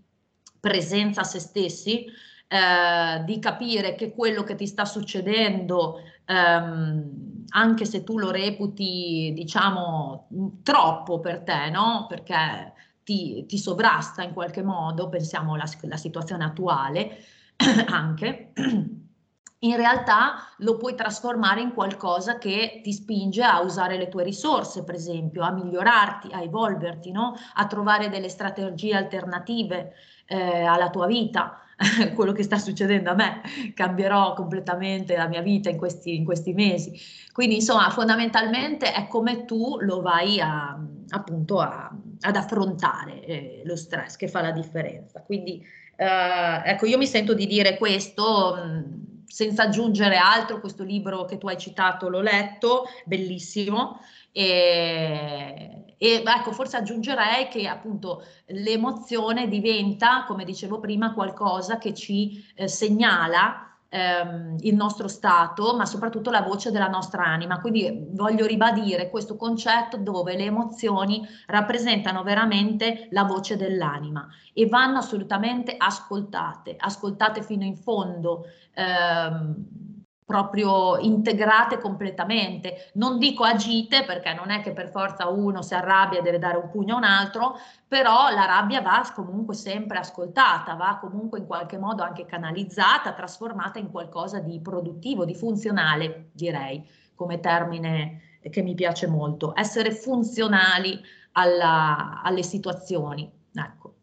presenza 0.58 1.20
a 1.20 1.24
se 1.24 1.38
stessi, 1.38 2.04
eh, 2.48 3.24
di 3.24 3.38
capire 3.38 3.94
che 3.94 4.12
quello 4.12 4.42
che 4.42 4.56
ti 4.56 4.66
sta 4.66 4.84
succedendo, 4.84 6.00
ehm, 6.24 7.44
anche 7.50 7.84
se 7.84 8.04
tu 8.04 8.18
lo 8.18 8.30
reputi, 8.30 9.32
diciamo, 9.34 10.28
troppo 10.62 11.20
per 11.20 11.40
te, 11.40 11.70
no? 11.70 12.06
Perché 12.08 12.72
ti, 13.10 13.44
ti 13.44 13.58
sovrasta 13.58 14.22
in 14.22 14.32
qualche 14.32 14.62
modo, 14.62 15.08
pensiamo 15.08 15.54
alla, 15.54 15.68
alla 15.82 15.96
situazione 15.96 16.44
attuale 16.44 17.18
anche, 17.88 18.52
in 19.62 19.76
realtà 19.76 20.36
lo 20.58 20.76
puoi 20.76 20.94
trasformare 20.94 21.60
in 21.60 21.74
qualcosa 21.74 22.38
che 22.38 22.80
ti 22.84 22.92
spinge 22.92 23.42
a 23.42 23.62
usare 23.62 23.98
le 23.98 24.08
tue 24.08 24.22
risorse, 24.22 24.84
per 24.84 24.94
esempio, 24.94 25.42
a 25.42 25.50
migliorarti, 25.50 26.28
a 26.30 26.40
evolverti, 26.40 27.10
no? 27.10 27.34
a 27.54 27.66
trovare 27.66 28.10
delle 28.10 28.28
strategie 28.28 28.94
alternative 28.94 29.92
eh, 30.26 30.62
alla 30.62 30.88
tua 30.90 31.08
vita. 31.08 31.58
Quello 32.14 32.30
che 32.30 32.44
sta 32.44 32.58
succedendo 32.58 33.10
a 33.10 33.14
me, 33.14 33.40
cambierò 33.74 34.34
completamente 34.34 35.16
la 35.16 35.26
mia 35.26 35.42
vita 35.42 35.68
in 35.68 35.78
questi, 35.78 36.14
in 36.14 36.24
questi 36.24 36.52
mesi. 36.52 36.92
Quindi, 37.32 37.56
insomma, 37.56 37.90
fondamentalmente 37.90 38.92
è 38.92 39.08
come 39.08 39.46
tu 39.46 39.78
lo 39.80 40.00
vai 40.00 40.40
a, 40.40 40.78
appunto 41.08 41.58
a, 41.58 41.90
ad 42.20 42.36
affrontare 42.36 43.24
eh, 43.24 43.62
lo 43.64 43.76
stress 43.76 44.16
che 44.16 44.28
fa 44.28 44.40
la 44.40 44.52
differenza. 44.52 45.22
Quindi 45.22 45.64
eh, 45.96 46.62
ecco, 46.64 46.86
io 46.86 46.98
mi 46.98 47.06
sento 47.06 47.34
di 47.34 47.46
dire 47.46 47.76
questo 47.76 48.56
mh, 48.56 49.24
senza 49.26 49.64
aggiungere 49.64 50.16
altro, 50.16 50.60
questo 50.60 50.82
libro 50.82 51.24
che 51.24 51.38
tu 51.38 51.46
hai 51.46 51.58
citato 51.58 52.08
l'ho 52.08 52.20
letto, 52.20 52.84
bellissimo. 53.04 54.00
E, 54.32 55.94
e 55.96 56.22
ecco, 56.24 56.52
forse 56.52 56.76
aggiungerei 56.76 57.48
che 57.48 57.66
appunto 57.66 58.24
l'emozione 58.46 59.48
diventa, 59.48 60.24
come 60.26 60.44
dicevo 60.44 60.80
prima, 60.80 61.12
qualcosa 61.12 61.78
che 61.78 61.94
ci 61.94 62.44
eh, 62.54 62.66
segnala 62.66 63.69
ehm, 63.90 64.56
il 64.60 64.74
nostro 64.74 65.08
stato, 65.08 65.76
ma 65.76 65.84
soprattutto 65.84 66.30
la 66.30 66.40
voce 66.42 66.70
della 66.70 66.88
nostra 66.88 67.24
anima. 67.24 67.60
Quindi 67.60 68.06
voglio 68.12 68.46
ribadire 68.46 69.10
questo 69.10 69.36
concetto 69.36 69.98
dove 69.98 70.36
le 70.36 70.44
emozioni 70.44 71.26
rappresentano 71.46 72.22
veramente 72.22 73.08
la 73.10 73.24
voce 73.24 73.56
dell'anima 73.56 74.26
e 74.54 74.66
vanno 74.66 74.98
assolutamente 74.98 75.74
ascoltate, 75.76 76.76
ascoltate 76.78 77.42
fino 77.42 77.64
in 77.64 77.76
fondo. 77.76 78.44
Ehm, 78.74 79.88
proprio 80.30 80.96
integrate 80.96 81.78
completamente. 81.78 82.90
Non 82.94 83.18
dico 83.18 83.42
agite 83.42 84.04
perché 84.04 84.32
non 84.32 84.50
è 84.50 84.62
che 84.62 84.72
per 84.72 84.90
forza 84.90 85.26
uno 85.28 85.60
si 85.60 85.74
arrabbia 85.74 86.20
e 86.20 86.22
deve 86.22 86.38
dare 86.38 86.56
un 86.56 86.70
pugno 86.70 86.94
a 86.94 86.98
un 86.98 87.02
altro, 87.04 87.58
però 87.88 88.30
la 88.30 88.44
rabbia 88.46 88.80
va 88.80 89.04
comunque 89.12 89.56
sempre 89.56 89.98
ascoltata, 89.98 90.74
va 90.74 90.98
comunque 91.00 91.40
in 91.40 91.46
qualche 91.46 91.78
modo 91.78 92.04
anche 92.04 92.26
canalizzata, 92.26 93.12
trasformata 93.12 93.80
in 93.80 93.90
qualcosa 93.90 94.38
di 94.38 94.60
produttivo, 94.60 95.24
di 95.24 95.34
funzionale, 95.34 96.28
direi, 96.32 96.88
come 97.16 97.40
termine 97.40 98.38
che 98.48 98.62
mi 98.62 98.74
piace 98.74 99.08
molto. 99.08 99.52
Essere 99.56 99.90
funzionali 99.90 100.96
alla, 101.32 102.20
alle 102.22 102.44
situazioni. 102.44 103.28
Ecco, 103.52 103.94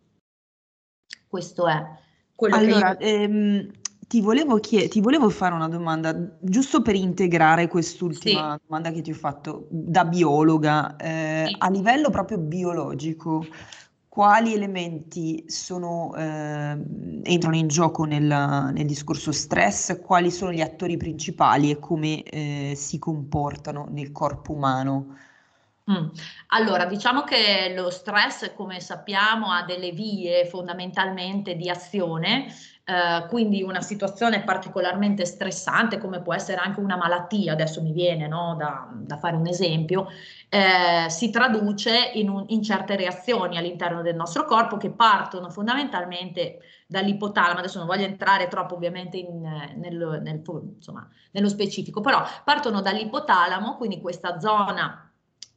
questo 1.26 1.68
è 1.68 1.86
quello 2.36 2.56
allora, 2.58 2.98
che 2.98 3.06
io... 3.06 3.22
ehm, 3.22 3.72
ti 4.08 4.22
volevo, 4.22 4.60
chied- 4.60 4.90
ti 4.90 5.02
volevo 5.02 5.30
fare 5.30 5.54
una 5.54 5.68
domanda, 5.68 6.14
giusto 6.40 6.82
per 6.82 6.96
integrare 6.96 7.68
quest'ultima 7.68 8.58
Sì, 8.58 8.62
domanda 8.66 8.92
che 8.92 9.02
ti 9.02 9.12
ho 9.12 9.14
fatto 9.14 9.68
da 9.70 10.06
biologa, 10.06 10.96
eh, 10.96 11.50
sì. 11.50 11.58
a 11.58 11.70
livello 11.70 12.10
proprio 12.10 12.38
biologico, 12.38 13.50
quali 14.08 14.54
elementi 14.54 15.44
sono, 15.48 16.14
eh, 16.16 16.78
entrano 17.24 17.56
in 17.56 17.68
gioco 17.68 18.06
nel, 18.06 18.24
nel 18.24 18.86
discorso 18.86 19.32
stress? 19.32 20.00
Quali 20.02 20.32
sono 20.32 20.52
gli 20.52 20.62
attori 20.62 20.98
principali 20.98 21.70
e 21.72 21.80
come, 21.80 22.24
eh, 22.24 22.74
si 22.76 22.98
comportano 23.00 23.88
nel 23.92 24.12
corpo 24.12 24.54
umano? 24.54 25.16
Mm. 25.90 26.10
Allora, 26.48 26.86
diciamo 26.86 27.24
che 27.24 27.74
lo 27.74 27.90
stress, 27.90 28.54
come 28.54 28.82
sappiamo, 28.82 29.52
ha 29.52 29.64
delle 29.64 29.92
vie 29.92 30.46
fondamentalmente 30.46 31.56
di 31.56 31.70
azione, 31.70 32.48
eh, 32.90 33.26
quindi 33.28 33.62
una 33.64 33.82
situazione 33.82 34.44
particolarmente 34.44 35.26
stressante, 35.26 35.98
come 35.98 36.22
può 36.22 36.34
essere 36.34 36.62
anche 36.64 36.80
una 36.80 36.96
malattia, 36.96 37.52
adesso 37.52 37.82
mi 37.82 37.92
viene 37.92 38.30
no, 38.30 38.56
da, 38.58 38.88
da 38.94 39.18
fare 39.18 39.36
un 39.36 39.46
esempio, 39.46 40.08
eh, 40.48 41.10
si 41.10 41.30
traduce 41.30 42.12
in, 42.14 42.30
un, 42.30 42.46
in 42.48 42.64
certe 42.64 42.96
reazioni 42.96 43.58
all'interno 43.58 44.02
del 44.02 44.16
nostro 44.16 44.46
corpo 44.46 44.78
che 44.78 44.92
partono 44.92 45.50
fondamentalmente 45.50 46.60
dall'ipotalamo, 46.88 47.60
adesso 47.60 47.80
non 47.80 47.88
voglio 47.88 48.06
entrare 48.06 48.48
troppo 48.48 48.76
ovviamente 48.76 49.18
in, 49.18 49.42
nel, 49.76 50.22
nel, 50.24 50.42
insomma, 50.78 51.06
nello 51.32 51.50
specifico, 51.50 52.00
però 52.00 52.24
partono 52.46 52.80
dall'ipotalamo, 52.80 53.76
quindi 53.76 54.00
questa 54.00 54.40
zona 54.40 55.07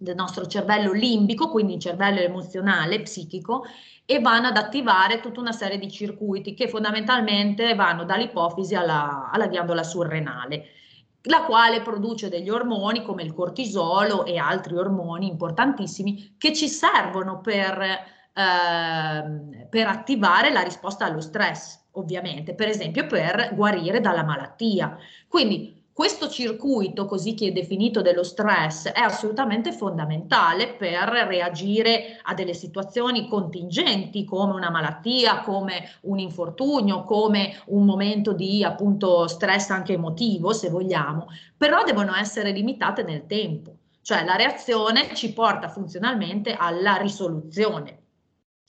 del 0.01 0.15
nostro 0.15 0.47
cervello 0.47 0.93
limbico, 0.93 1.51
quindi 1.51 1.75
il 1.75 1.81
cervello 1.81 2.21
emozionale, 2.21 3.03
psichico, 3.03 3.65
e 4.07 4.19
vanno 4.19 4.47
ad 4.47 4.57
attivare 4.57 5.21
tutta 5.21 5.41
una 5.41 5.53
serie 5.53 5.79
di 5.79 5.91
circuiti 5.91 6.55
che 6.55 6.69
fondamentalmente 6.69 7.75
vanno 7.75 8.05
dall'ipofisi 8.05 8.75
alla, 8.75 9.29
alla 9.31 9.47
ghiandola 9.47 9.83
surrenale, 9.83 10.65
la 11.25 11.43
quale 11.43 11.83
produce 11.83 12.31
degli 12.31 12.49
ormoni 12.49 13.05
come 13.05 13.25
il 13.25 13.35
cortisolo 13.35 14.25
e 14.25 14.39
altri 14.39 14.75
ormoni 14.75 15.29
importantissimi 15.29 16.37
che 16.39 16.55
ci 16.55 16.67
servono 16.67 17.43
per, 17.43 17.79
eh, 17.83 19.67
per 19.69 19.87
attivare 19.87 20.51
la 20.51 20.63
risposta 20.63 21.05
allo 21.05 21.21
stress, 21.21 21.79
ovviamente, 21.93 22.55
per 22.55 22.69
esempio 22.69 23.07
per 23.07 23.53
guarire 23.55 24.01
dalla 24.01 24.25
malattia. 24.25 24.97
Quindi 25.29 25.80
questo 26.01 26.31
circuito, 26.31 27.05
così 27.05 27.35
che 27.35 27.49
è 27.49 27.53
definito 27.53 28.01
dello 28.01 28.23
stress, 28.23 28.89
è 28.89 29.01
assolutamente 29.01 29.71
fondamentale 29.71 30.69
per 30.69 31.11
reagire 31.29 32.19
a 32.23 32.33
delle 32.33 32.55
situazioni 32.55 33.29
contingenti 33.29 34.25
come 34.25 34.55
una 34.55 34.71
malattia, 34.71 35.41
come 35.41 35.91
un 36.05 36.19
infortunio, 36.19 37.05
come 37.05 37.61
un 37.67 37.85
momento 37.85 38.33
di 38.33 38.65
appunto 38.65 39.29
stress 39.29 39.69
anche 39.69 39.93
emotivo, 39.93 40.55
se 40.55 40.71
vogliamo, 40.71 41.27
però 41.55 41.85
devono 41.85 42.15
essere 42.15 42.53
limitate 42.53 43.03
nel 43.03 43.27
tempo. 43.27 43.75
Cioè 44.01 44.25
la 44.25 44.37
reazione 44.37 45.15
ci 45.15 45.35
porta 45.35 45.69
funzionalmente 45.69 46.55
alla 46.55 46.97
risoluzione. 46.97 47.99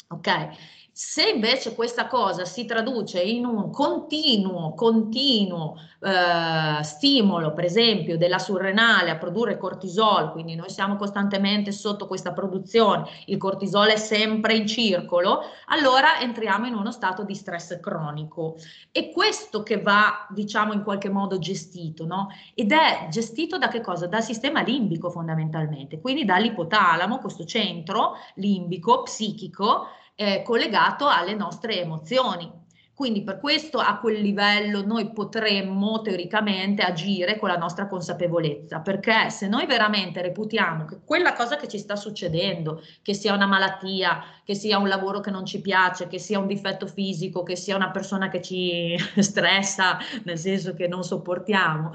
Ok? 0.10 0.50
Se 0.94 1.24
invece 1.30 1.74
questa 1.74 2.08
cosa 2.08 2.44
si 2.44 2.66
traduce 2.66 3.22
in 3.22 3.46
un 3.46 3.72
continuo, 3.72 4.74
continuo 4.74 5.76
eh, 6.02 6.84
stimolo, 6.84 7.54
per 7.54 7.64
esempio, 7.64 8.18
della 8.18 8.40
surrenale 8.40 9.10
a 9.10 9.16
produrre 9.16 9.58
cortisol, 9.58 10.34
quindi 10.34 10.56
noi 10.56 10.70
siamo 10.70 10.98
costantemente 10.98 11.72
sotto 11.72 12.08
questa 12.08 12.34
produzione, 12.34 13.08
il 13.28 13.38
cortisol 13.38 13.88
è 13.88 13.96
sempre 13.96 14.54
in 14.54 14.68
circolo, 14.68 15.44
allora 15.68 16.20
entriamo 16.20 16.68
in 16.68 16.74
uno 16.74 16.92
stato 16.92 17.24
di 17.24 17.36
stress 17.36 17.80
cronico. 17.80 18.58
E 18.92 19.14
questo 19.14 19.64
che 19.64 19.82
va, 19.82 20.28
diciamo, 20.30 20.74
in 20.74 20.84
qualche 20.84 21.10
modo 21.10 21.40
gestito, 21.40 22.06
no? 22.06 22.28
Ed 22.54 22.74
è 22.74 23.08
gestito 23.10 23.58
da 23.58 23.70
che 23.70 23.80
cosa? 23.80 24.08
Dal 24.08 24.24
sistema 24.24 24.62
limbico 24.62 25.10
fondamentalmente, 25.10 26.02
quindi 26.02 26.26
dall'ipotalamo, 26.26 27.20
questo 27.20 27.46
centro 27.46 28.16
limbico, 28.36 29.04
psichico, 29.04 29.88
eh, 30.22 30.44
collegato 30.44 31.08
alle 31.08 31.34
nostre 31.34 31.82
emozioni. 31.82 32.60
Quindi 32.94 33.24
per 33.24 33.40
questo 33.40 33.80
a 33.80 33.98
quel 33.98 34.22
livello 34.22 34.86
noi 34.86 35.12
potremmo 35.12 36.02
teoricamente 36.02 36.84
agire 36.84 37.40
con 37.40 37.50
la 37.50 37.58
nostra 37.58 37.88
consapevolezza, 37.88 38.82
perché 38.82 39.32
se 39.32 39.48
noi 39.48 39.66
veramente 39.66 40.22
reputiamo 40.22 40.86
che 40.86 41.00
quella 41.04 41.34
cosa 41.34 41.56
che 41.56 41.68
ci 41.68 41.80
sta 41.80 41.96
succedendo, 41.96 42.84
che 43.02 43.16
sia 43.16 43.34
una 43.34 43.48
malattia, 43.48 44.24
che 44.46 44.54
sia 44.54 44.78
un 44.78 44.88
lavoro 44.88 45.20
che 45.20 45.32
non 45.32 45.48
ci 45.48 45.62
piace, 45.62 46.08
che 46.08 46.20
sia 46.20 46.38
un 46.38 46.46
difetto 46.46 46.86
fisico, 46.86 47.42
che 47.42 47.56
sia 47.56 47.76
una 47.76 47.90
persona 47.90 48.30
che 48.30 48.44
ci 48.44 48.96
stressa, 49.18 49.98
nel 50.26 50.38
senso 50.38 50.76
che 50.76 50.88
non 50.88 51.04
sopportiamo, 51.04 51.94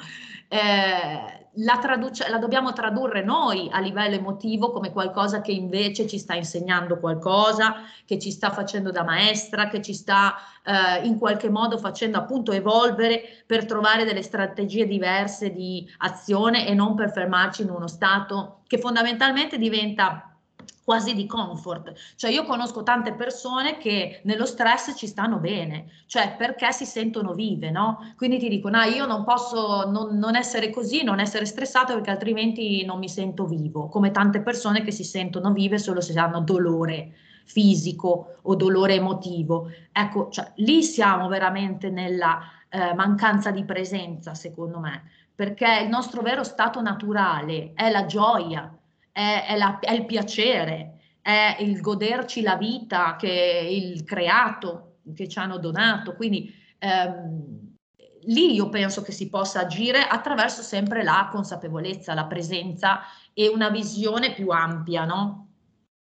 eh, 0.48 1.48
la, 1.54 1.78
traduce, 1.78 2.28
la 2.28 2.38
dobbiamo 2.38 2.72
tradurre 2.72 3.22
noi 3.22 3.68
a 3.72 3.80
livello 3.80 4.14
emotivo 4.14 4.70
come 4.70 4.92
qualcosa 4.92 5.40
che 5.40 5.52
invece 5.52 6.06
ci 6.06 6.18
sta 6.18 6.35
insegnando 6.35 6.98
qualcosa, 6.98 7.76
che 8.04 8.18
ci 8.18 8.30
sta 8.30 8.50
facendo 8.50 8.90
da 8.90 9.02
maestra, 9.02 9.68
che 9.68 9.80
ci 9.82 9.94
sta 9.94 10.35
eh, 10.64 11.06
in 11.06 11.18
qualche 11.18 11.50
modo 11.50 11.78
facendo 11.78 12.18
appunto 12.18 12.52
evolvere 12.52 13.42
per 13.46 13.64
trovare 13.64 14.04
delle 14.04 14.22
strategie 14.22 14.87
diverse 14.87 15.52
di 15.52 15.88
azione 15.98 16.66
e 16.66 16.74
non 16.74 16.94
per 16.94 17.11
fermarci 17.11 17.62
in 17.62 17.70
uno 17.70 17.88
stato 17.88 18.61
che 18.66 18.78
fondamentalmente 18.78 19.59
diventa 19.59 20.36
quasi 20.87 21.14
di 21.14 21.27
comfort. 21.27 21.92
Cioè 22.14 22.31
io 22.31 22.44
conosco 22.44 22.85
tante 22.85 23.12
persone 23.14 23.77
che 23.77 24.20
nello 24.22 24.46
stress 24.46 24.94
ci 24.96 25.09
stanno 25.09 25.38
bene, 25.38 25.87
cioè 26.07 26.37
perché 26.38 26.70
si 26.70 26.87
sentono 26.87 27.35
vive, 27.35 27.72
no? 27.72 28.12
Quindi 28.16 28.38
ti 28.38 28.49
dicono, 28.49 28.79
ah, 28.79 28.85
io 28.85 29.05
non 29.05 29.25
posso 29.25 29.90
non, 29.90 30.16
non 30.16 30.37
essere 30.37 30.70
così, 30.70 31.03
non 31.03 31.18
essere 31.18 31.44
stressato 31.44 31.92
perché 31.94 32.11
altrimenti 32.11 32.85
non 32.85 33.01
mi 33.01 33.09
sento 33.09 33.46
vivo, 33.46 33.88
come 33.88 34.12
tante 34.12 34.40
persone 34.42 34.85
che 34.85 34.92
si 34.92 35.03
sentono 35.03 35.53
vive 35.53 35.79
solo 35.79 36.01
se 36.01 36.16
hanno 36.16 36.40
dolore 36.42 37.14
fisico 37.46 38.37
o 38.42 38.55
dolore 38.55 38.94
emotivo. 38.94 39.68
Ecco, 39.90 40.29
cioè, 40.31 40.53
lì 40.57 40.85
siamo 40.85 41.27
veramente 41.27 41.90
nella 41.90 42.38
eh, 42.68 42.94
mancanza 42.94 43.51
di 43.51 43.64
presenza, 43.64 44.35
secondo 44.35 44.79
me, 44.79 45.03
perché 45.35 45.81
il 45.83 45.88
nostro 45.88 46.22
vero 46.22 46.44
stato 46.44 46.81
naturale 46.81 47.72
è 47.75 47.90
la 47.90 48.07
gioia, 48.07 48.72
è, 49.16 49.46
è, 49.48 49.57
la, 49.57 49.79
è 49.79 49.94
il 49.94 50.05
piacere, 50.05 50.98
è 51.22 51.57
il 51.61 51.81
goderci 51.81 52.42
la 52.42 52.57
vita 52.57 53.16
che 53.16 53.66
il 53.70 54.05
creato 54.05 54.98
che 55.14 55.26
ci 55.26 55.38
hanno 55.38 55.57
donato. 55.57 56.14
Quindi 56.14 56.52
ehm, 56.79 57.76
lì 58.24 58.52
io 58.52 58.68
penso 58.68 59.00
che 59.00 59.12
si 59.12 59.31
possa 59.31 59.61
agire 59.61 60.02
attraverso 60.07 60.61
sempre 60.61 61.02
la 61.02 61.31
consapevolezza, 61.33 62.12
la 62.12 62.26
presenza 62.26 63.00
e 63.33 63.48
una 63.48 63.70
visione 63.70 64.35
più 64.35 64.50
ampia, 64.50 65.07
no? 65.07 65.48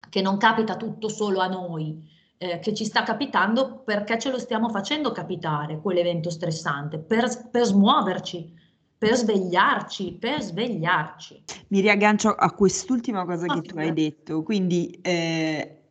Che 0.09 0.21
non 0.21 0.37
capita 0.37 0.75
tutto 0.75 1.07
solo 1.07 1.39
a 1.39 1.47
noi, 1.47 2.09
eh, 2.39 2.57
che 2.57 2.73
ci 2.73 2.83
sta 2.83 3.03
capitando 3.03 3.83
perché 3.83 4.17
ce 4.17 4.31
lo 4.31 4.39
stiamo 4.39 4.69
facendo 4.69 5.11
capitare 5.11 5.79
quell'evento 5.79 6.31
stressante, 6.31 6.97
per, 6.97 7.49
per 7.51 7.63
smuoverci, 7.65 8.62
per 9.03 9.17
svegliarci, 9.17 10.17
per 10.17 10.41
svegliarci. 10.41 11.43
Mi 11.67 11.81
riaggancio 11.81 12.29
a 12.29 12.53
quest'ultima 12.53 13.25
cosa 13.25 13.47
che 13.47 13.61
tu 13.61 13.77
hai 13.77 13.91
detto, 13.91 14.43
quindi 14.43 14.97
eh, 15.01 15.81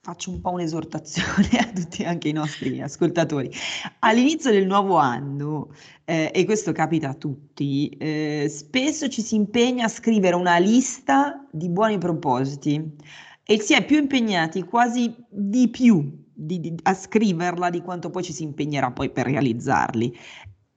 faccio 0.00 0.30
un 0.30 0.40
po' 0.40 0.50
un'esortazione 0.50 1.48
a 1.62 1.70
tutti, 1.72 2.02
anche 2.02 2.28
i 2.28 2.32
nostri 2.32 2.82
ascoltatori. 2.82 3.52
All'inizio 4.00 4.50
del 4.50 4.66
nuovo 4.66 4.96
anno, 4.96 5.70
eh, 6.04 6.32
e 6.34 6.44
questo 6.44 6.72
capita 6.72 7.10
a 7.10 7.14
tutti, 7.14 7.88
eh, 7.90 8.48
spesso 8.50 9.08
ci 9.08 9.22
si 9.22 9.36
impegna 9.36 9.84
a 9.84 9.88
scrivere 9.88 10.34
una 10.34 10.58
lista 10.58 11.46
di 11.52 11.68
buoni 11.68 11.98
propositi 11.98 12.96
e 13.44 13.60
si 13.60 13.74
è 13.74 13.84
più 13.84 13.98
impegnati 13.98 14.64
quasi 14.64 15.14
di 15.28 15.68
più 15.68 16.20
di, 16.34 16.58
di, 16.58 16.74
a 16.82 16.94
scriverla 16.94 17.70
di 17.70 17.80
quanto 17.82 18.10
poi 18.10 18.24
ci 18.24 18.32
si 18.32 18.42
impegnerà 18.42 18.90
poi 18.90 19.10
per 19.10 19.26
realizzarli. 19.26 20.16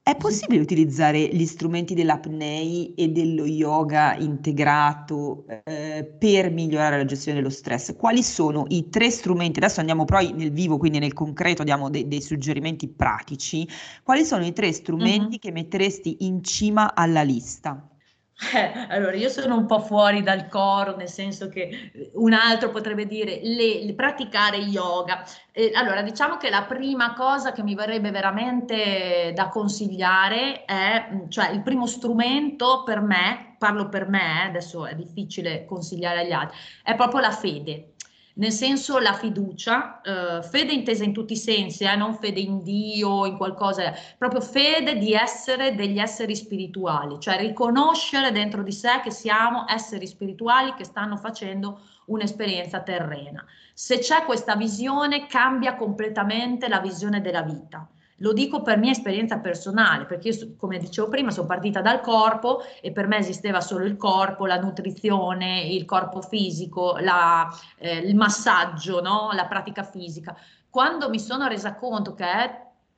È 0.06 0.14
possibile 0.14 0.60
utilizzare 0.60 1.18
gli 1.18 1.44
strumenti 1.46 1.92
dell'apnei 1.92 2.94
e 2.94 3.08
dello 3.08 3.44
yoga 3.44 4.16
integrato 4.16 5.44
eh, 5.64 6.04
per 6.04 6.52
migliorare 6.52 6.96
la 6.96 7.04
gestione 7.04 7.38
dello 7.38 7.50
stress? 7.50 7.96
Quali 7.96 8.22
sono 8.22 8.66
i 8.68 8.88
tre 8.88 9.10
strumenti? 9.10 9.58
Adesso 9.58 9.80
andiamo 9.80 10.04
poi 10.04 10.32
nel 10.32 10.52
vivo, 10.52 10.78
quindi 10.78 11.00
nel 11.00 11.12
concreto, 11.12 11.64
diamo 11.64 11.90
de- 11.90 12.06
dei 12.06 12.22
suggerimenti 12.22 12.86
pratici. 12.86 13.66
Quali 14.04 14.24
sono 14.24 14.46
i 14.46 14.52
tre 14.52 14.70
strumenti 14.70 15.26
mm-hmm. 15.26 15.38
che 15.40 15.50
metteresti 15.50 16.18
in 16.20 16.40
cima 16.44 16.94
alla 16.94 17.22
lista? 17.22 17.95
Eh, 18.38 18.86
allora, 18.90 19.16
io 19.16 19.30
sono 19.30 19.56
un 19.56 19.64
po' 19.64 19.80
fuori 19.80 20.22
dal 20.22 20.48
coro, 20.48 20.94
nel 20.94 21.08
senso 21.08 21.48
che 21.48 22.10
un 22.14 22.34
altro 22.34 22.70
potrebbe 22.70 23.06
dire 23.06 23.40
le, 23.42 23.82
le 23.82 23.94
praticare 23.94 24.58
yoga. 24.58 25.24
Eh, 25.52 25.70
allora, 25.74 26.02
diciamo 26.02 26.36
che 26.36 26.50
la 26.50 26.64
prima 26.64 27.14
cosa 27.14 27.52
che 27.52 27.62
mi 27.62 27.74
verrebbe 27.74 28.10
veramente 28.10 29.32
da 29.34 29.48
consigliare 29.48 30.66
è, 30.66 31.08
mm, 31.12 31.28
cioè 31.30 31.50
il 31.50 31.62
primo 31.62 31.86
strumento 31.86 32.82
per 32.84 33.00
me, 33.00 33.54
parlo 33.58 33.88
per 33.88 34.06
me, 34.06 34.42
eh, 34.44 34.46
adesso 34.48 34.84
è 34.84 34.94
difficile 34.94 35.64
consigliare 35.64 36.20
agli 36.20 36.32
altri, 36.32 36.58
è 36.82 36.94
proprio 36.94 37.20
la 37.20 37.30
fede 37.32 37.94
nel 38.38 38.52
senso 38.52 38.98
la 38.98 39.14
fiducia, 39.14 40.00
eh, 40.02 40.42
fede 40.42 40.72
intesa 40.72 41.04
in 41.04 41.12
tutti 41.12 41.32
i 41.32 41.36
sensi, 41.36 41.84
eh, 41.84 41.96
non 41.96 42.14
fede 42.16 42.40
in 42.40 42.62
Dio, 42.62 43.24
in 43.24 43.36
qualcosa, 43.36 43.94
proprio 44.18 44.40
fede 44.40 44.98
di 44.98 45.14
essere 45.14 45.74
degli 45.74 45.98
esseri 45.98 46.36
spirituali, 46.36 47.18
cioè 47.18 47.38
riconoscere 47.38 48.32
dentro 48.32 48.62
di 48.62 48.72
sé 48.72 49.00
che 49.02 49.10
siamo 49.10 49.64
esseri 49.68 50.06
spirituali 50.06 50.74
che 50.74 50.84
stanno 50.84 51.16
facendo 51.16 51.80
un'esperienza 52.06 52.82
terrena. 52.82 53.44
Se 53.72 53.98
c'è 53.98 54.24
questa 54.24 54.54
visione 54.54 55.26
cambia 55.26 55.74
completamente 55.74 56.68
la 56.68 56.80
visione 56.80 57.22
della 57.22 57.42
vita. 57.42 57.88
Lo 58.20 58.32
dico 58.32 58.62
per 58.62 58.78
mia 58.78 58.92
esperienza 58.92 59.38
personale, 59.38 60.06
perché 60.06 60.28
io, 60.28 60.54
come 60.56 60.78
dicevo 60.78 61.08
prima, 61.08 61.30
sono 61.30 61.46
partita 61.46 61.82
dal 61.82 62.00
corpo 62.00 62.62
e 62.80 62.90
per 62.90 63.06
me 63.06 63.18
esisteva 63.18 63.60
solo 63.60 63.84
il 63.84 63.96
corpo, 63.96 64.46
la 64.46 64.58
nutrizione, 64.58 65.60
il 65.62 65.84
corpo 65.84 66.22
fisico, 66.22 66.96
la, 66.98 67.48
eh, 67.78 67.98
il 67.98 68.16
massaggio, 68.16 69.02
no? 69.02 69.30
la 69.32 69.46
pratica 69.46 69.82
fisica. 69.82 70.34
Quando 70.70 71.10
mi 71.10 71.20
sono 71.20 71.46
resa 71.46 71.74
conto 71.74 72.14
che, 72.14 72.24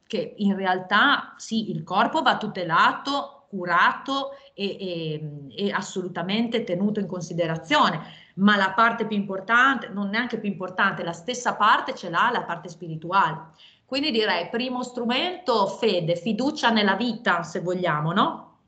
che 0.07 0.35
in 0.37 0.54
realtà 0.54 1.35
sì, 1.37 1.70
il 1.70 1.83
corpo 1.83 2.22
va 2.22 2.37
tutelato, 2.37 3.46
curato 3.48 4.31
e, 4.54 4.76
e, 4.78 5.64
e 5.66 5.72
assolutamente 5.72 6.64
tenuto 6.64 7.00
in 7.00 7.07
considerazione, 7.07 8.00
ma 8.35 8.57
la 8.57 8.72
parte 8.72 9.07
più 9.07 9.16
importante, 9.16 9.88
non 9.88 10.11
neanche 10.11 10.38
più 10.38 10.48
importante, 10.48 11.02
la 11.02 11.12
stessa 11.12 11.54
parte 11.54 11.94
ce 11.94 12.11
l'ha 12.11 12.31
la 12.31 12.42
parte 12.42 12.68
spirituale. 12.68 13.50
Quindi 13.88 14.11
direi 14.11 14.51
primo 14.51 14.83
strumento 14.83 15.66
fede, 15.66 16.14
fiducia 16.14 16.68
nella 16.68 16.94
vita 16.94 17.42
se 17.42 17.61
vogliamo, 17.61 18.12
no? 18.12 18.59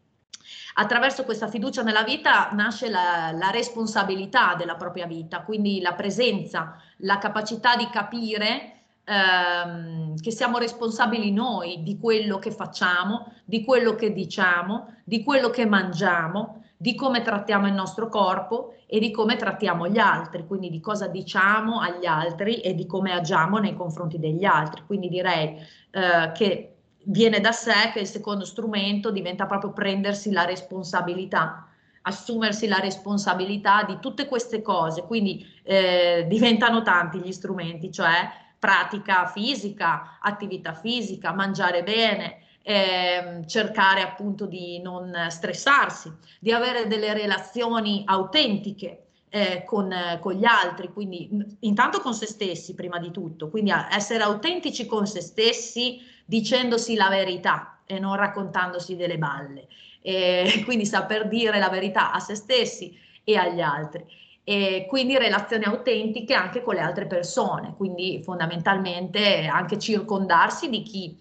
Attraverso 0.76 1.24
questa 1.24 1.46
fiducia 1.46 1.83
nella 1.83 2.04
vita 2.04 2.48
nasce 2.52 2.88
la, 2.88 3.30
la 3.30 3.50
responsabilità 3.50 4.54
della 4.54 4.76
propria 4.76 5.04
vita, 5.04 5.42
quindi 5.42 5.83
la 5.83 5.92
presenza, 5.92 6.74
la 7.00 7.18
capacità 7.18 7.76
di 7.76 7.90
capire 7.90 8.85
ehm, 9.04 10.16
che 10.16 10.30
siamo 10.30 10.56
responsabili 10.56 11.30
noi 11.33 11.83
di 11.83 11.98
quello 11.98 12.38
che 12.38 12.50
facciamo, 12.50 13.30
di 13.44 13.62
quello 13.62 13.94
che 13.96 14.14
diciamo, 14.14 14.94
di 15.04 15.22
quello 15.22 15.50
che 15.50 15.66
mangiamo, 15.66 16.64
di 16.82 16.94
come 16.94 17.20
trattiamo 17.20 17.66
il 17.66 17.74
nostro 17.74 18.08
corpo 18.08 18.76
e 18.86 18.98
di 19.00 19.10
come 19.10 19.36
trattiamo 19.36 19.86
gli 19.86 19.98
altri, 19.98 20.46
quindi 20.46 20.70
di 20.70 20.80
cosa 20.80 21.08
diciamo 21.08 21.78
agli 21.78 22.06
altri 22.06 22.62
e 22.62 22.74
di 22.74 22.86
come 22.86 23.12
agiamo 23.12 23.58
nei 23.58 23.76
confronti 23.76 24.18
degli 24.18 24.46
altri. 24.46 24.84
Quindi 24.86 25.10
direi 25.10 25.58
eh, 25.90 26.32
che 26.32 26.76
viene 27.04 27.38
da 27.40 27.52
sé 27.52 27.90
che 27.92 28.00
il 28.00 28.06
secondo 28.06 28.46
strumento 28.46 29.10
diventa 29.10 29.44
proprio 29.44 29.72
prendersi 29.72 30.32
la 30.32 30.46
responsabilità 30.46 31.66
assumersi 32.02 32.66
la 32.66 32.78
responsabilità 32.78 33.82
di 33.82 33.98
tutte 34.00 34.26
queste 34.26 34.62
cose, 34.62 35.02
quindi 35.02 35.46
eh, 35.62 36.24
diventano 36.30 36.80
tanti 36.80 37.18
gli 37.18 37.30
strumenti, 37.30 37.92
cioè 37.92 38.26
pratica 38.58 39.26
fisica, 39.26 40.18
attività 40.18 40.72
fisica, 40.72 41.34
mangiare 41.34 41.82
bene, 41.82 42.38
eh, 42.62 43.42
cercare 43.46 44.03
appunto 44.03 44.46
di 44.46 44.81
non 44.81 45.27
stressarsi, 45.29 46.12
di 46.38 46.53
avere 46.53 46.87
delle 46.87 47.12
relazioni 47.12 48.03
autentiche 48.07 49.05
eh, 49.31 49.64
con, 49.64 49.94
con, 50.20 50.35
gli 50.35 50.44
altri, 50.44 50.92
quindi 50.92 51.57
intanto 51.61 52.01
con 52.01 52.14
se 52.14 52.27
stessi 52.27 52.75
prima 52.75 52.99
di 52.99 53.11
tutto, 53.11 53.49
quindi 53.49 53.73
essere 53.90 54.23
autentici 54.25 54.87
con 54.87 55.07
se 55.07 55.20
stessi 55.20 56.01
dicendosi 56.25 56.94
la 56.94 57.09
verità 57.09 57.81
e 57.87 57.99
non 57.99 58.16
raccontandosi 58.16 58.96
delle 58.96 59.18
balle, 59.18 59.68
e 60.03 60.62
quindi 60.64 60.85
saper 60.85 61.29
dire 61.29 61.59
la 61.59 61.68
verità 61.68 62.12
a 62.12 62.18
se 62.18 62.35
stessi 62.35 62.96
e 63.25 63.37
agli 63.37 63.61
altri. 63.61 64.05
E 64.42 64.87
quindi 64.88 65.16
relazioni 65.16 65.64
autentiche 65.64 66.35
anche 66.35 66.62
con 66.62 66.75
le 66.75 66.81
altre 66.81 67.07
persone, 67.07 67.75
quindi 67.77 68.20
fondamentalmente 68.25 69.46
anche 69.46 69.79
circondarsi 69.79 70.68
di 70.68 70.83
chi 70.83 71.16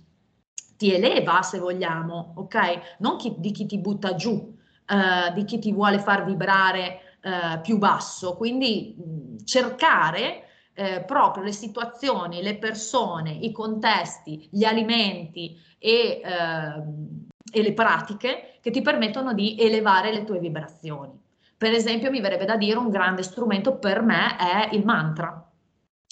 ti 0.79 0.93
eleva, 0.93 1.41
se 1.41 1.59
vogliamo, 1.59 2.35
ok? 2.37 2.95
Non 2.99 3.17
chi, 3.17 3.35
di 3.37 3.51
chi 3.51 3.65
ti 3.65 3.79
butta 3.79 4.15
giù, 4.15 4.55
eh, 4.87 5.33
di 5.33 5.43
chi 5.43 5.59
ti 5.59 5.73
vuole 5.73 5.99
far 5.99 6.23
vibrare 6.23 7.17
eh, 7.21 7.59
più 7.61 7.77
basso. 7.77 8.37
Quindi 8.37 8.95
mh, 8.97 9.43
cercare 9.43 10.45
eh, 10.73 11.03
proprio 11.05 11.43
le 11.43 11.51
situazioni, 11.51 12.41
le 12.41 12.55
persone, 12.55 13.31
i 13.31 13.51
contesti, 13.51 14.47
gli 14.49 14.63
alimenti 14.63 15.59
e, 15.77 16.21
ehm, 16.23 17.27
e 17.51 17.61
le 17.61 17.73
pratiche 17.73 18.59
che 18.61 18.71
ti 18.71 18.81
permettono 18.81 19.33
di 19.33 19.57
elevare 19.59 20.13
le 20.13 20.23
tue 20.23 20.39
vibrazioni. 20.39 21.11
Per 21.57 21.73
esempio, 21.73 22.09
mi 22.09 22.21
verrebbe 22.21 22.45
da 22.45 22.55
dire 22.55 22.77
un 22.79 22.89
grande 22.89 23.23
strumento 23.23 23.75
per 23.79 24.01
me 24.01 24.37
è 24.37 24.69
il 24.73 24.85
mantra 24.85 25.48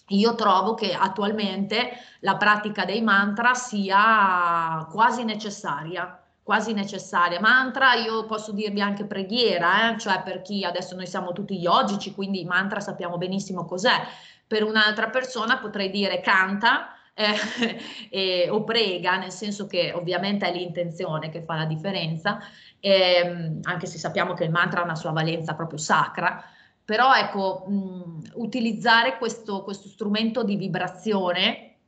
io 0.09 0.35
trovo 0.35 0.73
che 0.73 0.93
attualmente 0.93 1.91
la 2.19 2.37
pratica 2.37 2.85
dei 2.85 3.01
mantra 3.01 3.53
sia 3.53 4.87
quasi 4.89 5.23
necessaria, 5.23 6.21
quasi 6.43 6.73
necessaria. 6.73 7.41
Mantra 7.41 7.93
io 7.93 8.25
posso 8.25 8.53
dirvi 8.53 8.79
anche 8.79 9.05
preghiera, 9.05 9.91
eh? 9.91 9.97
cioè 9.97 10.21
per 10.21 10.41
chi 10.41 10.63
adesso 10.63 10.95
noi 10.95 11.07
siamo 11.07 11.33
tutti 11.33 11.57
yogici, 11.57 12.13
quindi 12.13 12.45
mantra 12.45 12.79
sappiamo 12.79 13.17
benissimo 13.17 13.65
cos'è. 13.65 14.01
Per 14.47 14.63
un'altra 14.63 15.09
persona 15.09 15.57
potrei 15.57 15.89
dire 15.89 16.21
canta 16.21 16.93
eh, 17.13 17.35
eh, 18.09 18.49
o 18.49 18.63
prega, 18.63 19.17
nel 19.17 19.31
senso 19.31 19.67
che 19.67 19.91
ovviamente 19.93 20.47
è 20.47 20.53
l'intenzione 20.53 21.29
che 21.29 21.41
fa 21.41 21.55
la 21.55 21.65
differenza, 21.65 22.39
ehm, 22.79 23.59
anche 23.63 23.87
se 23.87 23.97
sappiamo 23.97 24.33
che 24.33 24.45
il 24.45 24.51
mantra 24.51 24.79
ha 24.79 24.83
una 24.83 24.95
sua 24.95 25.11
valenza 25.11 25.53
proprio 25.53 25.79
sacra 25.79 26.41
però 26.87 27.13
ecco, 27.15 27.65
mh, 27.67 28.31
utilizzare 28.35 29.17
questo, 29.17 29.61
questo, 29.61 29.89
strumento 29.89 30.41
di 30.45 30.55
vibrazione 30.55 31.79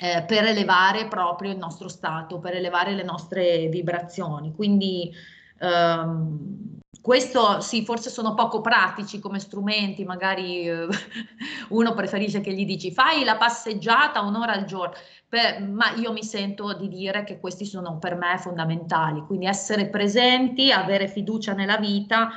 eh, 0.00 0.24
per 0.26 0.44
elevare 0.44 1.08
proprio 1.08 1.50
il 1.50 1.58
nostro 1.58 1.88
stato, 1.88 2.38
per 2.38 2.54
elevare 2.54 2.94
le 2.94 3.02
nostre 3.02 3.66
vibrazioni. 3.66 4.54
Quindi 4.54 5.12
ehm, 5.58 6.78
questo 7.02 7.60
sì, 7.60 7.84
forse 7.84 8.08
sono 8.08 8.32
poco 8.32 8.62
pratici 8.62 9.18
come 9.18 9.40
strumenti, 9.40 10.04
magari 10.04 10.66
eh, 10.66 10.86
uno 11.68 11.92
preferisce 11.92 12.40
che 12.40 12.54
gli 12.54 12.64
dici 12.64 12.90
fai 12.92 13.24
la 13.24 13.36
passeggiata 13.36 14.22
un'ora 14.22 14.52
al 14.54 14.64
giorno, 14.64 14.94
per, 15.28 15.60
ma 15.60 15.92
io 15.96 16.12
mi 16.12 16.24
sento 16.24 16.72
di 16.72 16.88
dire 16.88 17.24
che 17.24 17.38
questi 17.38 17.66
sono 17.66 17.98
per 17.98 18.14
me 18.14 18.38
fondamentali, 18.38 19.20
quindi 19.20 19.44
essere 19.44 19.88
presenti, 19.88 20.72
avere 20.72 21.08
fiducia 21.08 21.52
nella 21.52 21.76
vita 21.76 22.30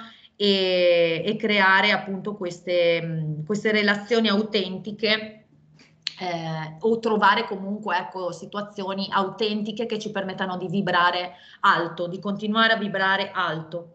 e, 0.43 1.23
e 1.25 1.37
creare 1.37 1.91
appunto 1.91 2.35
queste, 2.35 3.37
queste 3.45 3.71
relazioni 3.71 4.27
autentiche 4.27 5.45
eh, 6.19 6.75
o 6.81 6.99
trovare 6.99 7.45
comunque 7.45 7.95
ecco, 7.95 8.33
situazioni 8.33 9.07
autentiche 9.09 9.85
che 9.85 9.97
ci 9.99 10.11
permettano 10.11 10.57
di 10.57 10.67
vibrare 10.67 11.35
alto, 11.61 12.07
di 12.07 12.19
continuare 12.19 12.73
a 12.73 12.77
vibrare 12.77 13.31
alto. 13.31 13.91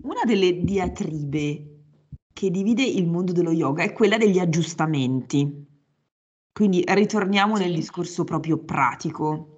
Una 0.00 0.22
delle 0.24 0.62
diatribe 0.62 1.66
che 2.32 2.50
divide 2.50 2.82
il 2.82 3.06
mondo 3.06 3.32
dello 3.32 3.52
yoga 3.52 3.82
è 3.82 3.92
quella 3.92 4.16
degli 4.16 4.38
aggiustamenti. 4.38 5.66
Quindi 6.50 6.82
ritorniamo 6.86 7.56
sì. 7.56 7.64
nel 7.64 7.74
discorso 7.74 8.24
proprio 8.24 8.56
pratico. 8.56 9.52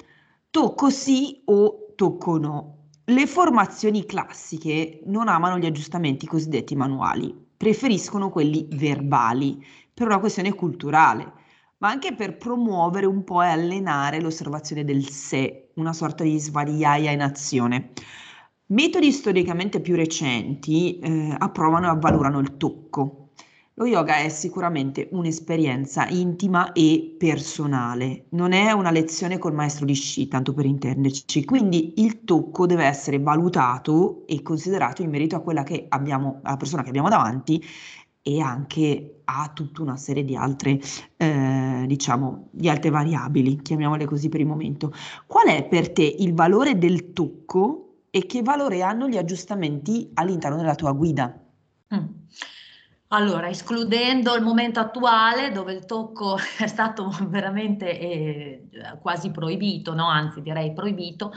Tocco 0.50 0.90
sì 0.90 1.40
o 1.44 1.92
tocco 1.94 2.36
no. 2.36 2.81
Le 3.04 3.26
formazioni 3.26 4.06
classiche 4.06 5.00
non 5.06 5.26
amano 5.26 5.58
gli 5.58 5.66
aggiustamenti 5.66 6.24
cosiddetti 6.24 6.76
manuali, 6.76 7.34
preferiscono 7.56 8.30
quelli 8.30 8.68
verbali 8.70 9.60
per 9.92 10.06
una 10.06 10.20
questione 10.20 10.54
culturale, 10.54 11.32
ma 11.78 11.88
anche 11.88 12.14
per 12.14 12.36
promuovere 12.36 13.06
un 13.06 13.24
po' 13.24 13.42
e 13.42 13.48
allenare 13.48 14.20
l'osservazione 14.20 14.84
del 14.84 15.08
sé, 15.08 15.70
una 15.74 15.92
sorta 15.92 16.22
di 16.22 16.38
svariaia 16.38 17.10
in 17.10 17.22
azione. 17.22 17.90
Metodi 18.66 19.10
storicamente 19.10 19.80
più 19.80 19.96
recenti 19.96 21.00
eh, 21.00 21.34
approvano 21.36 21.86
e 21.86 21.90
avvalorano 21.90 22.38
il 22.38 22.56
tocco. 22.56 23.21
Lo 23.76 23.86
yoga 23.86 24.16
è 24.16 24.28
sicuramente 24.28 25.08
un'esperienza 25.12 26.06
intima 26.08 26.72
e 26.72 27.16
personale, 27.18 28.26
non 28.30 28.52
è 28.52 28.70
una 28.72 28.90
lezione 28.90 29.38
col 29.38 29.54
maestro 29.54 29.86
di 29.86 29.94
sci, 29.94 30.28
tanto 30.28 30.52
per 30.52 30.66
intenderci, 30.66 31.46
quindi 31.46 31.94
il 31.96 32.24
tocco 32.24 32.66
deve 32.66 32.84
essere 32.84 33.18
valutato 33.18 34.24
e 34.26 34.42
considerato 34.42 35.00
in 35.00 35.08
merito 35.08 35.36
a 35.36 35.40
quella 35.40 35.62
che 35.62 35.86
abbiamo, 35.88 36.40
alla 36.42 36.58
persona 36.58 36.82
che 36.82 36.90
abbiamo 36.90 37.08
davanti 37.08 37.64
e 38.20 38.40
anche 38.42 39.22
a 39.24 39.50
tutta 39.54 39.80
una 39.80 39.96
serie 39.96 40.24
di 40.24 40.36
altre, 40.36 40.78
eh, 41.16 41.84
diciamo, 41.86 42.48
di 42.50 42.68
altre 42.68 42.90
variabili, 42.90 43.62
chiamiamole 43.62 44.04
così 44.04 44.28
per 44.28 44.40
il 44.40 44.46
momento. 44.46 44.92
Qual 45.26 45.46
è 45.46 45.64
per 45.64 45.92
te 45.92 46.02
il 46.02 46.34
valore 46.34 46.76
del 46.76 47.14
tocco 47.14 48.02
e 48.10 48.26
che 48.26 48.42
valore 48.42 48.82
hanno 48.82 49.08
gli 49.08 49.16
aggiustamenti 49.16 50.10
all'interno 50.12 50.58
della 50.58 50.74
tua 50.74 50.92
guida? 50.92 51.34
Mm. 51.94 52.06
Allora, 53.14 53.48
escludendo 53.50 54.34
il 54.34 54.42
momento 54.42 54.80
attuale 54.80 55.50
dove 55.52 55.74
il 55.74 55.84
tocco 55.84 56.38
è 56.58 56.66
stato 56.66 57.10
veramente 57.28 57.98
eh, 57.98 58.68
quasi 59.02 59.30
proibito, 59.30 59.92
no? 59.92 60.08
anzi 60.08 60.40
direi 60.40 60.72
proibito, 60.72 61.30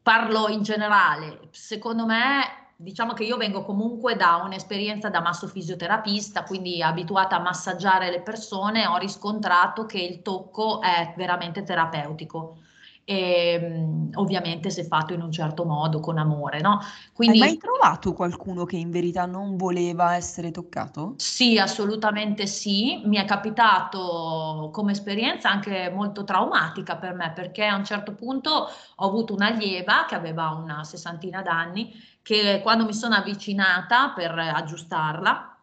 parlo 0.00 0.48
in 0.48 0.62
generale. 0.62 1.48
Secondo 1.50 2.06
me, 2.06 2.70
diciamo 2.76 3.12
che 3.12 3.24
io 3.24 3.36
vengo 3.36 3.62
comunque 3.62 4.16
da 4.16 4.36
un'esperienza 4.36 5.10
da 5.10 5.20
massofisioterapista, 5.20 6.44
quindi 6.44 6.82
abituata 6.82 7.36
a 7.36 7.40
massaggiare 7.40 8.10
le 8.10 8.22
persone, 8.22 8.86
ho 8.86 8.96
riscontrato 8.96 9.84
che 9.84 10.00
il 10.00 10.22
tocco 10.22 10.80
è 10.80 11.12
veramente 11.14 11.62
terapeutico 11.62 12.60
e 13.06 13.52
ehm, 13.62 14.10
ovviamente 14.14 14.70
se 14.70 14.84
fatto 14.84 15.14
in 15.14 15.22
un 15.22 15.32
certo 15.32 15.64
modo, 15.64 16.00
con 16.00 16.18
amore, 16.18 16.60
no? 16.60 16.80
Quindi, 17.14 17.38
Hai 17.40 17.48
mai 17.50 17.56
trovato 17.58 18.12
qualcuno 18.14 18.64
che 18.64 18.76
in 18.76 18.90
verità 18.90 19.26
non 19.26 19.56
voleva 19.56 20.14
essere 20.16 20.50
toccato? 20.50 21.20
Sì, 21.20 21.58
assolutamente 21.58 22.46
sì. 22.46 23.00
Mi 23.06 23.16
è 23.16 23.24
capitato 23.24 24.68
come 24.72 24.92
esperienza 24.92 25.48
anche 25.50 25.90
molto 25.90 26.24
traumatica 26.24 26.96
per 26.96 27.14
me, 27.14 27.32
perché 27.34 27.64
a 27.64 27.74
un 27.76 27.84
certo 27.84 28.14
punto 28.14 28.50
ho 28.96 29.06
avuto 29.06 29.32
un'allieva 29.34 30.04
che 30.06 30.14
aveva 30.14 30.50
una 30.50 30.84
sessantina 30.84 31.40
d'anni, 31.40 31.90
che 32.22 32.60
quando 32.62 32.84
mi 32.84 32.92
sono 32.92 33.14
avvicinata 33.14 34.10
per 34.14 34.30
aggiustarla, 34.38 35.56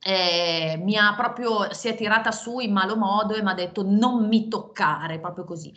eh, 0.00 0.80
mi 0.82 0.96
ha 0.96 1.14
proprio, 1.14 1.72
si 1.74 1.88
è 1.88 1.94
tirata 1.96 2.30
su 2.32 2.60
in 2.60 2.72
malo 2.72 2.96
modo 2.96 3.34
e 3.34 3.42
mi 3.42 3.50
ha 3.50 3.54
detto 3.54 3.82
non 3.86 4.26
mi 4.26 4.48
toccare, 4.48 5.18
proprio 5.20 5.44
così. 5.44 5.72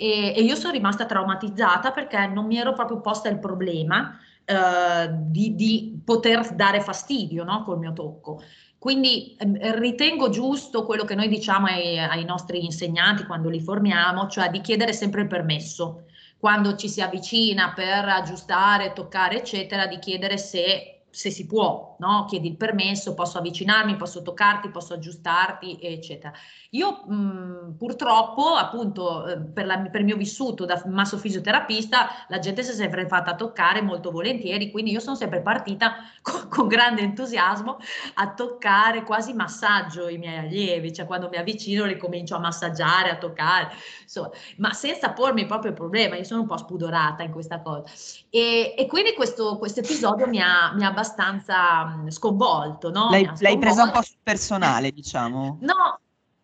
E, 0.00 0.32
e, 0.36 0.42
io 0.42 0.54
sono 0.54 0.72
rimasta 0.72 1.06
traumatizzata 1.06 1.90
perché 1.90 2.28
non 2.28 2.46
mi 2.46 2.56
ero 2.56 2.72
proprio 2.72 3.00
posta 3.00 3.28
il 3.28 3.40
problema 3.40 4.16
eh, 4.44 5.08
di, 5.10 5.56
di, 5.56 6.00
poter 6.04 6.54
dare 6.54 6.80
fastidio 6.80 7.42
no, 7.42 7.64
col 7.64 7.78
mio 7.78 7.92
tocco. 7.92 8.40
Quindi 8.78 9.36
eh, 9.36 9.78
ritengo 9.78 10.28
giusto 10.30 10.84
quello 10.84 11.04
che 11.04 11.16
noi 11.16 11.28
diciamo 11.28 11.66
ai, 11.66 11.98
ai, 11.98 12.24
nostri 12.24 12.64
insegnanti 12.64 13.26
quando 13.26 13.48
li 13.48 13.60
formiamo, 13.60 14.28
cioè 14.28 14.50
di 14.50 14.60
chiedere 14.60 14.92
sempre 14.92 15.22
il 15.22 15.26
permesso. 15.26 16.04
Quando 16.38 16.76
ci 16.76 16.88
si 16.88 17.02
avvicina 17.02 17.72
per 17.74 18.08
aggiustare, 18.08 18.92
toccare, 18.92 19.38
eccetera, 19.38 19.88
di 19.88 19.98
chiedere 19.98 20.38
se 20.38 20.97
se 21.10 21.30
si 21.30 21.46
può, 21.46 21.96
no? 22.00 22.26
chiedi 22.28 22.48
il 22.48 22.56
permesso, 22.56 23.14
posso 23.14 23.38
avvicinarmi, 23.38 23.96
posso 23.96 24.22
toccarti, 24.22 24.68
posso 24.68 24.94
aggiustarti, 24.94 25.78
eccetera. 25.80 26.32
Io 26.70 27.04
mh, 27.06 27.76
purtroppo, 27.78 28.54
appunto, 28.54 29.26
eh, 29.26 29.38
per, 29.40 29.64
la, 29.64 29.78
per, 29.78 30.00
il 30.00 30.06
mio 30.06 30.16
vissuto 30.16 30.64
da 30.66 30.82
massofisioterapista, 30.86 32.26
la 32.28 32.38
gente 32.38 32.62
si 32.62 32.72
è 32.72 32.74
sempre 32.74 33.06
fatta 33.06 33.34
toccare 33.34 33.80
molto 33.80 34.10
volentieri, 34.10 34.70
quindi 34.70 34.90
io 34.90 35.00
sono 35.00 35.16
sempre 35.16 35.40
partita 35.40 35.94
con, 36.20 36.48
con 36.48 36.68
grande 36.68 37.00
entusiasmo 37.00 37.78
a 38.14 38.34
toccare, 38.34 39.02
quasi 39.02 39.32
massaggio 39.32 40.08
i 40.08 40.18
miei 40.18 40.38
allievi, 40.38 40.92
cioè 40.92 41.06
quando 41.06 41.28
mi 41.30 41.36
avvicino 41.36 41.84
li 41.84 41.96
comincio 41.96 42.36
a 42.36 42.38
massaggiare, 42.38 43.10
a 43.10 43.16
toccare, 43.16 43.70
insomma, 44.02 44.30
ma 44.58 44.72
senza 44.74 45.12
pormi 45.12 45.46
proprio 45.46 45.70
il 45.70 45.76
problema, 45.76 46.16
io 46.16 46.24
sono 46.24 46.42
un 46.42 46.46
po' 46.46 46.58
spudorata 46.58 47.22
in 47.22 47.32
questa 47.32 47.60
cosa. 47.62 47.84
E, 48.28 48.74
e 48.76 48.86
quindi 48.86 49.14
questo, 49.14 49.58
episodio 49.64 50.26
mi 50.26 50.40
ha, 50.40 50.72
mi 50.74 50.84
ha 50.84 50.97
abbastanza 50.98 52.04
sconvolto, 52.08 52.90
no? 52.90 53.10
L'hai, 53.10 53.30
l'hai 53.38 53.58
presa 53.58 53.84
un 53.84 53.90
po' 53.92 54.02
sul 54.02 54.18
personale, 54.22 54.90
diciamo? 54.90 55.58
No, 55.62 56.00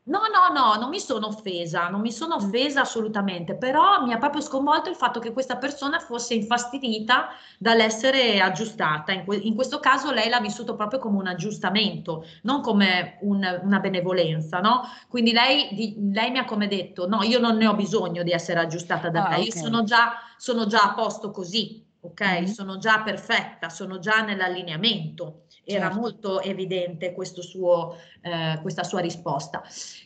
No, 0.07 0.20
no, 0.30 0.52
no, 0.52 0.74
non 0.78 0.90
mi 0.90 1.00
sono 1.00 1.28
offesa, 1.28 1.88
non 1.88 2.02
mi 2.02 2.12
sono 2.12 2.34
offesa 2.34 2.82
assolutamente, 2.82 3.55
però 3.57 4.05
mi 4.05 4.12
ha 4.12 4.18
proprio 4.18 4.42
sconvolto 4.42 4.90
il 4.90 4.96
fatto 4.96 5.18
che 5.18 5.32
questa 5.32 5.57
persona 5.57 5.98
fosse 5.98 6.34
infastidita 6.34 7.28
dall'essere 7.59 8.38
aggiustata. 8.38 9.12
In, 9.12 9.24
que- 9.24 9.38
in 9.38 9.55
questo 9.55 9.80
caso 9.80 10.12
lei 10.12 10.28
l'ha 10.28 10.40
vissuto 10.40 10.74
proprio 10.74 10.98
come 10.98 11.16
un 11.16 11.26
aggiustamento, 11.26 12.26
non 12.42 12.61
come 12.61 13.16
un, 13.22 13.61
una 13.62 13.78
benevolenza, 13.78 14.61
no? 14.61 14.82
Quindi 15.09 15.32
lei, 15.32 15.68
di, 15.72 15.96
lei, 16.12 16.30
mi 16.30 16.38
ha 16.38 16.44
come 16.44 16.68
detto, 16.68 17.09
no, 17.09 17.22
io 17.22 17.38
non 17.38 17.57
ne 17.57 17.66
ho 17.66 17.74
bisogno 17.74 18.22
di 18.22 18.32
essere 18.32 18.61
aggiustata 18.61 19.09
da 19.09 19.22
ah, 19.24 19.28
te, 19.28 19.34
okay. 19.36 19.46
io 19.46 19.52
sono 19.52 19.84
già, 19.84 20.16
sono 20.36 20.66
già 20.66 20.80
a 20.80 20.92
posto 20.92 21.30
così, 21.30 21.84
ok? 22.09 22.20
Mm-hmm. 22.20 22.44
Sono 22.44 22.78
già 22.78 23.02
perfetta, 23.02 23.68
sono 23.68 23.98
già 23.98 24.22
nell'allineamento 24.22 25.44
era 25.64 25.86
certo. 25.86 26.00
molto 26.00 26.40
evidente 26.40 27.14
suo, 27.42 27.96
eh, 28.20 28.59
questa 28.61 28.84
sua 28.84 29.00
risposta. 29.00 29.62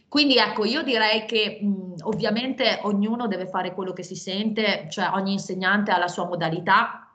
Quindi 0.08 0.36
ecco, 0.36 0.64
io 0.64 0.82
direi 0.82 1.26
che 1.26 1.58
mh, 1.60 1.94
ovviamente 2.04 2.78
ognuno 2.82 3.26
deve 3.26 3.48
fare 3.48 3.74
quello 3.74 3.92
che 3.92 4.04
si 4.04 4.14
sente, 4.14 4.86
cioè 4.88 5.10
ogni 5.12 5.32
insegnante 5.32 5.90
ha 5.90 5.98
la 5.98 6.08
sua 6.08 6.26
modalità, 6.26 7.07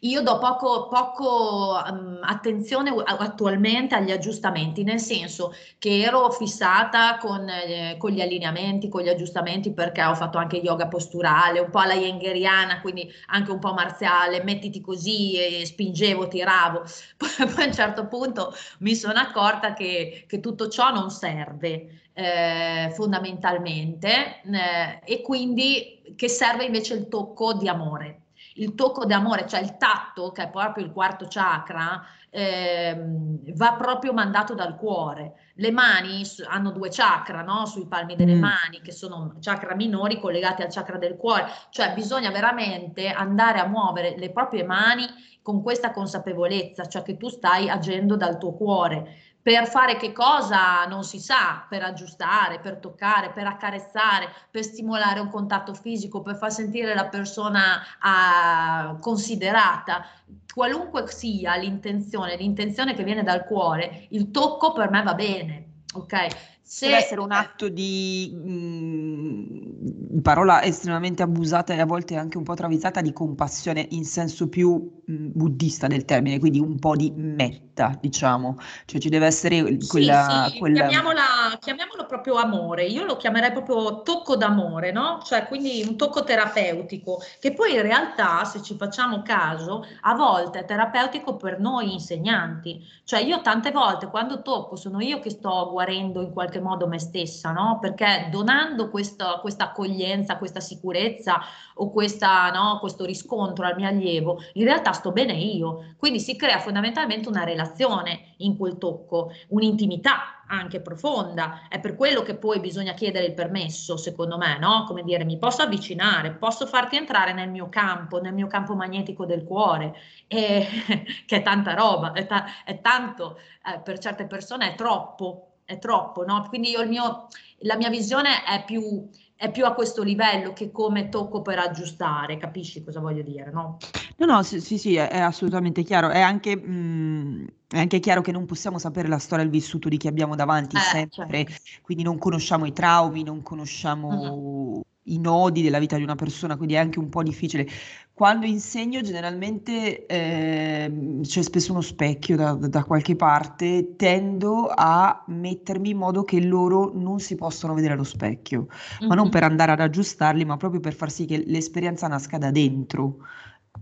io 0.00 0.22
do 0.22 0.38
poco, 0.38 0.86
poco 0.88 1.82
um, 1.88 2.18
attenzione 2.22 2.92
attualmente 3.04 3.94
agli 3.94 4.10
aggiustamenti, 4.10 4.82
nel 4.84 5.00
senso 5.00 5.54
che 5.78 6.00
ero 6.00 6.30
fissata 6.30 7.18
con, 7.18 7.48
eh, 7.48 7.96
con, 7.98 8.10
gli 8.10 8.20
allineamenti, 8.20 8.88
con 8.88 9.02
gli 9.02 9.08
aggiustamenti, 9.08 9.72
perché 9.72 10.02
ho 10.04 10.14
fatto 10.14 10.38
anche 10.38 10.56
yoga 10.56 10.86
posturale, 10.86 11.60
un 11.60 11.70
po' 11.70 11.80
alla 11.80 11.94
yengheriana, 11.94 12.80
quindi 12.80 13.10
anche 13.26 13.50
un 13.50 13.58
po' 13.58 13.72
marziale, 13.72 14.42
mettiti 14.44 14.80
così, 14.80 15.34
e 15.34 15.66
spingevo, 15.66 16.28
tiravo. 16.28 16.82
Poi, 17.18 17.28
poi 17.52 17.64
a 17.64 17.66
un 17.66 17.74
certo 17.74 18.06
punto 18.06 18.54
mi 18.80 18.94
sono 18.94 19.18
accorta 19.18 19.74
che, 19.74 20.24
che 20.28 20.40
tutto 20.40 20.68
ciò 20.68 20.92
non 20.92 21.10
serve. 21.10 22.02
Eh, 22.18 22.90
fondamentalmente 22.94 24.40
eh, 24.42 25.00
e 25.04 25.22
quindi 25.22 26.14
che 26.16 26.28
serve 26.28 26.64
invece 26.64 26.94
il 26.94 27.06
tocco 27.06 27.54
di 27.54 27.68
amore 27.68 28.22
il 28.58 28.74
tocco 28.74 29.04
d'amore, 29.04 29.46
cioè 29.46 29.60
il 29.60 29.76
tatto, 29.76 30.30
che 30.32 30.44
è 30.44 30.50
proprio 30.50 30.84
il 30.84 30.92
quarto 30.92 31.26
chakra, 31.28 32.04
ehm, 32.30 33.54
va 33.54 33.74
proprio 33.74 34.12
mandato 34.12 34.54
dal 34.54 34.76
cuore. 34.76 35.52
Le 35.54 35.70
mani 35.70 36.22
hanno 36.46 36.70
due 36.70 36.88
chakra, 36.90 37.42
no? 37.42 37.66
Sui 37.66 37.86
palmi 37.86 38.14
delle 38.16 38.34
mm. 38.34 38.40
mani, 38.40 38.80
che 38.82 38.92
sono 38.92 39.36
chakra 39.40 39.74
minori 39.74 40.20
collegati 40.20 40.62
al 40.62 40.72
chakra 40.72 40.98
del 40.98 41.16
cuore. 41.16 41.46
Cioè 41.70 41.92
bisogna 41.94 42.30
veramente 42.30 43.08
andare 43.08 43.60
a 43.60 43.66
muovere 43.66 44.16
le 44.16 44.30
proprie 44.30 44.64
mani 44.64 45.06
con 45.42 45.62
questa 45.62 45.92
consapevolezza, 45.92 46.86
cioè 46.86 47.02
che 47.02 47.16
tu 47.16 47.28
stai 47.28 47.70
agendo 47.70 48.16
dal 48.16 48.38
tuo 48.38 48.52
cuore 48.52 49.16
per 49.48 49.66
fare 49.66 49.96
che 49.96 50.12
cosa 50.12 50.84
non 50.84 51.04
si 51.04 51.18
sa, 51.18 51.64
per 51.66 51.82
aggiustare, 51.82 52.60
per 52.60 52.76
toccare, 52.76 53.30
per 53.30 53.46
accarezzare, 53.46 54.28
per 54.50 54.62
stimolare 54.62 55.20
un 55.20 55.30
contatto 55.30 55.72
fisico, 55.72 56.20
per 56.20 56.36
far 56.36 56.52
sentire 56.52 56.94
la 56.94 57.06
persona 57.06 57.80
uh, 58.02 58.98
considerata. 59.00 60.04
Qualunque 60.52 61.10
sia 61.10 61.56
l'intenzione, 61.56 62.36
l'intenzione 62.36 62.92
che 62.92 63.04
viene 63.04 63.22
dal 63.22 63.46
cuore, 63.46 64.08
il 64.10 64.30
tocco 64.30 64.74
per 64.74 64.90
me 64.90 65.02
va 65.02 65.14
bene, 65.14 65.84
ok? 65.94 66.26
Se, 66.60 66.84
deve 66.84 66.98
essere 66.98 67.22
un 67.22 67.32
atto 67.32 67.70
di 67.70 68.30
mh, 68.30 68.50
mm, 68.50 69.77
parola 70.22 70.62
estremamente 70.62 71.22
abusata 71.22 71.74
e 71.74 71.80
a 71.80 71.86
volte 71.86 72.16
anche 72.16 72.36
un 72.36 72.44
po' 72.44 72.54
travisata 72.54 73.00
di 73.00 73.12
compassione 73.12 73.86
in 73.90 74.04
senso 74.04 74.48
più 74.48 75.00
mh, 75.04 75.26
buddista 75.34 75.86
del 75.86 76.04
termine, 76.04 76.38
quindi 76.38 76.60
un 76.60 76.78
po' 76.78 76.96
di 76.96 77.12
metta, 77.14 77.96
diciamo, 78.00 78.56
cioè 78.84 79.00
ci 79.00 79.08
deve 79.08 79.26
essere 79.26 79.78
quella... 79.86 80.46
Sì, 80.46 80.52
sì. 80.52 80.58
quella... 80.58 80.86
Chiamiamola, 80.86 81.58
chiamiamolo 81.60 82.06
proprio 82.06 82.34
amore, 82.36 82.84
io 82.86 83.04
lo 83.04 83.16
chiamerei 83.16 83.52
proprio 83.52 84.02
tocco 84.02 84.36
d'amore, 84.36 84.92
no? 84.92 85.20
Cioè 85.24 85.46
quindi 85.46 85.84
un 85.86 85.96
tocco 85.96 86.24
terapeutico, 86.24 87.20
che 87.40 87.52
poi 87.52 87.74
in 87.74 87.82
realtà, 87.82 88.44
se 88.44 88.62
ci 88.62 88.74
facciamo 88.76 89.22
caso, 89.22 89.84
a 90.02 90.14
volte 90.14 90.60
è 90.60 90.64
terapeutico 90.64 91.36
per 91.36 91.58
noi 91.60 91.92
insegnanti, 91.92 92.82
cioè 93.04 93.20
io 93.20 93.40
tante 93.40 93.70
volte 93.70 94.08
quando 94.08 94.42
tocco 94.42 94.76
sono 94.76 95.00
io 95.00 95.20
che 95.20 95.30
sto 95.30 95.68
guarendo 95.70 96.20
in 96.22 96.32
qualche 96.32 96.60
modo 96.60 96.86
me 96.86 96.98
stessa, 96.98 97.52
no? 97.52 97.78
Perché 97.80 98.28
donando 98.30 98.88
questa, 98.90 99.38
questa 99.40 99.70
accoglienza, 99.78 100.36
questa 100.38 100.60
sicurezza 100.60 101.40
o 101.74 101.90
questa, 101.90 102.50
no, 102.50 102.78
questo 102.80 103.04
riscontro 103.04 103.64
al 103.64 103.76
mio 103.76 103.86
allievo, 103.86 104.42
in 104.54 104.64
realtà 104.64 104.92
sto 104.92 105.12
bene 105.12 105.34
io. 105.34 105.94
Quindi 105.96 106.18
si 106.18 106.34
crea 106.36 106.58
fondamentalmente 106.58 107.28
una 107.28 107.44
relazione 107.44 108.34
in 108.38 108.56
quel 108.56 108.76
tocco, 108.78 109.30
un'intimità 109.48 110.42
anche 110.48 110.80
profonda. 110.80 111.68
È 111.68 111.78
per 111.78 111.94
quello 111.94 112.22
che 112.22 112.34
poi 112.34 112.58
bisogna 112.58 112.94
chiedere 112.94 113.26
il 113.26 113.34
permesso, 113.34 113.96
secondo 113.96 114.36
me, 114.36 114.58
no? 114.58 114.84
Come 114.86 115.02
dire, 115.02 115.24
mi 115.24 115.38
posso 115.38 115.62
avvicinare, 115.62 116.32
posso 116.32 116.66
farti 116.66 116.96
entrare 116.96 117.32
nel 117.32 117.50
mio 117.50 117.68
campo, 117.68 118.20
nel 118.20 118.34
mio 118.34 118.46
campo 118.46 118.74
magnetico 118.74 119.24
del 119.26 119.44
cuore, 119.44 119.94
e, 120.26 120.66
che 121.26 121.36
è 121.36 121.42
tanta 121.42 121.74
roba, 121.74 122.12
è, 122.12 122.26
ta- 122.26 122.64
è 122.64 122.80
tanto, 122.80 123.38
eh, 123.72 123.78
per 123.80 123.98
certe 123.98 124.26
persone 124.26 124.72
è 124.72 124.74
troppo, 124.74 125.48
è 125.64 125.78
troppo, 125.78 126.24
no? 126.24 126.46
Quindi 126.48 126.70
io 126.70 126.80
il 126.80 126.88
mio, 126.88 127.26
la 127.58 127.76
mia 127.76 127.90
visione 127.90 128.42
è 128.44 128.64
più 128.64 129.06
è 129.38 129.52
più 129.52 129.64
a 129.64 129.72
questo 129.72 130.02
livello 130.02 130.52
che 130.52 130.72
come 130.72 131.08
tocco 131.08 131.42
per 131.42 131.60
aggiustare, 131.60 132.38
capisci 132.38 132.82
cosa 132.82 132.98
voglio 132.98 133.22
dire, 133.22 133.52
no? 133.52 133.76
No, 134.16 134.26
no, 134.26 134.42
sì, 134.42 134.60
sì, 134.60 134.78
sì 134.78 134.96
è, 134.96 135.08
è, 135.08 135.20
assolutamente 135.20 135.84
chiaro. 135.84 136.08
È 136.08 136.20
anche, 136.20 136.56
mh, 136.56 137.46
è 137.68 137.78
anche, 137.78 138.00
chiaro 138.00 138.20
che 138.20 138.32
non 138.32 138.46
possiamo 138.46 138.80
sapere 138.80 139.06
la 139.06 139.20
storia 139.20 139.44
e 139.44 139.46
il 139.46 139.52
vissuto 139.52 139.88
di 139.88 139.96
chi 139.96 140.08
abbiamo 140.08 140.34
davanti 140.34 140.74
eh, 140.74 140.80
sempre, 140.80 141.44
certo. 141.44 141.62
quindi 141.82 142.02
non 142.02 142.18
conosciamo 142.18 142.66
i 142.66 142.72
traumi, 142.72 143.22
non 143.22 143.40
conosciamo 143.42 144.08
uh-huh. 144.08 144.82
I 145.08 145.18
nodi 145.18 145.62
della 145.62 145.78
vita 145.78 145.96
di 145.96 146.02
una 146.02 146.14
persona, 146.14 146.56
quindi 146.56 146.74
è 146.74 146.78
anche 146.78 146.98
un 146.98 147.08
po' 147.08 147.22
difficile. 147.22 147.66
Quando 148.12 148.46
insegno 148.46 149.00
generalmente 149.00 150.06
eh, 150.06 151.20
c'è 151.22 151.42
spesso 151.42 151.70
uno 151.70 151.80
specchio 151.80 152.36
da, 152.36 152.54
da, 152.54 152.82
qualche 152.82 153.14
parte, 153.14 153.94
tendo 153.96 154.66
a 154.74 155.22
mettermi 155.28 155.90
in 155.90 155.98
modo 155.98 156.24
che 156.24 156.40
loro 156.40 156.90
non 156.94 157.20
si 157.20 157.36
possano 157.36 157.74
vedere 157.74 157.94
allo 157.94 158.04
specchio, 158.04 158.66
mm-hmm. 158.66 159.08
ma 159.08 159.14
non 159.14 159.28
per 159.28 159.44
andare 159.44 159.72
ad 159.72 159.80
aggiustarli, 159.80 160.44
ma 160.44 160.56
proprio 160.56 160.80
per 160.80 160.94
far 160.94 161.12
sì 161.12 161.26
che 161.26 161.44
l'esperienza 161.46 162.08
nasca 162.08 162.38
da 162.38 162.50
dentro. 162.50 163.18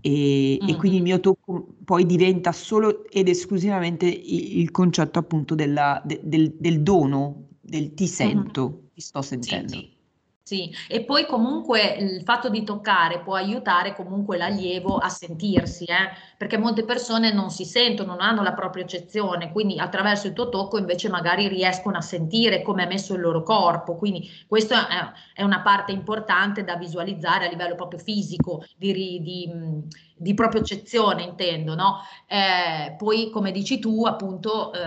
E, 0.01 0.59
mm-hmm. 0.61 0.69
e 0.69 0.77
quindi 0.77 0.97
il 0.97 1.03
mio 1.03 1.19
tocco 1.19 1.69
poi 1.83 2.05
diventa 2.05 2.51
solo 2.51 3.09
ed 3.09 3.29
esclusivamente 3.29 4.05
il, 4.05 4.59
il 4.59 4.69
concetto 4.69 5.17
appunto 5.17 5.55
della, 5.55 5.99
de, 6.05 6.19
del, 6.23 6.53
del, 6.59 6.83
dono, 6.83 7.47
del 7.59 7.95
ti 7.95 8.05
sento, 8.05 8.69
mm-hmm. 8.69 8.87
ti 8.93 9.01
sto 9.01 9.21
sentendo. 9.23 9.73
Sì, 9.73 9.79
sì. 9.79 9.96
Sì, 10.47 10.73
e 10.87 11.03
poi 11.03 11.25
comunque 11.25 11.97
il 11.99 12.21
fatto 12.23 12.47
di 12.47 12.63
toccare 12.63 13.19
può 13.19 13.35
aiutare 13.35 13.93
comunque 13.93 14.37
l'allievo 14.37 14.95
a 14.95 15.09
sentirsi, 15.09 15.83
eh? 15.83 16.09
perché 16.37 16.57
molte 16.57 16.85
persone 16.85 17.33
non 17.33 17.49
si 17.49 17.65
sentono, 17.65 18.13
non 18.13 18.21
hanno 18.21 18.43
la 18.43 18.53
propria 18.53 18.85
eccezione, 18.85 19.51
quindi 19.51 19.77
attraverso 19.77 20.27
il 20.27 20.31
tuo 20.31 20.47
tocco 20.47 20.77
invece 20.77 21.09
magari 21.09 21.49
riescono 21.49 21.97
a 21.97 22.01
sentire 22.01 22.61
come 22.61 22.85
è 22.85 22.87
messo 22.87 23.13
il 23.13 23.19
loro 23.19 23.43
corpo, 23.43 23.97
quindi 23.97 24.25
questa 24.47 24.87
è, 25.33 25.43
una 25.43 25.59
parte 25.59 25.91
importante 25.91 26.63
da 26.63 26.77
visualizzare 26.77 27.47
a 27.47 27.49
livello 27.49 27.75
proprio 27.75 27.99
fisico, 27.99 28.63
di, 28.77 28.93
di, 29.21 29.51
di 30.15 30.33
propria 30.33 30.61
eccezione 30.61 31.23
intendo, 31.23 31.75
no? 31.75 31.97
Eh, 32.25 32.95
poi 32.95 33.29
come 33.31 33.51
dici 33.51 33.79
tu 33.79 34.05
appunto 34.05 34.71
eh, 34.71 34.79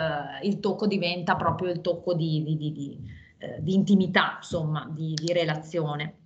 il 0.46 0.58
tocco 0.58 0.86
diventa 0.86 1.36
proprio 1.36 1.70
il 1.70 1.82
tocco 1.82 2.14
di, 2.14 2.42
di 2.56 3.18
eh, 3.40 3.56
di 3.62 3.72
intimità, 3.74 4.34
insomma, 4.36 4.86
di, 4.92 5.14
di 5.14 5.32
relazione. 5.32 6.19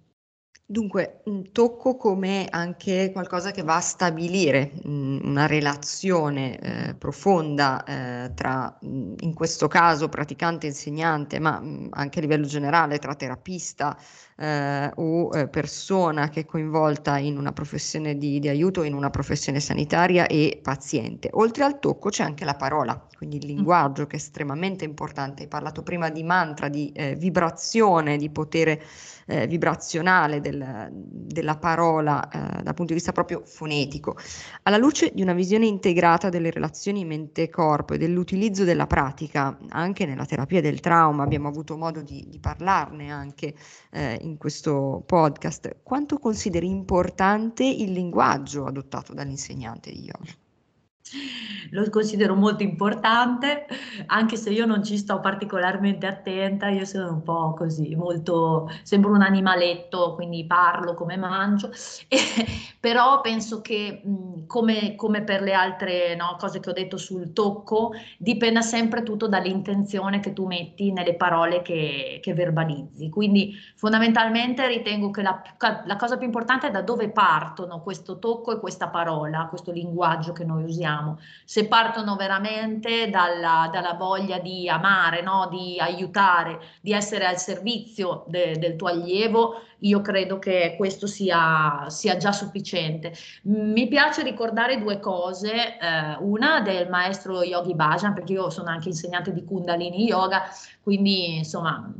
Dunque, 0.66 1.20
un 1.24 1.52
tocco 1.52 1.94
come 1.94 2.46
anche 2.48 3.10
qualcosa 3.12 3.50
che 3.50 3.62
va 3.62 3.76
a 3.76 3.80
stabilire 3.80 4.72
mh, 4.82 4.90
mm, 4.90 5.18
una 5.22 5.46
relazione 5.46 6.58
eh, 6.58 6.94
profonda 6.94 7.84
eh, 7.84 8.32
tra, 8.34 8.74
mh, 8.80 8.88
mm, 8.88 9.14
in 9.20 9.34
questo 9.34 9.68
caso, 9.68 10.08
praticante 10.08 10.64
e 10.64 10.70
insegnante, 10.70 11.38
ma 11.38 11.60
mh, 11.60 11.66
mm, 11.66 11.86
anche 11.90 12.18
a 12.18 12.22
livello 12.22 12.46
generale 12.46 12.98
tra 12.98 13.14
terapista 13.14 13.94
eh, 14.36 14.90
o 14.94 15.36
eh, 15.36 15.48
persona 15.48 16.28
che 16.30 16.40
è 16.40 16.44
coinvolta 16.46 17.18
in 17.18 17.36
una 17.36 17.52
professione 17.52 18.16
di, 18.16 18.38
di, 18.40 18.48
aiuto, 18.48 18.82
in 18.84 18.94
una 18.94 19.10
professione 19.10 19.60
sanitaria 19.60 20.26
e 20.26 20.60
paziente. 20.62 21.28
Oltre 21.34 21.64
al 21.64 21.78
tocco 21.78 22.08
c'è 22.08 22.24
anche 22.24 22.46
la 22.46 22.54
parola, 22.54 23.06
quindi 23.18 23.36
il 23.36 23.46
linguaggio 23.46 24.06
che 24.06 24.16
è 24.16 24.18
estremamente 24.18 24.84
importante. 24.84 25.42
Hai 25.42 25.48
parlato 25.48 25.82
prima 25.82 26.08
di 26.08 26.22
mantra, 26.22 26.68
di 26.68 26.90
eh, 26.92 27.14
vibrazione, 27.16 28.16
di 28.16 28.30
potere 28.30 28.82
eh, 29.26 29.46
vibrazionale 29.46 30.40
del, 30.40 30.53
della 30.56 31.56
parola 31.56 32.28
eh, 32.28 32.62
dal 32.62 32.74
punto 32.74 32.92
di 32.92 32.94
vista 32.94 33.12
proprio 33.12 33.42
fonetico. 33.44 34.16
Alla 34.62 34.76
luce 34.76 35.12
di 35.14 35.22
una 35.22 35.32
visione 35.32 35.66
integrata 35.66 36.28
delle 36.28 36.50
relazioni 36.50 37.04
mente-corpo 37.04 37.94
e 37.94 37.98
dell'utilizzo 37.98 38.64
della 38.64 38.86
pratica 38.86 39.58
anche 39.70 40.06
nella 40.06 40.26
terapia 40.26 40.60
del 40.60 40.80
trauma, 40.80 41.22
abbiamo 41.22 41.48
avuto 41.48 41.76
modo 41.76 42.02
di, 42.02 42.24
di 42.28 42.38
parlarne 42.38 43.10
anche 43.10 43.54
eh, 43.90 44.18
in 44.22 44.36
questo 44.36 45.02
podcast, 45.06 45.76
quanto 45.82 46.18
consideri 46.18 46.68
importante 46.68 47.64
il 47.64 47.92
linguaggio 47.92 48.66
adottato 48.66 49.14
dall'insegnante 49.14 49.90
di 49.90 50.02
yoga? 50.02 50.43
Lo 51.70 51.88
considero 51.90 52.34
molto 52.34 52.62
importante, 52.62 53.66
anche 54.06 54.36
se 54.36 54.50
io 54.50 54.64
non 54.64 54.82
ci 54.82 54.96
sto 54.96 55.20
particolarmente 55.20 56.06
attenta, 56.06 56.68
io 56.68 56.84
sono 56.84 57.10
un 57.10 57.22
po' 57.22 57.52
così, 57.54 57.94
molto, 57.94 58.70
sembro 58.82 59.10
un 59.10 59.22
animaletto, 59.22 60.14
quindi 60.14 60.46
parlo 60.46 60.94
come 60.94 61.16
mangio, 61.16 61.70
e, 62.08 62.18
però 62.80 63.20
penso 63.20 63.60
che 63.60 64.02
come, 64.46 64.94
come, 64.94 65.22
per 65.22 65.42
le 65.42 65.52
altre 65.52 66.14
no, 66.16 66.36
cose 66.38 66.60
che 66.60 66.70
ho 66.70 66.72
detto 66.72 66.96
sul 66.96 67.32
tocco, 67.32 67.92
dipenda 68.18 68.62
sempre 68.62 69.02
tutto 69.02 69.26
dall'intenzione 69.26 70.20
che 70.20 70.32
tu 70.32 70.46
metti 70.46 70.92
nelle 70.92 71.14
parole 71.14 71.62
che, 71.62 72.20
che 72.22 72.34
verbalizzi, 72.34 73.10
quindi 73.10 73.54
fondamentalmente 73.74 74.66
ritengo 74.68 75.10
che 75.10 75.22
la, 75.22 75.42
la 75.84 75.96
cosa 75.96 76.16
più 76.16 76.26
importante 76.26 76.68
è 76.68 76.70
da 76.70 76.82
dove 76.82 77.10
partono 77.10 77.82
questo 77.82 78.18
tocco 78.18 78.52
e 78.52 78.60
questa 78.60 78.88
parola, 78.88 79.46
questo 79.48 79.70
linguaggio 79.70 80.32
che 80.32 80.44
noi 80.44 80.64
usiamo 80.64 80.93
vogliamo, 80.94 81.18
se 81.44 81.66
partono 81.66 82.16
veramente 82.16 83.10
dalla, 83.10 83.68
dalla 83.72 83.94
voglia 83.94 84.38
di 84.38 84.68
amare, 84.68 85.22
no? 85.22 85.48
di 85.50 85.78
aiutare, 85.78 86.60
di 86.80 86.92
essere 86.92 87.26
al 87.26 87.38
servizio 87.38 88.24
de, 88.28 88.56
del 88.58 88.76
tuo 88.76 88.88
allievo, 88.88 89.62
io 89.80 90.00
credo 90.00 90.38
che 90.38 90.74
questo 90.76 91.06
sia, 91.06 91.86
sia, 91.88 92.16
già 92.16 92.32
sufficiente. 92.32 93.12
Mi 93.42 93.86
piace 93.88 94.22
ricordare 94.22 94.78
due 94.78 95.00
cose, 95.00 95.78
eh, 95.78 96.16
una 96.20 96.60
del 96.60 96.88
maestro 96.88 97.42
Yogi 97.42 97.74
Bhajan, 97.74 98.14
perché 98.14 98.32
io 98.32 98.48
sono 98.50 98.70
anche 98.70 98.88
insegnante 98.88 99.32
di 99.32 99.44
Kundalini 99.44 100.04
Yoga, 100.04 100.44
quindi 100.82 101.36
insomma 101.36 101.92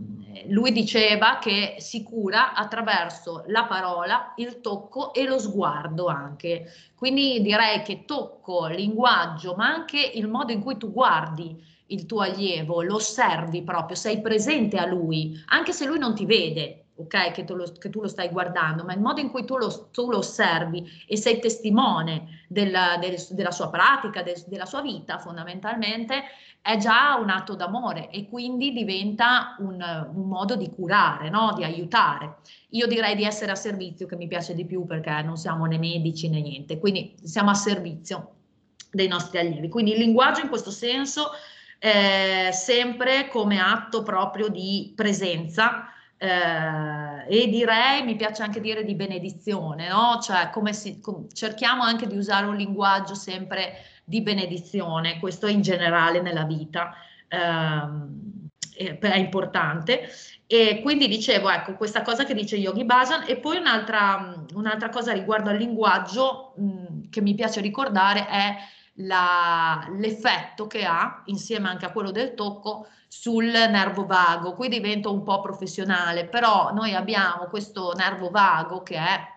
lui 0.47 0.73
diceva 0.73 1.39
che 1.39 1.77
si 1.79 2.03
cura 2.03 2.55
attraverso 2.55 3.45
la 3.49 3.65
parola, 3.65 4.35
il 4.37 4.61
tocco 4.61 5.13
e 5.13 5.25
lo 5.25 5.39
sguardo 5.39 6.07
anche. 6.07 6.71
Quindi 6.97 7.41
direi 7.43 7.83
che 7.83 8.05
tocco, 8.05 8.67
linguaggio, 8.67 9.55
ma 9.55 9.67
anche 9.67 9.99
il 9.99 10.29
modo 10.29 10.53
in 10.53 10.61
cui 10.61 10.77
tu 10.77 10.93
guardi 10.93 11.73
il 11.89 12.07
tuo 12.07 12.21
allievo, 12.21 12.83
lo 12.83 12.95
osservi 12.97 13.63
proprio, 13.63 13.97
sei 13.97 14.21
presente 14.21 14.79
a 14.79 14.87
lui, 14.87 15.43
anche 15.47 15.73
se 15.73 15.85
lui 15.85 15.99
non 15.99 16.15
ti 16.15 16.25
vede, 16.25 16.84
ok? 16.97 17.33
Che 17.33 17.45
tu 17.45 17.55
lo, 17.55 17.65
che 17.79 17.91
tu 17.91 18.01
lo 18.01 18.09
stai 18.09 18.29
guardando, 18.29 18.85
ma 18.85 18.93
il 18.93 19.01
modo 19.01 19.21
in 19.21 19.31
cui 19.31 19.45
tu 19.45 19.57
lo, 19.57 19.89
tu 19.91 20.11
lo 20.11 20.19
osservi 20.19 21.05
e 21.07 21.17
sei 21.17 21.41
testimone 21.41 22.45
della, 22.49 22.97
del, 23.01 23.17
della 23.31 23.51
sua 23.51 23.69
pratica, 23.71 24.23
del, 24.23 24.43
della 24.47 24.67
sua 24.67 24.81
vita 24.81 25.19
fondamentalmente, 25.19 26.23
è 26.63 26.77
già 26.79 27.17
un 27.17 27.29
atto 27.29 27.55
d'amore 27.55 28.09
e 28.11 28.27
quindi 28.29 28.73
diventa 28.73 29.57
un, 29.59 29.83
un 30.15 30.29
modo 30.29 30.57
di 30.57 30.71
curare, 30.71 31.29
no? 31.29 31.53
di 31.55 31.63
aiutare. 31.63 32.37
Io 32.71 32.87
direi 32.87 33.15
di 33.15 33.25
essere 33.25 33.51
a 33.51 33.57
servizio, 33.57 34.07
che 34.07 34.17
mi 34.17 34.29
piace 34.29 34.55
di 34.55 34.65
più 34.65 34.87
perché 34.87 35.21
non 35.23 35.37
siamo 35.37 35.67
né 35.67 35.79
medici 35.79 36.29
né 36.29 36.41
niente, 36.41 36.79
quindi 36.79 37.15
siamo 37.23 37.51
a 37.51 37.55
servizio 37.55 38.31
dei 38.91 39.09
nostri 39.09 39.39
allievi. 39.39 39.69
Quindi 39.69 39.93
il 39.93 39.99
linguaggio 39.99 40.41
in 40.41 40.49
questo 40.49 40.71
senso 40.71 41.33
è 41.79 42.49
sempre 42.53 43.29
come 43.29 43.61
atto 43.61 44.03
proprio 44.03 44.49
di 44.49 44.93
presenza, 44.97 45.89
eh, 46.17 47.27
e 47.29 47.49
direi, 47.49 48.03
mi 48.05 48.17
piace 48.17 48.43
anche 48.43 48.61
dire 48.61 48.85
di 48.85 48.95
benedizione, 48.95 49.89
no? 49.89 50.19
Cioè 50.21 50.51
come 50.51 50.73
si, 50.73 51.01
com, 51.01 51.27
cerchiamo 51.33 51.83
anche 51.83 52.07
di 52.07 52.17
usare 52.17 52.47
un 52.47 52.57
linguaggio 52.57 53.15
sempre 53.15 53.75
di 54.05 54.23
benedizione, 54.23 55.19
questo 55.19 55.47
in 55.47 55.63
generale 55.63 56.21
nella 56.21 56.45
vita 56.45 56.95
ehm, 57.29 58.49
è 58.77 59.17
importante. 59.17 60.09
E 60.47 60.81
quindi 60.83 61.09
dicevo, 61.09 61.51
ecco, 61.51 61.75
questa 61.75 62.03
cosa 62.03 62.25
che 62.25 62.35
dice 62.35 62.57
Yogi 62.57 62.85
Bhajan 62.85 63.25
e 63.27 63.37
poi 63.39 63.57
un'altra, 63.57 64.45
un'altra 64.55 64.91
cosa 64.91 65.13
riguardo 65.13 65.51
al 65.51 65.57
linguaggio 65.57 66.53
mh, 66.57 67.09
che 67.11 67.21
mi 67.23 67.35
piace 67.35 67.61
ricordare 67.61 68.27
è 68.27 68.57
la, 68.99 69.87
l'effetto 69.97 70.67
che 70.67 70.85
ha, 70.85 71.23
insieme 71.27 71.69
anche 71.69 71.87
a 71.87 71.93
quello 71.93 72.11
del 72.11 72.35
tocco, 72.35 72.87
sul 73.09 73.45
nervo 73.45 74.07
vago. 74.07 74.55
Qui 74.55 74.69
divento 74.69 75.13
un 75.13 75.23
po' 75.23 75.41
professionale, 75.41 76.27
però 76.27 76.73
noi 76.73 76.95
abbiamo 76.95 77.47
questo 77.47 77.93
nervo 77.95 78.31
vago 78.31 78.83
che 78.83 78.97
è 78.97 79.33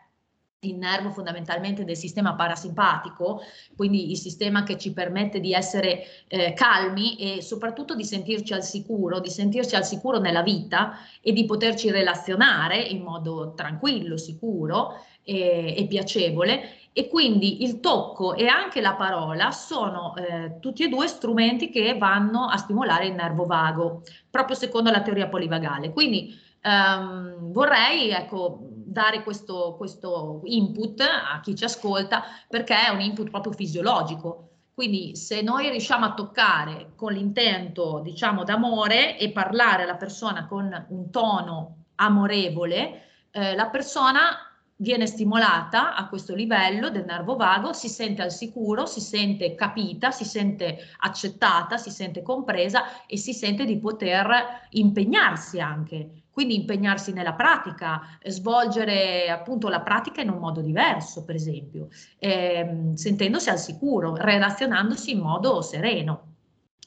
il 0.61 0.75
nervo 0.75 1.11
fondamentalmente 1.11 1.85
del 1.85 1.95
sistema 1.95 2.33
parasimpatico, 2.33 3.41
quindi 3.75 4.09
il 4.09 4.17
sistema 4.17 4.63
che 4.63 4.77
ci 4.77 4.91
permette 4.91 5.39
di 5.39 5.53
essere 5.53 6.03
eh, 6.27 6.53
calmi 6.53 7.17
e 7.17 7.41
soprattutto 7.43 7.93
di 7.93 8.03
sentirci 8.03 8.53
al 8.53 8.63
sicuro, 8.63 9.19
di 9.19 9.29
sentirci 9.29 9.75
al 9.75 9.85
sicuro 9.85 10.17
nella 10.17 10.41
vita 10.41 10.97
e 11.21 11.31
di 11.31 11.45
poterci 11.45 11.91
relazionare 11.91 12.77
in 12.77 13.03
modo 13.03 13.53
tranquillo, 13.55 14.17
sicuro 14.17 15.05
e, 15.23 15.75
e 15.77 15.85
piacevole. 15.85 16.71
E 16.97 17.09
quindi 17.09 17.61
il 17.61 17.79
tocco 17.79 18.33
e 18.33 18.47
anche 18.47 18.81
la 18.81 18.95
parola 18.95 19.51
sono 19.51 20.15
eh, 20.15 20.57
tutti 20.59 20.83
e 20.83 20.87
due 20.87 21.07
strumenti 21.07 21.69
che 21.69 21.95
vanno 21.95 22.45
a 22.45 22.57
stimolare 22.57 23.05
il 23.05 23.13
nervo 23.13 23.45
vago, 23.45 24.01
proprio 24.31 24.55
secondo 24.55 24.89
la 24.89 25.03
teoria 25.03 25.27
polivagale. 25.27 25.91
Quindi 25.93 26.35
ehm, 26.59 27.51
vorrei 27.51 28.09
ecco, 28.09 28.57
dare 28.71 29.21
questo, 29.21 29.75
questo 29.77 30.41
input 30.45 31.01
a 31.01 31.39
chi 31.39 31.55
ci 31.55 31.65
ascolta 31.65 32.23
perché 32.49 32.87
è 32.87 32.89
un 32.89 33.01
input 33.01 33.29
proprio 33.29 33.51
fisiologico. 33.51 34.49
Quindi 34.73 35.15
se 35.15 35.43
noi 35.43 35.69
riusciamo 35.69 36.03
a 36.03 36.15
toccare 36.15 36.93
con 36.95 37.13
l'intento, 37.13 37.99
diciamo, 38.03 38.43
d'amore 38.43 39.19
e 39.19 39.29
parlare 39.29 39.83
alla 39.83 39.97
persona 39.97 40.47
con 40.47 40.87
un 40.89 41.11
tono 41.11 41.83
amorevole, 41.93 43.03
eh, 43.29 43.55
la 43.55 43.67
persona 43.67 44.46
viene 44.77 45.07
stimolata 45.07 45.95
a 45.95 46.07
questo 46.07 46.35
livello 46.35 46.89
del 46.89 47.05
nervo 47.05 47.35
vago, 47.35 47.73
si 47.73 47.89
sente 47.89 48.21
al 48.21 48.31
sicuro, 48.31 48.85
si 48.85 49.01
sente 49.01 49.55
capita, 49.55 50.11
si 50.11 50.23
sente 50.23 50.77
accettata, 50.99 51.77
si 51.77 51.89
sente 51.89 52.21
compresa 52.21 53.05
e 53.05 53.17
si 53.17 53.33
sente 53.33 53.65
di 53.65 53.77
poter 53.77 54.27
impegnarsi 54.71 55.59
anche 55.59 56.21
quindi 56.37 56.53
impegnarsi 56.53 57.13
nella 57.13 57.33
pratica, 57.33 57.99
svolgere 58.23 59.27
appunto 59.27 59.69
la 59.69 59.81
pratica 59.81 60.21
in 60.21 60.29
un 60.29 60.37
modo 60.37 60.61
diverso, 60.61 61.25
per 61.25 61.33
esempio, 61.33 61.87
ehm, 62.19 62.93
sentendosi 62.93 63.49
al 63.49 63.57
sicuro, 63.57 64.15
relazionandosi 64.15 65.13
in 65.13 65.19
modo 65.19 65.63
sereno. 65.63 66.35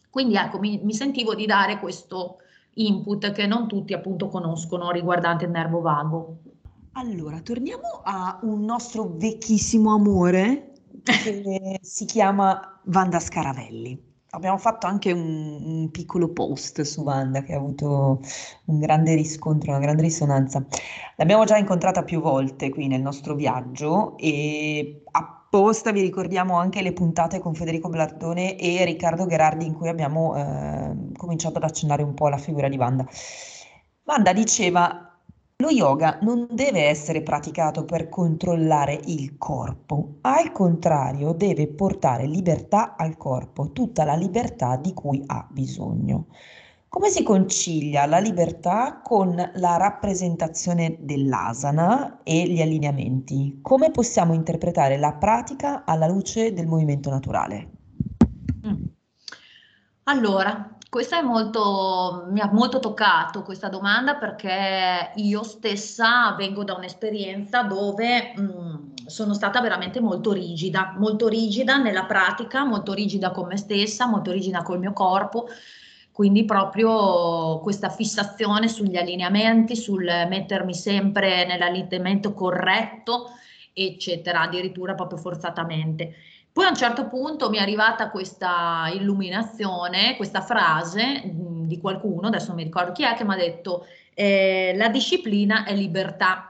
Quindi 0.08 0.36
ecco, 0.36 0.60
mi, 0.60 0.78
mi 0.84 0.94
sentivo 0.94 1.34
di 1.34 1.46
dare 1.46 1.80
questo 1.80 2.36
input 2.74 3.32
che 3.32 3.48
non 3.48 3.66
tutti 3.66 3.92
appunto 3.92 4.28
conoscono 4.28 4.92
riguardante 4.92 5.46
il 5.46 5.50
nervo 5.50 5.80
vago. 5.80 6.38
Allora, 6.94 7.40
torniamo 7.40 8.00
a 8.02 8.40
un 8.42 8.64
nostro 8.64 9.14
vecchissimo 9.16 9.94
amore 9.94 10.72
che 11.04 11.78
si 11.82 12.04
chiama 12.04 12.80
Vanda 12.84 13.20
Scaravelli. 13.20 14.08
Abbiamo 14.32 14.58
fatto 14.58 14.86
anche 14.86 15.12
un, 15.12 15.60
un 15.62 15.90
piccolo 15.90 16.32
post 16.32 16.82
su 16.82 17.02
Wanda 17.02 17.42
che 17.42 17.52
ha 17.54 17.56
avuto 17.56 18.20
un 18.66 18.78
grande 18.78 19.14
riscontro, 19.14 19.70
una 19.70 19.80
grande 19.80 20.02
risonanza. 20.02 20.64
L'abbiamo 21.16 21.44
già 21.44 21.56
incontrata 21.56 22.02
più 22.02 22.20
volte 22.20 22.70
qui 22.70 22.86
nel 22.86 23.00
nostro 23.00 23.34
viaggio 23.34 24.16
e 24.18 25.02
apposta 25.12 25.92
vi 25.92 26.00
ricordiamo 26.00 26.58
anche 26.58 26.82
le 26.82 26.92
puntate 26.92 27.38
con 27.38 27.54
Federico 27.54 27.88
Blardone 27.88 28.56
e 28.56 28.84
Riccardo 28.84 29.26
Gherardi 29.26 29.66
in 29.66 29.74
cui 29.74 29.88
abbiamo 29.88 30.36
eh, 30.36 31.12
cominciato 31.16 31.58
ad 31.58 31.64
accennare 31.64 32.02
un 32.02 32.14
po' 32.14 32.26
alla 32.26 32.38
figura 32.38 32.68
di 32.68 32.76
Wanda. 32.76 33.06
Wanda 34.04 34.32
diceva 34.32 35.09
lo 35.60 35.68
yoga 35.68 36.18
non 36.22 36.48
deve 36.50 36.88
essere 36.88 37.22
praticato 37.22 37.84
per 37.84 38.08
controllare 38.08 38.98
il 39.04 39.36
corpo, 39.36 40.16
al 40.22 40.52
contrario 40.52 41.32
deve 41.32 41.68
portare 41.68 42.26
libertà 42.26 42.96
al 42.96 43.16
corpo, 43.18 43.70
tutta 43.70 44.04
la 44.04 44.14
libertà 44.14 44.76
di 44.76 44.94
cui 44.94 45.22
ha 45.26 45.46
bisogno. 45.50 46.28
Come 46.88 47.08
si 47.08 47.22
concilia 47.22 48.06
la 48.06 48.18
libertà 48.18 49.00
con 49.04 49.36
la 49.36 49.76
rappresentazione 49.76 50.96
dell'asana 50.98 52.22
e 52.24 52.48
gli 52.48 52.60
allineamenti? 52.60 53.60
Come 53.62 53.90
possiamo 53.90 54.32
interpretare 54.34 54.96
la 54.96 55.12
pratica 55.12 55.84
alla 55.84 56.08
luce 56.08 56.52
del 56.52 56.66
movimento 56.66 57.10
naturale? 57.10 57.70
Mm. 58.66 58.82
Allora, 60.04 60.78
questa 60.90 61.22
molto, 61.22 62.26
mi 62.30 62.40
ha 62.40 62.50
molto 62.52 62.80
toccato 62.80 63.42
questa 63.44 63.68
domanda 63.68 64.16
perché 64.16 65.12
io 65.14 65.44
stessa 65.44 66.34
vengo 66.36 66.64
da 66.64 66.74
un'esperienza 66.74 67.62
dove 67.62 68.32
mh, 68.34 68.42
mm, 68.42 69.06
sono 69.06 69.32
stata 69.32 69.60
veramente 69.60 70.00
molto 70.00 70.32
rigida, 70.32 70.94
molto 70.98 71.28
rigida 71.28 71.76
nella 71.76 72.06
pratica, 72.06 72.64
molto 72.64 72.92
rigida 72.92 73.30
con 73.30 73.46
me 73.46 73.56
stessa, 73.56 74.06
molto 74.06 74.32
rigida 74.32 74.62
col 74.62 74.80
mio 74.80 74.92
corpo, 74.92 75.46
quindi 76.10 76.44
proprio 76.44 77.60
questa 77.60 77.88
fissazione 77.88 78.66
sugli 78.66 78.96
allineamenti, 78.96 79.76
sul 79.76 80.04
mettermi 80.04 80.74
sempre 80.74 81.46
nell'allineamento 81.46 82.34
corretto, 82.34 83.30
eccetera, 83.72 84.40
addirittura 84.40 84.94
proprio 84.94 85.18
forzatamente. 85.18 86.14
Poi 86.52 86.64
a 86.64 86.70
un 86.70 86.76
certo 86.76 87.06
punto 87.08 87.48
mi 87.48 87.58
è 87.58 87.60
arrivata 87.60 88.10
questa 88.10 88.90
illuminazione, 88.92 90.16
questa 90.16 90.40
frase 90.40 91.22
di 91.24 91.78
qualcuno, 91.78 92.26
adesso 92.26 92.48
non 92.48 92.56
mi 92.56 92.64
ricordo 92.64 92.92
chi 92.92 93.04
è, 93.04 93.14
che 93.14 93.24
mi 93.24 93.34
ha 93.34 93.36
detto 93.36 93.86
eh, 94.14 94.72
la 94.76 94.88
disciplina 94.88 95.64
è 95.64 95.74
libertà. 95.74 96.46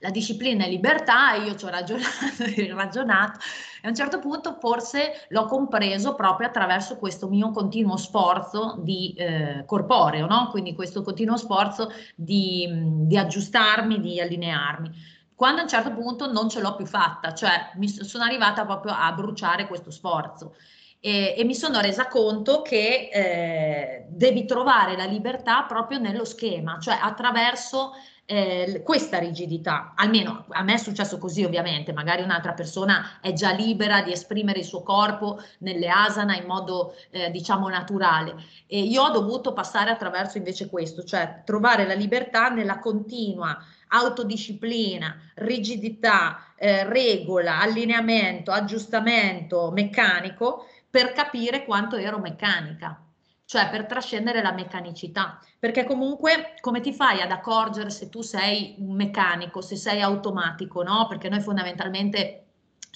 La 0.00 0.10
disciplina 0.10 0.64
è 0.64 0.68
libertà, 0.68 1.34
io 1.34 1.56
ci 1.56 1.64
ho 1.64 1.70
ragionato, 1.70 2.44
ragionato 2.74 3.40
e 3.80 3.86
a 3.86 3.88
un 3.88 3.94
certo 3.94 4.18
punto 4.18 4.56
forse 4.60 5.26
l'ho 5.28 5.44
compreso 5.46 6.14
proprio 6.14 6.48
attraverso 6.48 6.98
questo 6.98 7.28
mio 7.28 7.50
continuo 7.50 7.96
sforzo 7.96 8.78
di 8.80 9.14
eh, 9.16 9.64
corporeo, 9.66 10.26
no? 10.26 10.48
quindi 10.50 10.74
questo 10.74 11.02
continuo 11.02 11.36
sforzo 11.36 11.92
di, 12.14 12.68
di 13.06 13.16
aggiustarmi, 13.16 14.00
di 14.00 14.20
allinearmi 14.20 15.16
quando 15.38 15.60
a 15.60 15.62
un 15.62 15.68
certo 15.68 15.92
punto 15.92 16.32
non 16.32 16.48
ce 16.48 16.60
l'ho 16.60 16.74
più 16.74 16.84
fatta, 16.84 17.32
cioè 17.32 17.70
mi 17.76 17.86
sono 17.88 18.24
arrivata 18.24 18.64
proprio 18.66 18.92
a 18.92 19.12
bruciare 19.12 19.68
questo 19.68 19.92
sforzo. 19.92 20.56
E, 20.98 21.36
e 21.38 21.44
mi 21.44 21.54
sono 21.54 21.78
resa 21.78 22.08
conto 22.08 22.60
che 22.60 23.08
eh, 23.12 24.06
devi 24.08 24.46
trovare 24.46 24.96
la 24.96 25.04
libertà 25.04 25.62
proprio 25.62 26.00
nello 26.00 26.24
schema, 26.24 26.80
cioè 26.80 26.98
attraverso 27.00 27.92
eh, 28.24 28.82
questa 28.84 29.18
rigidità, 29.18 29.92
almeno 29.94 30.44
a 30.48 30.64
me 30.64 30.74
è 30.74 30.76
successo 30.76 31.18
così 31.18 31.44
ovviamente, 31.44 31.92
magari 31.92 32.22
un'altra 32.22 32.52
persona 32.52 33.20
è 33.20 33.32
già 33.32 33.52
libera 33.52 34.02
di 34.02 34.10
esprimere 34.10 34.58
il 34.58 34.64
suo 34.64 34.82
corpo 34.82 35.40
nelle 35.58 35.88
asana 35.88 36.34
in 36.34 36.46
modo 36.46 36.96
eh, 37.10 37.30
diciamo 37.30 37.68
naturale. 37.68 38.34
E 38.66 38.80
io 38.80 39.04
ho 39.04 39.10
dovuto 39.10 39.52
passare 39.52 39.90
attraverso 39.90 40.36
invece 40.36 40.68
questo, 40.68 41.04
cioè 41.04 41.42
trovare 41.44 41.86
la 41.86 41.94
libertà 41.94 42.48
nella 42.48 42.80
continua 42.80 43.56
autodisciplina, 43.88 45.32
rigidità, 45.36 46.52
eh, 46.56 46.84
regola, 46.84 47.60
allineamento, 47.60 48.50
aggiustamento 48.50 49.70
meccanico 49.70 50.66
per 50.90 51.12
capire 51.12 51.64
quanto 51.64 51.96
ero 51.96 52.18
meccanica, 52.18 53.02
cioè 53.44 53.68
per 53.70 53.86
trascendere 53.86 54.42
la 54.42 54.52
meccanicità, 54.52 55.40
perché 55.58 55.84
comunque 55.84 56.54
come 56.60 56.80
ti 56.80 56.92
fai 56.92 57.20
ad 57.20 57.30
accorgere 57.30 57.90
se 57.90 58.08
tu 58.08 58.22
sei 58.22 58.74
un 58.78 58.94
meccanico, 58.94 59.60
se 59.60 59.76
sei 59.76 60.00
automatico, 60.00 60.82
no? 60.82 61.06
Perché 61.08 61.28
noi 61.28 61.40
fondamentalmente 61.40 62.44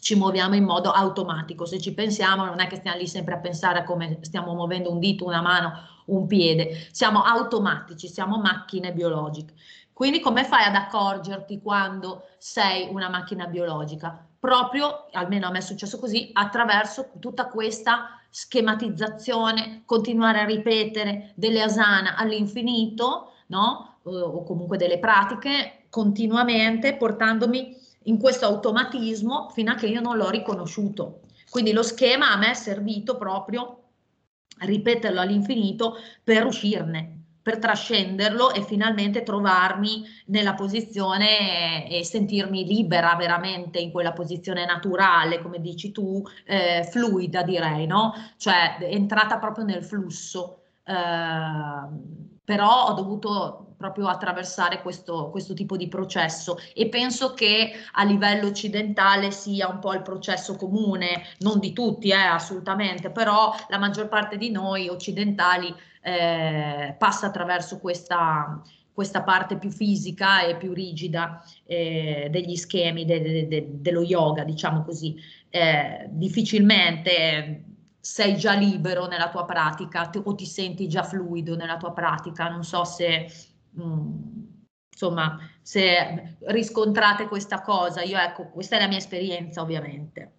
ci 0.03 0.17
muoviamo 0.17 0.57
in 0.57 0.65
modo 0.65 0.91
automatico, 0.91 1.65
se 1.65 1.81
ci 1.81 1.95
pensiamo 1.95 2.45
non 2.45 2.59
è 2.59 2.67
che 2.67 2.75
stiamo 2.75 2.99
lì 2.99 3.07
sempre 3.07 3.35
a 3.35 3.39
pensare 3.39 3.79
a 3.79 3.85
come 3.85 4.19
stiamo 4.23 4.53
muovendo 4.53 4.91
un 4.91 4.99
dito, 4.99 5.25
una 5.25 5.41
mano, 5.41 5.73
un 6.07 6.27
piede, 6.27 6.89
siamo 6.91 7.23
automatici, 7.23 8.09
siamo 8.09 8.39
macchine 8.39 8.93
biologiche. 8.93 9.55
Quindi 9.93 10.21
come 10.21 10.45
fai 10.45 10.65
ad 10.65 10.75
accorgerti 10.75 11.61
quando 11.61 12.29
sei 12.39 12.89
una 12.91 13.09
macchina 13.09 13.47
biologica? 13.47 14.27
Proprio, 14.39 15.07
almeno 15.13 15.47
a 15.47 15.51
me 15.51 15.59
è 15.59 15.63
successo 15.63 15.99
così, 15.99 16.31
attraverso 16.33 17.11
tutta 17.21 17.47
questa 17.47 18.21
schematizzazione, 18.29 19.83
continuare 19.85 20.41
a 20.41 20.45
ripetere 20.45 21.33
delle 21.37 21.63
asana 21.63 22.17
all'infinito, 22.17 23.33
no? 23.49 23.99
o 24.05 24.43
comunque 24.43 24.79
delle 24.79 24.99
pratiche 24.99 25.85
continuamente, 25.89 26.97
portandomi 26.97 27.77
in 28.05 28.19
questo 28.19 28.47
automatismo 28.47 29.51
fino 29.51 29.71
a 29.71 29.75
che 29.75 29.87
io 29.87 30.01
non 30.01 30.17
l'ho 30.17 30.31
riconosciuto. 30.31 31.21
Quindi 31.51 31.73
lo 31.73 31.83
schema 31.83 32.33
a 32.33 32.37
me 32.37 32.51
è 32.51 32.55
servito 32.55 33.17
proprio 33.17 33.83
a 34.59 34.65
ripeterlo 34.65 35.21
all'infinito 35.21 35.97
per 36.25 36.47
uscirne, 36.47 37.22
per 37.43 37.59
trascenderlo 37.59 38.53
e 38.53 38.63
finalmente 38.63 39.23
trovarmi 39.23 40.05
nella 40.27 40.55
posizione 40.55 41.89
e, 41.89 42.05
sentirmi 42.05 42.65
libera 42.65 43.15
veramente 43.17 43.79
in 43.79 43.91
quella 43.91 44.13
posizione 44.13 44.65
naturale, 44.65 45.43
come 45.43 45.61
dici 45.61 45.91
tu, 45.91 46.23
eh, 46.47 46.87
fluida 46.91 47.43
direi, 47.43 47.87
no? 47.87 48.13
Cioè 48.37 48.79
entrata 48.81 49.39
proprio 49.39 49.65
nel 49.65 49.85
flusso. 49.85 50.59
Eh, 50.85 52.23
però 52.45 52.87
ho 52.89 52.93
dovuto 52.93 53.72
proprio 53.83 54.07
attraversare 54.07 54.81
questo, 54.81 55.29
questo 55.31 55.55
tipo 55.55 55.77
di 55.77 55.89
processo 55.89 56.57
e 56.73 56.89
penso 56.89 57.35
che 57.35 57.73
a 57.93 58.05
livello 58.05 58.47
occidentale 58.47 59.33
sia 59.33 59.67
un 59.67 59.81
po' 59.81 59.93
il 59.93 60.03
processo 60.03 60.55
comune, 60.55 61.25
non 61.41 61.59
di 61.59 61.73
tutti 61.73 62.11
eh, 62.11 62.15
assolutamente, 62.15 63.11
però 63.11 63.53
la 63.69 63.79
maggior 63.79 64.07
parte 64.07 64.37
di 64.37 64.53
noi 64.53 64.89
occidentali 64.89 65.75
eh, 66.01 66.95
passa 66.97 67.27
attraverso 67.27 67.81
questa, 67.81 68.63
questa 68.93 69.23
parte 69.23 69.59
più 69.59 69.71
fisica 69.71 70.45
e 70.45 70.57
più 70.57 70.73
rigida 70.73 71.43
eh, 71.65 72.29
degli 72.31 72.55
schemi 72.55 73.05
de, 73.05 73.21
de, 73.21 73.49
de, 73.49 73.67
dello 73.81 74.03
yoga, 74.03 74.45
diciamo 74.45 74.85
così. 74.85 75.17
Eh, 75.51 76.07
difficilmente 76.09 77.65
sei 78.03 78.37
già 78.37 78.55
libero 78.55 79.07
nella 79.07 79.31
tua 79.31 79.45
pratica 79.45 80.09
ti, 80.09 80.21
o 80.23 80.35
ti 80.35 80.45
senti 80.45 80.89
già 80.89 81.05
fluido 81.05 81.55
nella 81.55 81.77
tua 81.77 81.93
pratica. 81.93 82.49
Non 82.49 82.65
so 82.65 82.83
se, 82.83 83.31
mh, 83.73 83.83
mm, 83.83 84.43
insomma, 84.91 85.39
se 85.61 86.37
riscontrate 86.47 87.27
questa 87.27 87.61
cosa. 87.63 88.03
Io, 88.03 88.19
ecco, 88.19 88.49
questa 88.51 88.77
è 88.77 88.81
la 88.81 88.89
mia 88.89 88.99
esperienza, 88.99 89.61
ovviamente. 89.61 90.33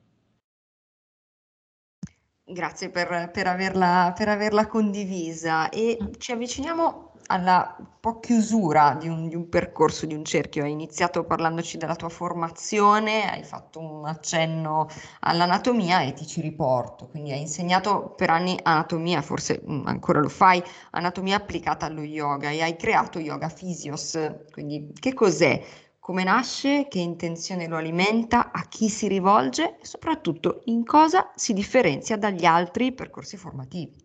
Grazie 2.46 2.90
per, 2.90 3.32
per, 3.32 3.48
averla, 3.48 4.14
per 4.16 4.28
averla 4.28 4.68
condivisa 4.68 5.70
e 5.70 5.98
ci 6.18 6.34
avviciniamo 6.34 7.13
alla 7.28 7.76
po' 8.04 8.20
chiusura 8.20 8.98
di 9.00 9.08
un, 9.08 9.30
di 9.30 9.36
un, 9.36 9.48
percorso, 9.48 10.06
di 10.06 10.14
un 10.14 10.26
cerchio. 10.26 10.64
Hai 10.64 10.72
iniziato 10.72 11.24
parlandoci 11.24 11.78
della 11.78 11.96
tua 11.96 12.10
formazione, 12.10 13.32
hai 13.32 13.44
fatto 13.44 13.80
un 13.80 14.06
accenno 14.06 14.90
all'anatomia 15.22 16.02
e 16.02 16.12
ti 16.12 16.28
ci 16.28 16.42
riporto. 16.42 17.08
Quindi 17.08 17.32
hai 17.32 17.40
insegnato 17.40 18.14
per 18.18 18.30
anni 18.30 18.60
anatomia, 18.62 19.22
forse 19.22 19.62
mm, 19.66 19.88
ancora 19.88 20.20
lo 20.20 20.28
fai, 20.28 20.62
anatomia 20.92 21.38
applicata 21.38 21.86
allo 21.86 22.02
yoga 22.02 22.50
e 22.50 22.62
hai 22.62 22.76
creato 22.76 23.20
Yoga 23.20 23.48
Physios. 23.48 24.20
Quindi 24.52 24.92
che 25.00 25.14
cos'è? 25.14 25.64
Come 26.00 26.26
nasce? 26.26 26.88
Che 26.90 27.00
intenzione 27.00 27.68
lo 27.68 27.78
alimenta? 27.78 28.52
A 28.52 28.64
chi 28.68 28.90
si 28.90 29.08
rivolge? 29.08 29.78
E 29.80 29.86
soprattutto 29.86 30.60
in 30.66 30.84
cosa 30.84 31.32
si 31.36 31.54
differenzia 31.54 32.18
dagli 32.18 32.44
altri 32.44 32.92
percorsi 32.92 33.38
formativi? 33.38 34.03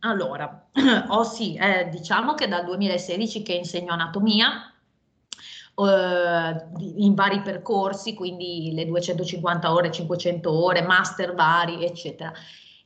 Allora, 0.00 0.70
oh 1.08 1.22
sì, 1.22 1.54
eh, 1.56 1.88
diciamo 1.90 2.34
che 2.34 2.48
dal 2.48 2.64
2016 2.64 3.42
che 3.42 3.52
insegno 3.52 3.92
anatomia 3.92 4.72
eh, 5.74 6.66
in 6.96 7.14
vari 7.14 7.42
percorsi, 7.42 8.14
quindi 8.14 8.70
le 8.72 8.86
250 8.86 9.72
ore, 9.72 9.90
500 9.90 10.50
ore, 10.50 10.82
master 10.82 11.34
vari, 11.34 11.84
eccetera. 11.84 12.32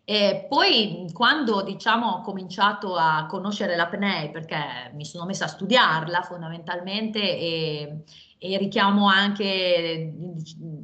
E 0.07 0.47
poi 0.51 1.09
quando 1.15 1.63
diciamo 1.63 2.09
ho 2.09 2.21
cominciato 2.21 2.95
a 2.95 3.27
conoscere 3.27 3.75
l'apnea, 3.75 4.29
perché 4.29 4.91
mi 4.95 5.05
sono 5.05 5.25
messa 5.25 5.47
a 5.47 5.49
studiarla 5.49 6.21
fondamentalmente 6.23 7.21
e, 7.21 8.03
e 8.39 8.59
richiamo 8.59 9.07
anche 9.07 10.13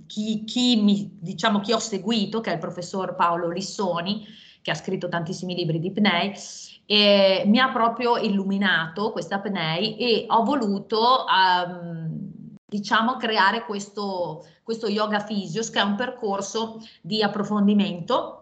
chi, 0.07 0.45
chi, 0.45 0.81
mi, 0.81 1.19
diciamo, 1.21 1.61
chi 1.61 1.73
ho 1.73 1.79
seguito, 1.79 2.41
che 2.41 2.51
è 2.51 2.55
il 2.55 2.61
professor 2.61 3.15
Paolo 3.15 3.51
Lissoni, 3.51 4.25
che 4.63 4.71
ha 4.71 4.75
scritto 4.75 5.09
tantissimi 5.09 5.55
libri 5.55 5.79
di 5.79 5.93
PNEI, 5.93 6.33
e 6.87 7.45
mi 7.47 7.61
ha 7.61 7.71
proprio 7.71 8.17
illuminato 8.17 9.13
questa 9.13 9.39
PNEI 9.39 9.97
e 9.97 10.27
ho 10.29 10.43
voluto, 10.43 11.25
um, 11.25 12.57
diciamo, 12.67 13.17
creare 13.17 13.65
questo, 13.65 14.45
questo 14.65 14.89
Yoga 14.89 15.23
Physios, 15.23 15.71
che 15.71 15.79
è 15.79 15.85
un 15.85 15.95
percorso 15.95 16.81
di 17.01 17.23
approfondimento 17.23 18.41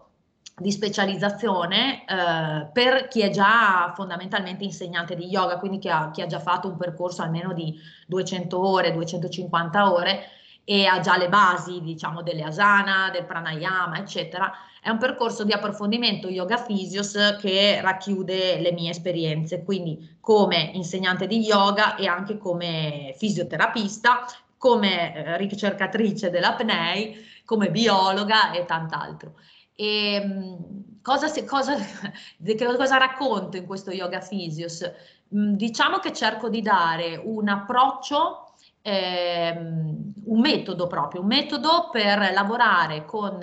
di 0.59 0.71
specializzazione 0.71 2.05
eh, 2.05 2.69
per 2.73 3.07
chi 3.07 3.21
è 3.21 3.29
già 3.29 3.93
fondamentalmente 3.95 4.63
insegnante 4.63 5.15
di 5.15 5.27
yoga, 5.27 5.57
quindi 5.57 5.79
chi 5.79 5.89
ha, 5.89 6.11
chi 6.11 6.21
ha, 6.21 6.27
già 6.27 6.39
fatto 6.39 6.67
un 6.67 6.77
percorso 6.77 7.21
almeno 7.21 7.53
di 7.53 7.79
200 8.07 8.59
ore, 8.59 8.91
250 8.91 9.91
ore 9.91 10.23
e 10.63 10.85
ha 10.85 10.99
già 10.99 11.17
le 11.17 11.29
basi, 11.29 11.81
diciamo, 11.81 12.21
delle 12.21 12.43
asana, 12.43 13.09
del 13.11 13.25
pranayama, 13.25 13.97
eccetera, 13.97 14.51
è 14.81 14.89
un 14.89 14.97
percorso 14.97 15.43
di 15.43 15.51
approfondimento 15.51 16.29
yoga 16.29 16.61
physios 16.61 17.37
che 17.39 17.79
racchiude 17.81 18.59
le 18.59 18.71
mie 18.71 18.91
esperienze, 18.91 19.63
quindi 19.63 20.17
come 20.19 20.71
insegnante 20.73 21.27
di 21.27 21.39
yoga 21.39 21.95
e 21.95 22.07
anche 22.07 22.37
come 22.37 23.13
fisioterapista, 23.17 24.25
come 24.57 25.15
eh, 25.15 25.37
ricercatrice 25.37 26.29
dell'apnei, 26.29 27.15
come 27.45 27.71
biologa 27.71 28.51
e 28.51 28.65
tant'altro. 28.65 29.35
E, 29.75 30.13
ehm, 30.13 31.01
cosa, 31.01 31.27
cosa, 31.45 31.75
cosa 32.77 32.97
racconto 32.97 33.57
in 33.57 33.65
questo 33.65 33.91
yoga 33.91 34.19
physios? 34.19 34.89
Mm, 35.35 35.53
diciamo 35.53 35.99
che 35.99 36.13
cerco 36.13 36.49
di 36.49 36.61
dare 36.61 37.21
un 37.23 37.47
approccio 37.47 38.53
ehm, 38.81 40.13
un 40.25 40.39
metodo 40.39 40.87
proprio, 40.87 41.21
un 41.21 41.27
metodo 41.27 41.89
per 41.91 42.31
lavorare 42.33 43.05
con 43.05 43.39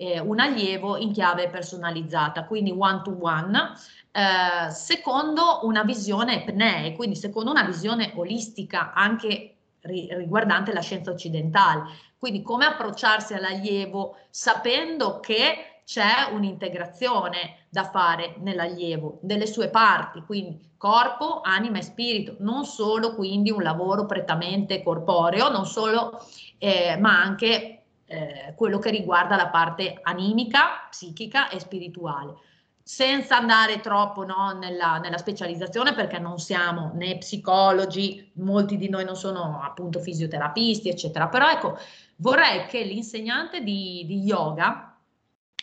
eh, 0.00 0.20
un 0.20 0.38
allievo 0.38 0.96
in 0.96 1.10
chiave 1.12 1.48
personalizzata, 1.48 2.44
quindi 2.44 2.70
one 2.70 3.02
to 3.02 3.16
one, 3.20 3.72
eh, 4.12 4.70
secondo 4.70 5.60
una 5.62 5.82
visione 5.82 6.44
PNE, 6.44 6.94
quindi 6.94 7.16
secondo 7.16 7.50
una 7.50 7.64
visione 7.64 8.12
olistica 8.14 8.92
anche 8.92 9.54
ri 9.80 10.08
riguardante 10.12 10.72
la 10.72 10.80
scienza 10.80 11.10
occidentale. 11.10 11.82
Quindi 12.16 12.42
come 12.42 12.64
approcciarsi 12.64 13.34
all'allievo 13.34 14.16
sapendo 14.30 15.18
che 15.20 15.82
c'è 15.84 16.30
un'integrazione 16.32 17.66
da 17.68 17.84
fare 17.84 18.36
nell'allievo, 18.38 19.18
delle 19.22 19.46
sue 19.46 19.68
parti, 19.68 20.22
quindi 20.22 20.72
corpo, 20.76 21.40
anima 21.42 21.78
e 21.78 21.82
spirito, 21.82 22.36
non 22.40 22.64
solo 22.64 23.14
quindi 23.14 23.50
un 23.50 23.62
lavoro 23.62 24.06
prettamente 24.06 24.82
corporeo, 24.82 25.48
non 25.50 25.66
solo, 25.66 26.22
eh, 26.58 26.96
ma 26.98 27.20
anche 27.20 27.77
eh, 28.08 28.54
quello 28.56 28.78
che 28.78 28.90
riguarda 28.90 29.36
la 29.36 29.48
parte 29.48 29.98
animica, 30.02 30.86
psichica 30.90 31.48
e 31.50 31.60
spirituale. 31.60 32.34
Senza 32.82 33.36
andare 33.36 33.80
troppo 33.80 34.24
no, 34.24 34.52
nella, 34.58 34.98
nella, 34.98 35.18
specializzazione, 35.18 35.92
perché 35.92 36.18
non 36.18 36.38
siamo 36.38 36.92
né 36.94 37.18
psicologi, 37.18 38.32
molti 38.36 38.78
di 38.78 38.88
noi 38.88 39.04
non 39.04 39.14
sono 39.14 39.60
appunto 39.62 40.00
fisioterapisti, 40.00 40.88
eccetera. 40.88 41.28
Però 41.28 41.50
ecco, 41.50 41.78
vorrei 42.16 42.64
che 42.64 42.82
l'insegnante 42.82 43.62
di, 43.62 44.04
di 44.06 44.20
yoga 44.20 44.96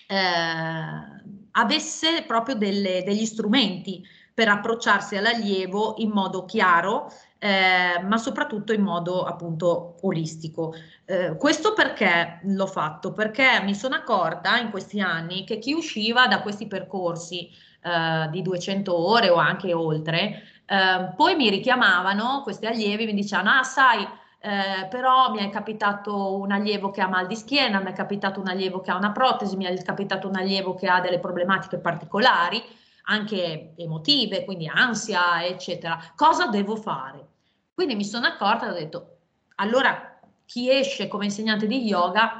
eh, 0.08 1.16
avesse 1.52 2.24
proprio 2.28 2.54
delle, 2.54 3.02
degli 3.04 3.26
strumenti 3.26 4.06
per 4.36 4.50
approcciarsi 4.50 5.16
all'allievo 5.16 5.96
in 5.98 6.12
modo 6.12 6.46
chiaro, 6.46 7.12
eh, 7.46 8.02
ma 8.02 8.18
soprattutto 8.18 8.74
in 8.74 8.82
modo 8.82 9.24
appunto 9.24 9.98
olistico. 10.02 10.74
Eh, 11.06 11.38
questo 11.38 11.74
perché 11.74 12.39
l'ho 12.43 12.66
fatto? 12.66 13.14
Perché 13.14 13.62
mi 13.64 13.76
sono 13.76 13.93
accorta 13.93 14.58
in 14.58 14.72
questi 14.72 15.00
anni 15.00 15.43
che 15.43 15.60
chi 15.60 15.74
usciva 15.74 16.26
da 16.26 16.41
questi 16.41 16.66
percorsi 16.66 17.48
eh, 17.84 18.30
di 18.32 18.41
200 18.41 18.98
ore 18.98 19.30
o 19.30 19.36
anche 19.36 19.74
oltre, 19.74 20.41
eh, 20.66 21.14
poi 21.16 21.36
mi 21.36 21.52
richiamavano 21.52 22.41
questi 22.41 22.66
allievi, 22.66 23.06
mi 23.06 23.14
dicevano, 23.14 23.52
ah 23.52 23.64
sai, 23.64 24.02
eh, 24.39 24.88
però 24.88 25.30
mi 25.32 25.38
è 25.38 25.50
capitato 25.52 26.39
un 26.39 26.52
allievo 26.52 26.89
che 26.89 27.02
ha 27.02 27.08
mal 27.08 27.28
di 27.28 27.36
schiena, 27.36 27.80
mi 27.80 27.91
è 27.91 27.93
capitato 27.93 28.39
un 28.39 28.48
allievo 28.48 28.82
che 28.82 28.89
ha 28.89 28.96
una 28.96 29.12
protesi, 29.12 29.56
mi 29.56 29.66
è 29.66 29.84
capitato 29.84 30.28
un 30.28 30.36
allievo 30.36 30.74
che 30.74 30.88
ha 30.88 31.00
delle 31.00 31.20
problematiche 31.20 31.78
particolari, 31.78 32.60
anche 33.04 33.76
emotive, 33.78 34.46
quindi 34.46 34.68
ansia, 34.68 35.46
eccetera. 35.46 36.00
Cosa 36.16 36.48
devo 36.48 36.76
fare? 36.76 37.34
Quindi 37.76 37.95
mi 37.95 38.05
sono 38.05 38.26
accorta 38.26 38.67
e 38.67 38.69
ho 38.69 38.73
detto, 38.73 39.17
allora 39.55 40.17
chi 40.45 40.71
esce 40.71 41.09
come 41.09 41.26
insegnante 41.26 41.67
di 41.67 41.84
yoga 41.84 42.39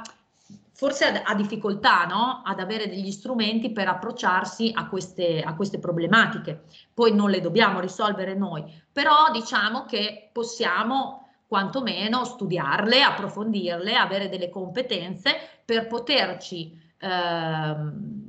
forse 0.72 1.22
ha, 1.22 1.34
difficoltà 1.34 2.06
no? 2.06 2.42
ad 2.42 2.58
avere 2.58 2.88
degli 2.88 3.10
strumenti 3.10 3.70
per 3.70 3.86
approcciarsi 3.88 4.72
a 4.74 4.88
queste, 4.88 5.42
a 5.42 5.54
queste 5.54 5.78
problematiche. 5.78 6.64
Poi 6.92 7.14
non 7.14 7.30
le 7.30 7.40
dobbiamo 7.40 7.80
risolvere 7.80 8.34
noi, 8.34 8.64
però 8.90 9.30
diciamo 9.30 9.84
che 9.84 10.30
possiamo 10.32 11.28
quantomeno 11.46 12.24
studiarle, 12.24 13.02
approfondirle, 13.02 13.94
avere 13.94 14.30
delle 14.30 14.48
competenze 14.48 15.34
per 15.64 15.86
poterci 15.86 16.84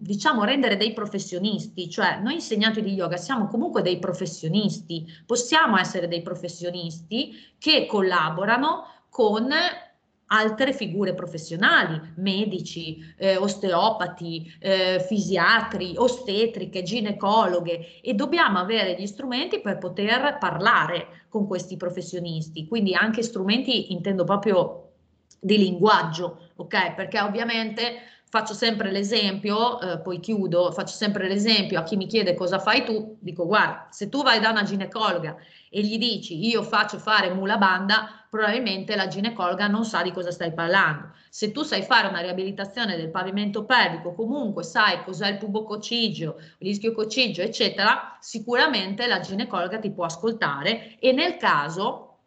diciamo 0.08 0.44
rendere 0.44 0.78
dei 0.78 0.94
professionisti, 0.94 1.90
cioè 1.90 2.20
noi 2.22 2.36
insegnanti 2.36 2.82
di 2.82 2.94
yoga 2.94 3.18
siamo 3.18 3.48
comunque 3.48 3.82
dei 3.82 4.00
professionisti, 4.00 5.06
possiamo 5.26 5.78
essere 5.78 6.08
dei 6.08 6.22
professionisti 6.22 7.34
che 7.58 7.86
collaborano 7.86 8.86
con 9.10 9.50
altre 10.28 10.74
figure 10.74 11.14
professionali, 11.14 12.00
medici, 12.16 12.98
eh, 13.18 13.38
osteopati, 13.38 14.52
eh, 14.60 15.00
fisiatri, 15.06 15.94
ostetriche, 15.96 16.84
ginecologhe 16.84 18.02
e 18.02 18.14
dobbiamo 18.14 18.60
avere 18.60 18.96
gli 19.00 19.06
strumenti 19.06 19.62
per 19.62 19.78
poter 19.78 20.38
parlare 20.40 21.26
con 21.30 21.48
questi 21.48 21.78
professionisti, 21.78 22.68
quindi 22.68 22.94
anche 22.94 23.24
strumenti 23.24 23.92
intendo 23.92 24.24
proprio 24.24 24.84
di 25.40 25.58
linguaggio, 25.58 26.50
ok? 26.56 26.96
Perché 26.96 27.22
ovviamente 27.22 28.16
faccio 28.30 28.54
sempre 28.54 28.92
l'esempio, 28.92 29.80
eh, 29.80 30.00
poi 30.00 30.20
chiudo, 30.20 30.72
faccio 30.72 30.94
sempre 30.94 31.28
l'esempio 31.28 31.80
a 31.80 31.84
chi 31.84 31.96
mi 31.96 32.08
chiede 32.08 32.34
cosa 32.34 32.60
fai 32.60 32.84
tu, 32.84 33.18
dico 33.20 33.46
guarda, 33.46 33.88
se 33.90 34.10
tu 34.10 34.22
vai 34.22 34.40
da 34.40 34.50
una 34.50 34.64
ginecologa 34.64 35.38
e 35.70 35.82
gli 35.82 35.98
dici 35.98 36.46
io 36.46 36.62
faccio 36.62 37.00
fare 37.00 37.34
mula 37.34 37.58
banda, 37.58 38.26
probabilmente 38.30 38.96
la 38.96 39.08
ginecologa 39.08 39.68
non 39.68 39.86
sa 39.86 40.02
di 40.02 40.12
cosa 40.12 40.32
stai 40.32 40.54
parlando. 40.54 41.12
Se 41.30 41.52
tu 41.52 41.64
sai 41.64 41.84
fare 41.84 42.08
una 42.08 42.20
riabilitazione 42.20 42.98
del 42.98 43.10
pavimento 43.10 43.64
pelvico, 43.64 44.14
comunque 44.14 44.64
sai 44.64 45.04
cos'è 45.04 45.30
il 45.30 45.38
pubococigio, 45.38 46.40
l'ischio 46.60 46.92
cocigio, 46.92 47.42
eccetera, 47.42 48.18
sicuramente 48.20 49.08
la 49.08 49.22
ginecologa 49.22 49.80
ti 49.80 49.92
può 49.92 50.04
ascoltare 50.04 50.98
e 51.00 51.14
nel 51.14 51.38
caso 51.38 52.18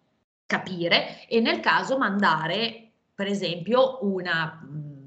capire 0.46 1.26
e 1.28 1.40
nel 1.40 1.60
caso 1.60 1.98
mandare 1.98 2.90
per 3.14 3.26
esempio 3.28 3.98
una 4.02 4.60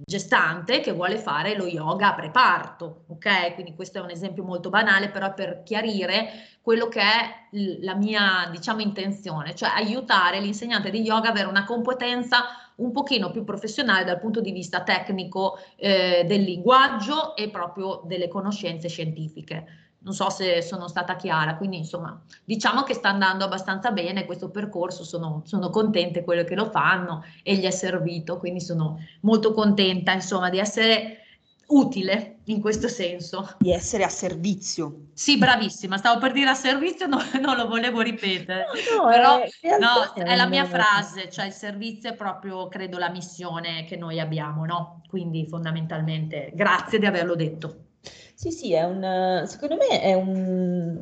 gestante 0.05 0.79
che 0.79 0.91
vuole 0.91 1.17
fare 1.17 1.55
lo 1.55 1.65
yoga 1.65 2.09
a 2.09 2.13
preparto, 2.13 3.05
ok? 3.07 3.53
Quindi 3.53 3.73
questo 3.73 3.99
è 3.99 4.01
un 4.01 4.09
esempio 4.09 4.43
molto 4.43 4.69
banale, 4.69 5.09
però 5.09 5.33
per 5.33 5.63
chiarire 5.63 6.29
quello 6.61 6.87
che 6.87 7.01
è 7.01 7.47
la 7.81 7.95
mia, 7.95 8.49
diciamo, 8.51 8.81
intenzione, 8.81 9.55
cioè 9.55 9.69
aiutare 9.69 10.39
l'insegnante 10.39 10.89
di 10.89 11.01
yoga 11.01 11.29
ad 11.29 11.35
avere 11.35 11.47
una 11.47 11.65
competenza 11.65 12.43
un 12.75 12.91
pochino 12.91 13.31
più 13.31 13.43
professionale 13.43 14.03
dal 14.03 14.19
punto 14.19 14.41
di 14.41 14.51
vista 14.51 14.81
tecnico 14.81 15.57
eh, 15.75 16.23
del 16.25 16.41
linguaggio 16.41 17.35
e 17.35 17.49
proprio 17.49 18.01
delle 18.05 18.27
conoscenze 18.27 18.87
scientifiche. 18.89 19.82
Non 20.03 20.13
so 20.13 20.29
se 20.29 20.61
sono 20.61 20.87
stata 20.87 21.15
chiara, 21.15 21.55
quindi 21.55 21.77
insomma 21.77 22.21
diciamo 22.43 22.83
che 22.83 22.93
sta 22.93 23.09
andando 23.09 23.45
abbastanza 23.45 23.91
bene 23.91 24.25
questo 24.25 24.49
percorso, 24.49 25.03
sono, 25.03 25.43
sono 25.45 25.69
contenta 25.69 26.19
di 26.19 26.25
quello 26.25 26.43
che 26.43 26.55
lo 26.55 26.69
fanno 26.69 27.23
e 27.41 27.55
gli 27.55 27.63
è 27.63 27.71
servito, 27.71 28.37
quindi 28.37 28.59
sono 28.59 28.99
molto 29.21 29.53
contenta 29.53 30.11
insomma 30.11 30.49
di 30.49 30.59
essere 30.59 31.23
utile 31.67 32.39
in 32.45 32.59
questo 32.59 32.87
senso. 32.87 33.55
Di 33.59 33.71
essere 33.71 34.03
a 34.03 34.09
servizio. 34.09 35.07
Sì, 35.13 35.37
bravissima, 35.37 35.97
stavo 35.97 36.19
per 36.19 36.31
dire 36.31 36.49
a 36.49 36.53
servizio, 36.55 37.07
no, 37.07 37.19
non 37.41 37.55
lo 37.55 37.67
volevo 37.67 38.01
ripetere, 38.01 38.65
no, 38.95 39.03
no, 39.03 39.09
però 39.09 39.39
è, 39.39 39.77
no, 39.77 40.13
è 40.13 40.35
la 40.35 40.47
mia 40.47 40.65
frase, 40.65 41.29
cioè 41.29 41.45
il 41.45 41.53
servizio 41.53 42.09
è 42.09 42.15
proprio, 42.15 42.67
credo, 42.67 42.97
la 42.97 43.09
missione 43.09 43.85
che 43.85 43.95
noi 43.95 44.19
abbiamo, 44.19 44.65
no? 44.65 45.01
Quindi 45.07 45.47
fondamentalmente 45.47 46.51
grazie 46.53 46.99
di 46.99 47.05
averlo 47.05 47.35
detto. 47.35 47.77
Sì, 48.43 48.51
sì, 48.51 48.73
è 48.73 48.83
un, 48.83 49.45
secondo 49.47 49.77
me 49.77 50.01
è, 50.01 50.13
un, 50.15 50.97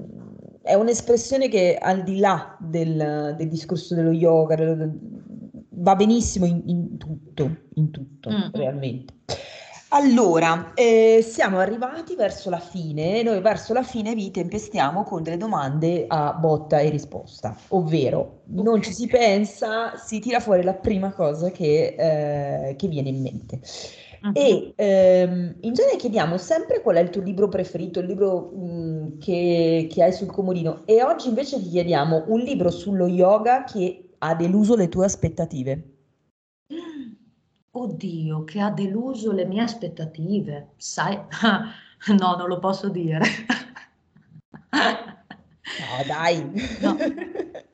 è 0.62 0.76
un'espressione 0.76 1.50
che 1.50 1.76
al 1.76 2.04
di 2.04 2.20
là 2.20 2.56
del, 2.60 3.34
del 3.36 3.48
discorso 3.48 3.96
dello 3.96 4.12
yoga 4.12 4.56
va 5.70 5.96
benissimo 5.96 6.46
in, 6.46 6.62
in, 6.68 6.98
tutto, 7.00 7.50
in 7.74 7.90
tutto, 7.90 8.30
mm. 8.30 8.50
realmente. 8.52 9.16
Allora, 9.88 10.74
eh, 10.76 11.26
siamo 11.28 11.58
arrivati 11.58 12.14
verso 12.14 12.52
la 12.52 12.60
fine, 12.60 13.24
noi 13.24 13.42
verso 13.42 13.74
la 13.74 13.82
fine 13.82 14.14
vi 14.14 14.30
tempestiamo 14.30 15.02
con 15.02 15.24
delle 15.24 15.38
domande 15.38 16.06
a 16.08 16.34
botta 16.34 16.78
e 16.78 16.90
risposta, 16.92 17.58
ovvero 17.70 18.42
non 18.50 18.84
ci 18.84 18.94
si 18.94 19.08
pensa, 19.08 19.98
si 19.98 20.20
tira 20.20 20.40
fuori 20.40 20.62
la 20.62 20.76
prima 20.76 21.12
cosa 21.12 21.50
che, 21.50 21.96
eh, 21.98 22.76
che 22.76 22.88
viene 22.88 23.10
in 23.10 23.20
mente. 23.20 23.62
Uh-huh. 24.24 24.32
E 24.36 24.74
ehm, 24.76 25.56
in 25.62 25.74
genere 25.74 25.98
chiediamo 25.98 26.38
sempre 26.38 26.82
qual 26.82 26.98
è 26.98 27.00
il 27.00 27.10
tuo 27.10 27.22
libro 27.22 27.50
preferito, 27.50 28.00
il 28.00 28.06
libro 28.06 28.52
mh, 28.54 28.64
mm, 28.64 29.20
che, 29.20 29.88
che, 29.90 30.04
hai 30.04 30.14
sul 30.14 30.32
comodino. 30.32 30.84
E 30.86 31.04
oggi 31.04 31.28
invece 31.28 31.62
ti 31.62 31.70
chiediamo 31.70 32.26
un 32.28 32.40
libro 32.40 32.70
sullo 32.70 33.08
yoga 33.08 33.64
che 33.64 34.10
ha 34.20 34.36
deluso 34.36 34.76
le 34.76 34.90
tue 34.90 35.06
aspettative. 35.06 35.86
Oddio, 37.72 38.44
che 38.44 38.60
ha 38.60 38.70
deluso 38.70 39.32
le 39.32 39.46
mie 39.46 39.64
aspettative. 39.64 40.74
Sai, 40.78 41.18
no, 42.20 42.36
non 42.36 42.48
lo 42.48 42.60
posso 42.60 42.90
dire. 42.90 43.22
No, 45.80 46.04
dai. 46.06 46.80
No. 46.82 46.98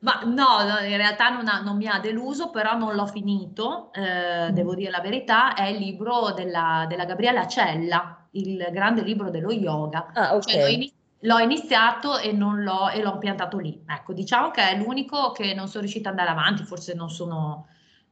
Ma 0.00 0.20
no, 0.24 0.86
in 0.86 0.96
realtà 0.96 1.30
non, 1.30 1.48
ha, 1.48 1.60
non, 1.60 1.76
mi 1.76 1.88
ha 1.88 1.98
deluso, 1.98 2.50
però 2.50 2.76
non 2.76 2.94
l'ho 2.94 3.06
finito, 3.06 3.92
eh, 3.92 4.50
mm. 4.50 4.54
devo 4.54 4.74
dire 4.74 4.90
la 4.90 5.00
verità, 5.00 5.54
è 5.54 5.66
il 5.66 5.78
libro 5.78 6.32
della, 6.32 6.86
della, 6.88 7.04
Gabriela 7.04 7.46
Cella, 7.48 8.26
il 8.32 8.68
grande 8.70 9.02
libro 9.02 9.30
dello 9.30 9.50
yoga. 9.50 10.10
Ah. 10.14 10.40
Cioè, 10.40 10.60
l'ho, 10.60 10.66
inizi- 10.66 10.94
l'ho, 11.20 11.38
iniziato 11.38 12.18
e, 12.18 12.32
non 12.32 12.62
l'ho, 12.62 12.90
e 12.90 13.02
l'ho 13.02 13.18
piantato 13.18 13.58
lì. 13.58 13.82
Ecco, 13.86 14.12
diciamo 14.12 14.50
che 14.50 14.70
è 14.70 14.76
l'unico 14.76 15.32
che 15.32 15.52
non 15.54 15.66
sono 15.66 15.80
riuscita 15.80 16.10
ad 16.10 16.18
andare 16.18 16.38
avanti, 16.38 16.62
forse 16.62 16.94
non 16.94 17.10
sono 17.10 17.66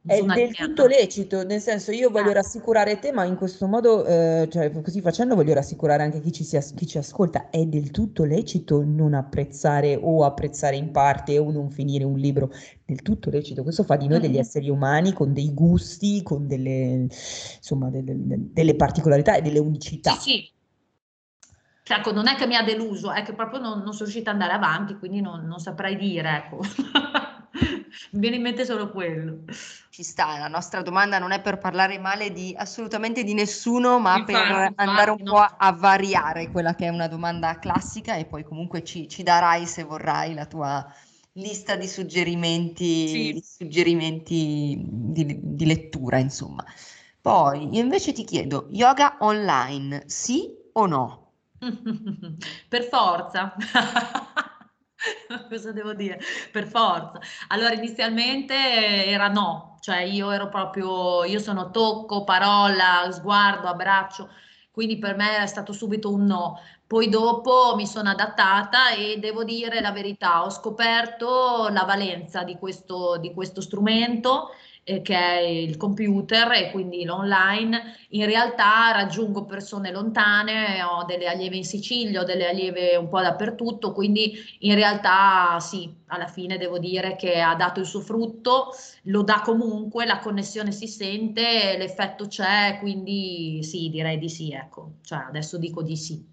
è 0.07 0.23
del 0.23 0.55
tutto 0.55 0.85
lecito, 0.87 1.43
nel 1.43 1.59
senso 1.59 1.91
io 1.91 2.09
voglio 2.09 2.29
ah. 2.29 2.33
rassicurare 2.33 2.97
te, 2.97 3.11
ma 3.11 3.25
in 3.25 3.35
questo 3.35 3.67
modo, 3.67 4.05
eh, 4.05 4.47
cioè 4.49 4.71
così 4.81 5.01
facendo 5.01 5.35
voglio 5.35 5.53
rassicurare 5.53 6.01
anche 6.01 6.21
chi 6.21 6.31
ci, 6.31 6.43
si, 6.43 6.57
chi 6.75 6.87
ci, 6.87 6.97
ascolta, 6.97 7.49
è 7.49 7.65
del 7.65 7.91
tutto 7.91 8.23
lecito 8.23 8.83
non 8.83 9.13
apprezzare 9.13 9.99
o 10.01 10.23
apprezzare 10.23 10.75
in 10.75 10.91
parte 10.91 11.37
o 11.37 11.51
non 11.51 11.69
finire 11.69 12.05
un 12.05 12.17
libro, 12.17 12.51
del 12.85 13.01
tutto 13.01 13.29
lecito, 13.29 13.63
questo 13.63 13.83
fa 13.83 13.97
di 13.97 14.07
noi 14.07 14.21
degli 14.21 14.37
esseri 14.37 14.69
umani 14.69 15.11
con 15.11 15.33
dei 15.33 15.53
gusti, 15.53 16.23
con 16.23 16.47
delle, 16.47 17.07
insomma, 17.57 17.89
delle, 17.89 18.15
delle 18.15 18.75
particolarità 18.75 19.35
e 19.35 19.41
delle 19.41 19.59
unicità. 19.59 20.13
Sì, 20.13 20.29
sì. 20.29 20.55
Cioè, 21.87 21.99
ecco, 21.99 22.11
non 22.11 22.27
è 22.27 22.35
che 22.35 22.45
mi 22.47 22.55
ha 22.57 22.63
deluso, 22.63 23.13
è 23.13 23.23
che 23.23 23.33
proprio 23.33 23.61
non, 23.61 23.77
non 23.79 23.93
sono 23.93 24.09
riuscita 24.09 24.31
ad 24.31 24.41
andare 24.41 24.57
avanti, 24.57 24.97
quindi 24.97 25.21
non, 25.21 25.45
non 25.45 25.59
saprei 25.59 25.95
dire, 25.95 26.35
ecco. 26.35 26.59
Mi 28.11 28.19
viene 28.19 28.35
in 28.37 28.41
mente 28.41 28.65
solo 28.65 28.91
quello. 28.91 29.43
Ci 29.89 30.03
sta, 30.03 30.37
la 30.37 30.47
nostra 30.47 30.81
domanda 30.81 31.19
non 31.19 31.31
è 31.31 31.41
per 31.41 31.57
parlare 31.57 31.97
male 31.99 32.31
di 32.31 32.53
assolutamente 32.57 33.23
di 33.23 33.33
nessuno, 33.33 33.99
ma 33.99 34.17
infatti, 34.17 34.31
per 34.31 34.45
infatti, 34.47 34.73
andare 34.77 35.11
un 35.11 35.21
no. 35.21 35.31
po' 35.31 35.47
a 35.57 35.71
variare 35.73 36.51
quella 36.51 36.75
che 36.75 36.85
è 36.85 36.89
una 36.89 37.07
domanda 37.07 37.57
classica 37.59 38.15
e 38.15 38.25
poi 38.25 38.43
comunque 38.43 38.83
ci, 38.83 39.07
ci 39.07 39.23
darai, 39.23 39.65
se 39.65 39.83
vorrai, 39.83 40.33
la 40.33 40.45
tua 40.45 40.85
lista 41.33 41.75
di 41.75 41.87
suggerimenti, 41.87 43.07
sì. 43.07 43.33
di, 43.33 43.43
suggerimenti 43.43 44.81
di, 44.87 45.39
di 45.41 45.65
lettura, 45.65 46.17
insomma. 46.17 46.63
Poi 47.21 47.75
io 47.75 47.81
invece 47.81 48.13
ti 48.13 48.23
chiedo, 48.23 48.67
yoga 48.71 49.17
online, 49.19 50.03
sì 50.07 50.55
o 50.73 50.85
no? 50.85 51.31
per 52.69 52.83
forza. 52.83 53.55
Cosa 55.49 55.71
devo 55.71 55.93
dire? 55.93 56.19
Per 56.51 56.65
forza. 56.65 57.19
Allora, 57.49 57.73
inizialmente 57.73 58.53
era 59.05 59.27
no, 59.27 59.77
cioè 59.79 59.99
io 60.01 60.31
ero 60.31 60.49
proprio, 60.49 61.23
io 61.23 61.39
sono 61.39 61.69
tocco, 61.71 62.23
parola, 62.23 63.09
sguardo, 63.11 63.67
abbraccio, 63.67 64.29
quindi 64.71 64.97
per 64.97 65.15
me 65.15 65.37
è 65.37 65.47
stato 65.47 65.71
subito 65.73 66.11
un 66.11 66.25
no. 66.25 66.59
Poi 66.85 67.09
dopo 67.09 67.73
mi 67.75 67.85
sono 67.85 68.09
adattata 68.09 68.91
e 68.91 69.17
devo 69.19 69.43
dire 69.43 69.81
la 69.81 69.91
verità, 69.91 70.43
ho 70.43 70.49
scoperto 70.49 71.67
la 71.69 71.83
valenza 71.83 72.43
di 72.43 72.55
questo, 72.57 73.17
di 73.17 73.33
questo 73.33 73.61
strumento 73.61 74.51
eh, 74.87 75.01
che 75.01 75.15
è 75.15 75.39
il 75.39 75.75
computer 75.75 76.49
e 76.53 76.71
quindi 76.71 77.03
l'online, 77.03 77.97
in 78.11 78.25
realtà 78.25 78.91
raggiungo 78.93 79.43
persone 79.43 79.91
lontane, 79.91 80.81
ho 80.81 81.03
delle 81.03 81.27
allieve 81.27 81.57
in 81.57 81.65
Sicilia, 81.65 82.21
ho 82.21 82.23
delle 82.23 82.47
allieve 82.47 82.95
un 82.95 83.09
po' 83.09 83.19
dappertutto, 83.19 83.91
quindi 83.91 84.33
in 84.59 84.75
realtà 84.75 85.59
sì, 85.59 85.93
alla 86.07 86.27
fine 86.27 86.57
devo 86.57 86.79
dire 86.79 87.17
che 87.17 87.41
ha 87.41 87.53
dato 87.55 87.81
il 87.81 87.85
suo 87.85 87.99
frutto, 87.99 88.69
lo 89.03 89.23
dà 89.23 89.41
comunque, 89.43 90.05
la 90.05 90.19
connessione 90.19 90.71
si 90.71 90.87
sente, 90.87 91.75
l'effetto 91.77 92.27
c'è, 92.27 92.77
quindi 92.79 93.61
sì, 93.63 93.89
direi 93.89 94.17
di 94.17 94.29
sì, 94.29 94.53
ecco, 94.53 94.93
cioè 95.01 95.25
adesso 95.27 95.57
dico 95.57 95.81
di 95.83 95.97
sì. 95.97 96.23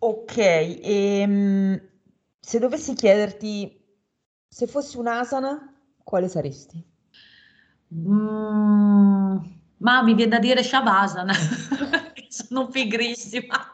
Ok, 0.00 0.36
ehm, 0.36 1.80
se 2.40 2.58
dovessi 2.58 2.92
chiederti 2.94 3.70
se 4.48 4.66
fossi 4.66 4.96
un'asana, 4.98 5.72
quale 6.02 6.28
saresti? 6.28 6.93
Mm, 7.96 9.36
ma 9.78 10.02
mi 10.02 10.14
viene 10.14 10.30
da 10.32 10.38
dire 10.38 10.62
Shavasana, 10.62 11.32
sono 12.28 12.66
pigrissima. 12.68 13.72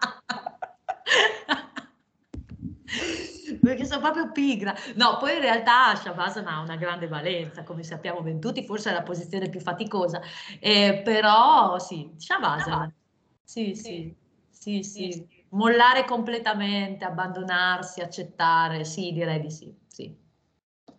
Perché 3.62 3.84
sono 3.84 4.00
proprio 4.00 4.30
pigra. 4.32 4.74
No, 4.96 5.16
poi 5.18 5.34
in 5.34 5.40
realtà 5.40 5.94
Shavasana 5.94 6.56
ha 6.56 6.60
una 6.60 6.76
grande 6.76 7.08
valenza, 7.08 7.62
come 7.62 7.82
sappiamo 7.82 8.22
ben 8.22 8.40
tutti, 8.40 8.64
forse 8.64 8.90
è 8.90 8.92
la 8.92 9.02
posizione 9.02 9.48
più 9.48 9.60
faticosa, 9.60 10.20
eh, 10.60 11.00
però 11.04 11.78
sì, 11.78 12.10
Shavasana. 12.16 12.92
Sì, 13.42 13.74
sì, 13.74 14.14
sì, 14.50 14.82
sì. 14.82 15.28
Mollare 15.50 16.04
completamente, 16.04 17.04
abbandonarsi, 17.04 18.00
accettare, 18.00 18.84
sì, 18.84 19.12
direi 19.12 19.40
di 19.40 19.50
sì, 19.50 19.64
sì. 19.66 19.79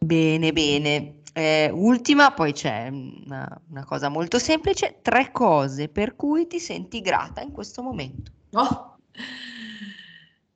Bene, 0.03 0.51
bene. 0.51 1.21
Eh, 1.31 1.69
ultima, 1.71 2.33
poi 2.33 2.53
c'è 2.53 2.87
una, 2.89 3.61
una, 3.69 3.85
cosa 3.85 4.09
molto 4.09 4.39
semplice, 4.39 4.97
tre 5.03 5.31
cose 5.31 5.89
per 5.89 6.15
cui 6.15 6.47
ti 6.47 6.59
senti 6.59 7.01
grata 7.01 7.41
in 7.41 7.51
questo 7.51 7.83
momento. 7.83 8.31
Oh. 8.53 8.97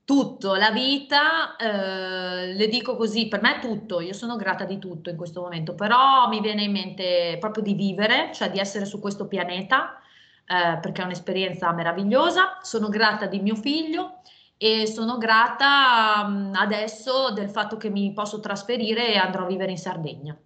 Tutto, 0.04 0.56
la 0.56 0.72
vita, 0.72 1.56
eh, 1.58 2.54
le 2.54 2.68
dico 2.68 2.96
così, 2.96 3.28
per 3.28 3.42
me 3.44 3.58
è 3.58 3.60
tutto, 3.60 4.02
io 4.02 4.14
sono 4.14 4.36
grata 4.36 4.66
di 4.66 4.80
tutto 4.80 5.12
in 5.12 5.16
questo 5.16 5.42
momento, 5.42 5.76
però 5.76 6.28
mi 6.28 6.42
viene 6.42 6.64
in 6.64 6.72
mente 6.72 7.38
proprio 7.40 7.64
di 7.64 7.76
vivere, 7.76 8.32
cioè 8.34 8.50
di 8.50 8.58
essere 8.58 8.86
su 8.86 9.00
questo 9.00 9.28
pianeta, 9.28 10.00
eh, 10.48 10.80
perché 10.80 11.04
è 11.04 11.06
un'esperienza 11.06 11.72
meravigliosa. 11.72 12.58
Sono 12.64 12.90
grata 12.90 13.28
di 13.28 13.40
mio 13.40 13.56
figlio 13.56 14.22
e 14.58 14.88
sono 14.88 15.18
grata 15.18 16.26
adesso 16.54 17.32
del 17.32 17.50
fatto 17.50 17.78
che 17.78 17.90
mi 17.90 18.14
posso 18.14 18.40
trasferire 18.40 19.14
e 19.14 19.18
andrò 19.18 19.44
a 19.44 19.48
vivere 19.48 19.72
in 19.72 19.78
Sardegna. 19.78 20.38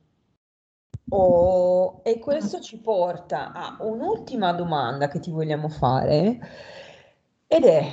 Oh, 1.11 2.01
e 2.03 2.19
questo 2.19 2.59
ci 2.59 2.79
porta 2.79 3.51
a 3.51 3.77
un'ultima 3.79 4.53
domanda 4.53 5.07
che 5.07 5.19
ti 5.19 5.31
vogliamo 5.31 5.67
fare 5.67 6.39
ed 7.47 7.65
è 7.65 7.91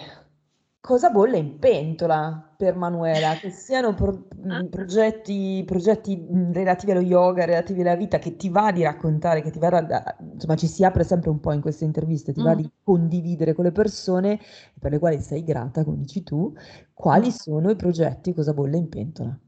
cosa 0.80 1.08
bolle 1.08 1.38
in 1.38 1.58
pentola 1.58 2.45
per 2.56 2.76
Manuela, 2.76 3.34
che 3.34 3.50
siano 3.50 3.94
pro- 3.94 4.26
ah. 4.48 4.64
progetti, 4.68 5.62
progetti 5.66 6.26
relativi 6.52 6.92
allo 6.92 7.00
yoga, 7.00 7.44
relativi 7.44 7.82
alla 7.82 7.94
vita, 7.94 8.18
che 8.18 8.36
ti 8.36 8.48
va 8.48 8.72
di 8.72 8.82
raccontare, 8.82 9.42
che 9.42 9.50
ti 9.50 9.58
va 9.58 9.80
da, 9.80 10.16
insomma 10.32 10.56
ci 10.56 10.66
si 10.66 10.84
apre 10.84 11.04
sempre 11.04 11.30
un 11.30 11.40
po' 11.40 11.52
in 11.52 11.60
queste 11.60 11.84
interviste, 11.84 12.32
ti 12.32 12.40
mm. 12.40 12.44
va 12.44 12.54
di 12.54 12.70
condividere 12.82 13.52
con 13.52 13.64
le 13.64 13.72
persone 13.72 14.40
per 14.78 14.90
le 14.90 14.98
quali 14.98 15.20
sei 15.20 15.44
grata, 15.44 15.84
come 15.84 15.98
dici 15.98 16.22
tu, 16.22 16.54
quali 16.94 17.30
sono 17.30 17.70
i 17.70 17.76
progetti, 17.76 18.32
cosa 18.32 18.52
bolle 18.52 18.76
in 18.76 18.88
pentola? 18.88 19.38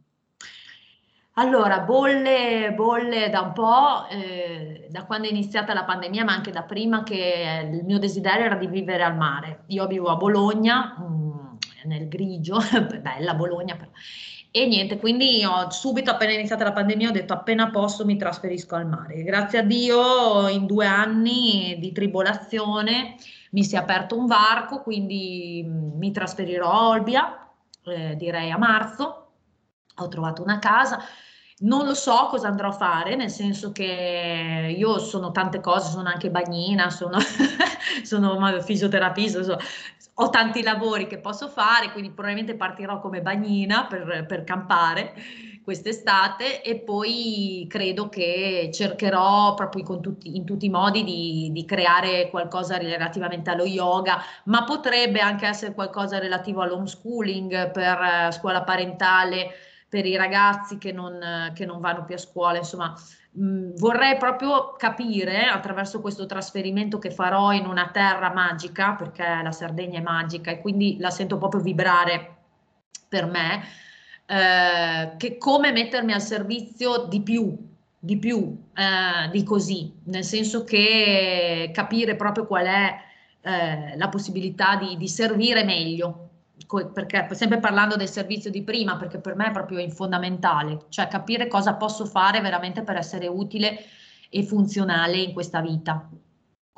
Allora, 1.38 1.80
bolle, 1.80 2.72
bolle 2.74 3.30
da 3.30 3.42
un 3.42 3.52
po', 3.52 4.08
eh, 4.10 4.88
da 4.90 5.04
quando 5.04 5.28
è 5.28 5.30
iniziata 5.30 5.72
la 5.72 5.84
pandemia, 5.84 6.24
ma 6.24 6.32
anche 6.32 6.50
da 6.50 6.62
prima 6.62 7.04
che 7.04 7.68
il 7.70 7.84
mio 7.84 8.00
desiderio 8.00 8.46
era 8.46 8.56
di 8.56 8.66
vivere 8.66 9.04
al 9.04 9.16
mare. 9.16 9.62
Io 9.68 9.86
vivo 9.86 10.08
a 10.08 10.16
Bologna, 10.16 10.96
mm, 11.00 11.17
nel 11.88 12.08
grigio, 12.08 12.58
bella 13.02 13.34
Bologna 13.34 13.76
però. 13.76 13.90
E 14.50 14.66
niente, 14.66 14.98
quindi 14.98 15.44
ho 15.44 15.68
subito 15.70 16.10
appena 16.10 16.32
iniziata 16.32 16.64
la 16.64 16.72
pandemia 16.72 17.10
ho 17.10 17.12
detto 17.12 17.34
appena 17.34 17.70
posso 17.70 18.04
mi 18.04 18.16
trasferisco 18.16 18.76
al 18.76 18.86
mare. 18.86 19.22
Grazie 19.22 19.58
a 19.58 19.62
Dio 19.62 20.48
in 20.48 20.64
due 20.64 20.86
anni 20.86 21.76
di 21.78 21.92
tribolazione 21.92 23.16
mi 23.50 23.62
si 23.64 23.74
è 23.74 23.78
aperto 23.78 24.16
un 24.16 24.26
varco, 24.26 24.80
quindi 24.82 25.62
mm, 25.66 25.98
mi 25.98 26.12
trasferirò 26.12 26.70
a 26.70 26.88
Olbia, 26.88 27.50
eh, 27.84 28.16
direi 28.16 28.50
a 28.50 28.58
marzo. 28.58 29.26
Ho 29.96 30.08
trovato 30.08 30.42
una 30.42 30.58
casa 30.58 31.02
non 31.60 31.86
lo 31.86 31.94
so 31.94 32.28
cosa 32.30 32.48
andrò 32.48 32.68
a 32.68 32.72
fare, 32.72 33.16
nel 33.16 33.30
senso 33.30 33.72
che 33.72 34.74
io 34.76 34.98
sono 34.98 35.32
tante 35.32 35.60
cose, 35.60 35.90
sono 35.90 36.08
anche 36.08 36.30
bagnina, 36.30 36.90
sono, 36.90 37.18
sono 38.04 38.60
fisioterapista, 38.60 39.42
so, 39.42 39.58
ho 40.20 40.30
tanti 40.30 40.62
lavori 40.62 41.06
che 41.06 41.18
posso 41.18 41.48
fare, 41.48 41.92
quindi 41.92 42.10
probabilmente 42.10 42.56
partirò 42.56 42.98
come 42.98 43.22
bagnina 43.22 43.86
per, 43.86 44.24
per 44.26 44.42
campare 44.42 45.14
quest'estate 45.62 46.62
e 46.62 46.80
poi 46.80 47.66
credo 47.68 48.08
che 48.08 48.70
cercherò 48.72 49.54
proprio 49.54 50.00
tutti, 50.00 50.34
in 50.34 50.44
tutti 50.44 50.64
i 50.64 50.70
modi 50.70 51.04
di, 51.04 51.50
di, 51.52 51.64
creare 51.64 52.30
qualcosa 52.30 52.78
relativamente 52.78 53.50
allo 53.50 53.66
yoga, 53.66 54.18
ma 54.44 54.64
potrebbe 54.64 55.20
anche 55.20 55.46
essere 55.46 55.74
qualcosa 55.74 56.18
relativo 56.18 56.62
all'homeschooling 56.62 57.70
per 57.70 57.98
uh, 57.98 58.32
scuola 58.32 58.62
parentale 58.62 59.50
per 59.88 60.04
i 60.04 60.16
ragazzi 60.16 60.78
che 60.78 60.90
non, 60.90 61.52
che 61.54 61.64
non 61.64 61.80
vanno 61.80 62.04
più 62.04 62.14
a 62.14 62.18
scuola, 62.18 62.58
insomma 62.58 62.94
vorrei 63.32 64.16
proprio 64.16 64.72
capire 64.76 65.44
attraverso 65.46 66.00
questo 66.00 66.26
trasferimento 66.26 66.98
che 66.98 67.10
farò 67.10 67.52
in 67.52 67.66
una 67.66 67.90
terra 67.92 68.32
magica, 68.32 68.94
perché 68.94 69.40
la 69.42 69.52
Sardegna 69.52 69.98
è 69.98 70.02
magica 70.02 70.50
e 70.50 70.60
quindi 70.60 70.96
la 70.98 71.10
sento 71.10 71.38
proprio 71.38 71.60
vibrare 71.60 72.36
per 73.08 73.26
me, 73.26 73.62
eh, 74.26 75.16
che 75.16 75.38
come 75.38 75.72
mettermi 75.72 76.12
al 76.12 76.20
servizio 76.20 77.06
di 77.06 77.22
più, 77.22 77.56
di 77.98 78.18
più 78.18 78.56
eh, 78.74 79.30
di 79.30 79.42
così, 79.44 79.92
nel 80.04 80.24
senso 80.24 80.64
che 80.64 81.70
capire 81.72 82.16
proprio 82.16 82.46
qual 82.46 82.66
è 82.66 82.96
eh, 83.40 83.96
la 83.96 84.08
possibilità 84.08 84.76
di, 84.76 84.96
di 84.96 85.08
servire 85.08 85.64
meglio 85.64 86.27
perché 86.92 87.26
sempre 87.32 87.58
parlando 87.58 87.96
del 87.96 88.08
servizio 88.08 88.50
di 88.50 88.62
prima, 88.62 88.96
perché 88.96 89.18
per 89.18 89.34
me 89.34 89.46
è 89.46 89.52
proprio 89.52 89.88
fondamentale, 89.88 90.86
cioè 90.90 91.08
capire 91.08 91.46
cosa 91.46 91.74
posso 91.74 92.04
fare 92.04 92.40
veramente 92.40 92.82
per 92.82 92.96
essere 92.96 93.26
utile 93.26 93.78
e 94.28 94.42
funzionale 94.44 95.16
in 95.16 95.32
questa 95.32 95.60
vita. 95.60 96.08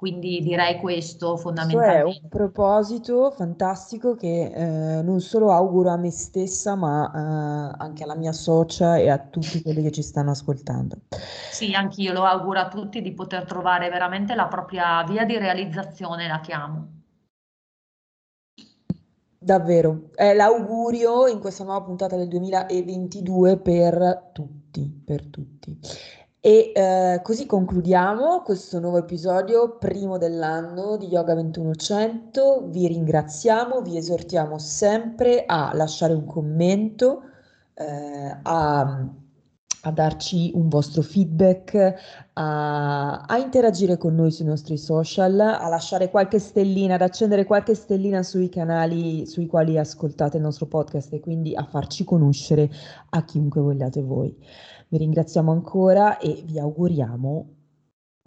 Quindi 0.00 0.40
direi 0.40 0.78
questo 0.78 1.36
fondamentalmente. 1.36 2.02
Questo 2.04 2.20
è 2.20 2.22
un 2.22 2.28
proposito 2.30 3.30
fantastico 3.32 4.14
che 4.14 4.44
eh, 4.46 5.02
non 5.02 5.20
solo 5.20 5.52
auguro 5.52 5.90
a 5.90 5.98
me 5.98 6.10
stessa, 6.10 6.74
ma 6.74 7.74
eh, 7.74 7.76
anche 7.78 8.04
alla 8.04 8.14
mia 8.14 8.32
socia 8.32 8.96
e 8.96 9.10
a 9.10 9.18
tutti 9.18 9.60
quelli 9.60 9.82
che 9.82 9.90
ci 9.90 10.00
stanno 10.00 10.30
ascoltando. 10.30 11.02
Sì, 11.50 11.74
anch'io 11.74 12.14
lo 12.14 12.24
auguro 12.24 12.60
a 12.60 12.68
tutti 12.68 13.02
di 13.02 13.12
poter 13.12 13.44
trovare 13.44 13.90
veramente 13.90 14.34
la 14.34 14.46
propria 14.46 15.04
via 15.04 15.26
di 15.26 15.36
realizzazione, 15.36 16.28
la 16.28 16.40
chiamo. 16.40 16.99
Davvero, 19.42 20.10
è 20.14 20.34
l'augurio 20.34 21.26
in 21.26 21.40
questa 21.40 21.64
nuova 21.64 21.80
puntata 21.80 22.14
del 22.14 22.28
2022 22.28 23.56
per 23.56 24.28
tutti, 24.34 25.02
per 25.02 25.24
tutti. 25.28 25.78
E 26.38 26.72
eh, 26.74 27.20
così 27.22 27.46
concludiamo 27.46 28.42
questo 28.42 28.78
nuovo 28.80 28.98
episodio, 28.98 29.78
primo 29.78 30.18
dell'anno 30.18 30.98
di 30.98 31.06
Yoga 31.06 31.32
2100. 31.32 32.66
Vi 32.68 32.86
ringraziamo, 32.86 33.80
vi 33.80 33.96
esortiamo 33.96 34.58
sempre 34.58 35.44
a 35.46 35.70
lasciare 35.72 36.12
un 36.12 36.26
commento, 36.26 37.22
eh, 37.72 38.36
a 38.42 39.08
a 39.82 39.90
darci 39.90 40.50
un 40.54 40.68
vostro 40.68 41.02
feedback, 41.02 41.74
a, 42.34 43.22
a, 43.22 43.38
interagire 43.38 43.96
con 43.96 44.14
noi 44.14 44.30
sui 44.30 44.44
nostri 44.44 44.76
social, 44.76 45.38
a 45.40 45.68
lasciare 45.68 46.10
qualche 46.10 46.38
stellina, 46.38 46.94
ad 46.94 47.02
accendere 47.02 47.44
qualche 47.44 47.74
stellina 47.74 48.22
sui 48.22 48.48
canali 48.48 49.26
sui 49.26 49.46
quali 49.46 49.78
ascoltate 49.78 50.36
il 50.36 50.42
nostro 50.42 50.66
podcast 50.66 51.12
e 51.12 51.20
quindi 51.20 51.54
a 51.54 51.64
farci 51.64 52.04
conoscere 52.04 52.70
a 53.10 53.24
chiunque 53.24 53.60
vogliate 53.60 54.02
voi. 54.02 54.36
Vi 54.88 54.98
ringraziamo 54.98 55.50
ancora 55.50 56.18
e 56.18 56.42
vi 56.44 56.58
auguriamo 56.58 57.54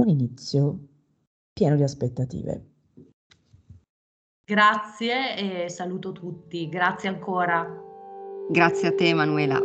un 0.01 0.09
inizio 0.09 0.79
pieno 1.53 1.75
di 1.75 1.83
aspettative. 1.83 2.67
Grazie 4.45 5.63
e 5.65 5.69
saluto 5.69 6.11
tutti. 6.11 6.67
Grazie 6.67 7.09
ancora. 7.09 7.65
Grazie 8.49 8.87
a 8.89 8.93
te 8.93 9.07
Emanuela. 9.07 9.59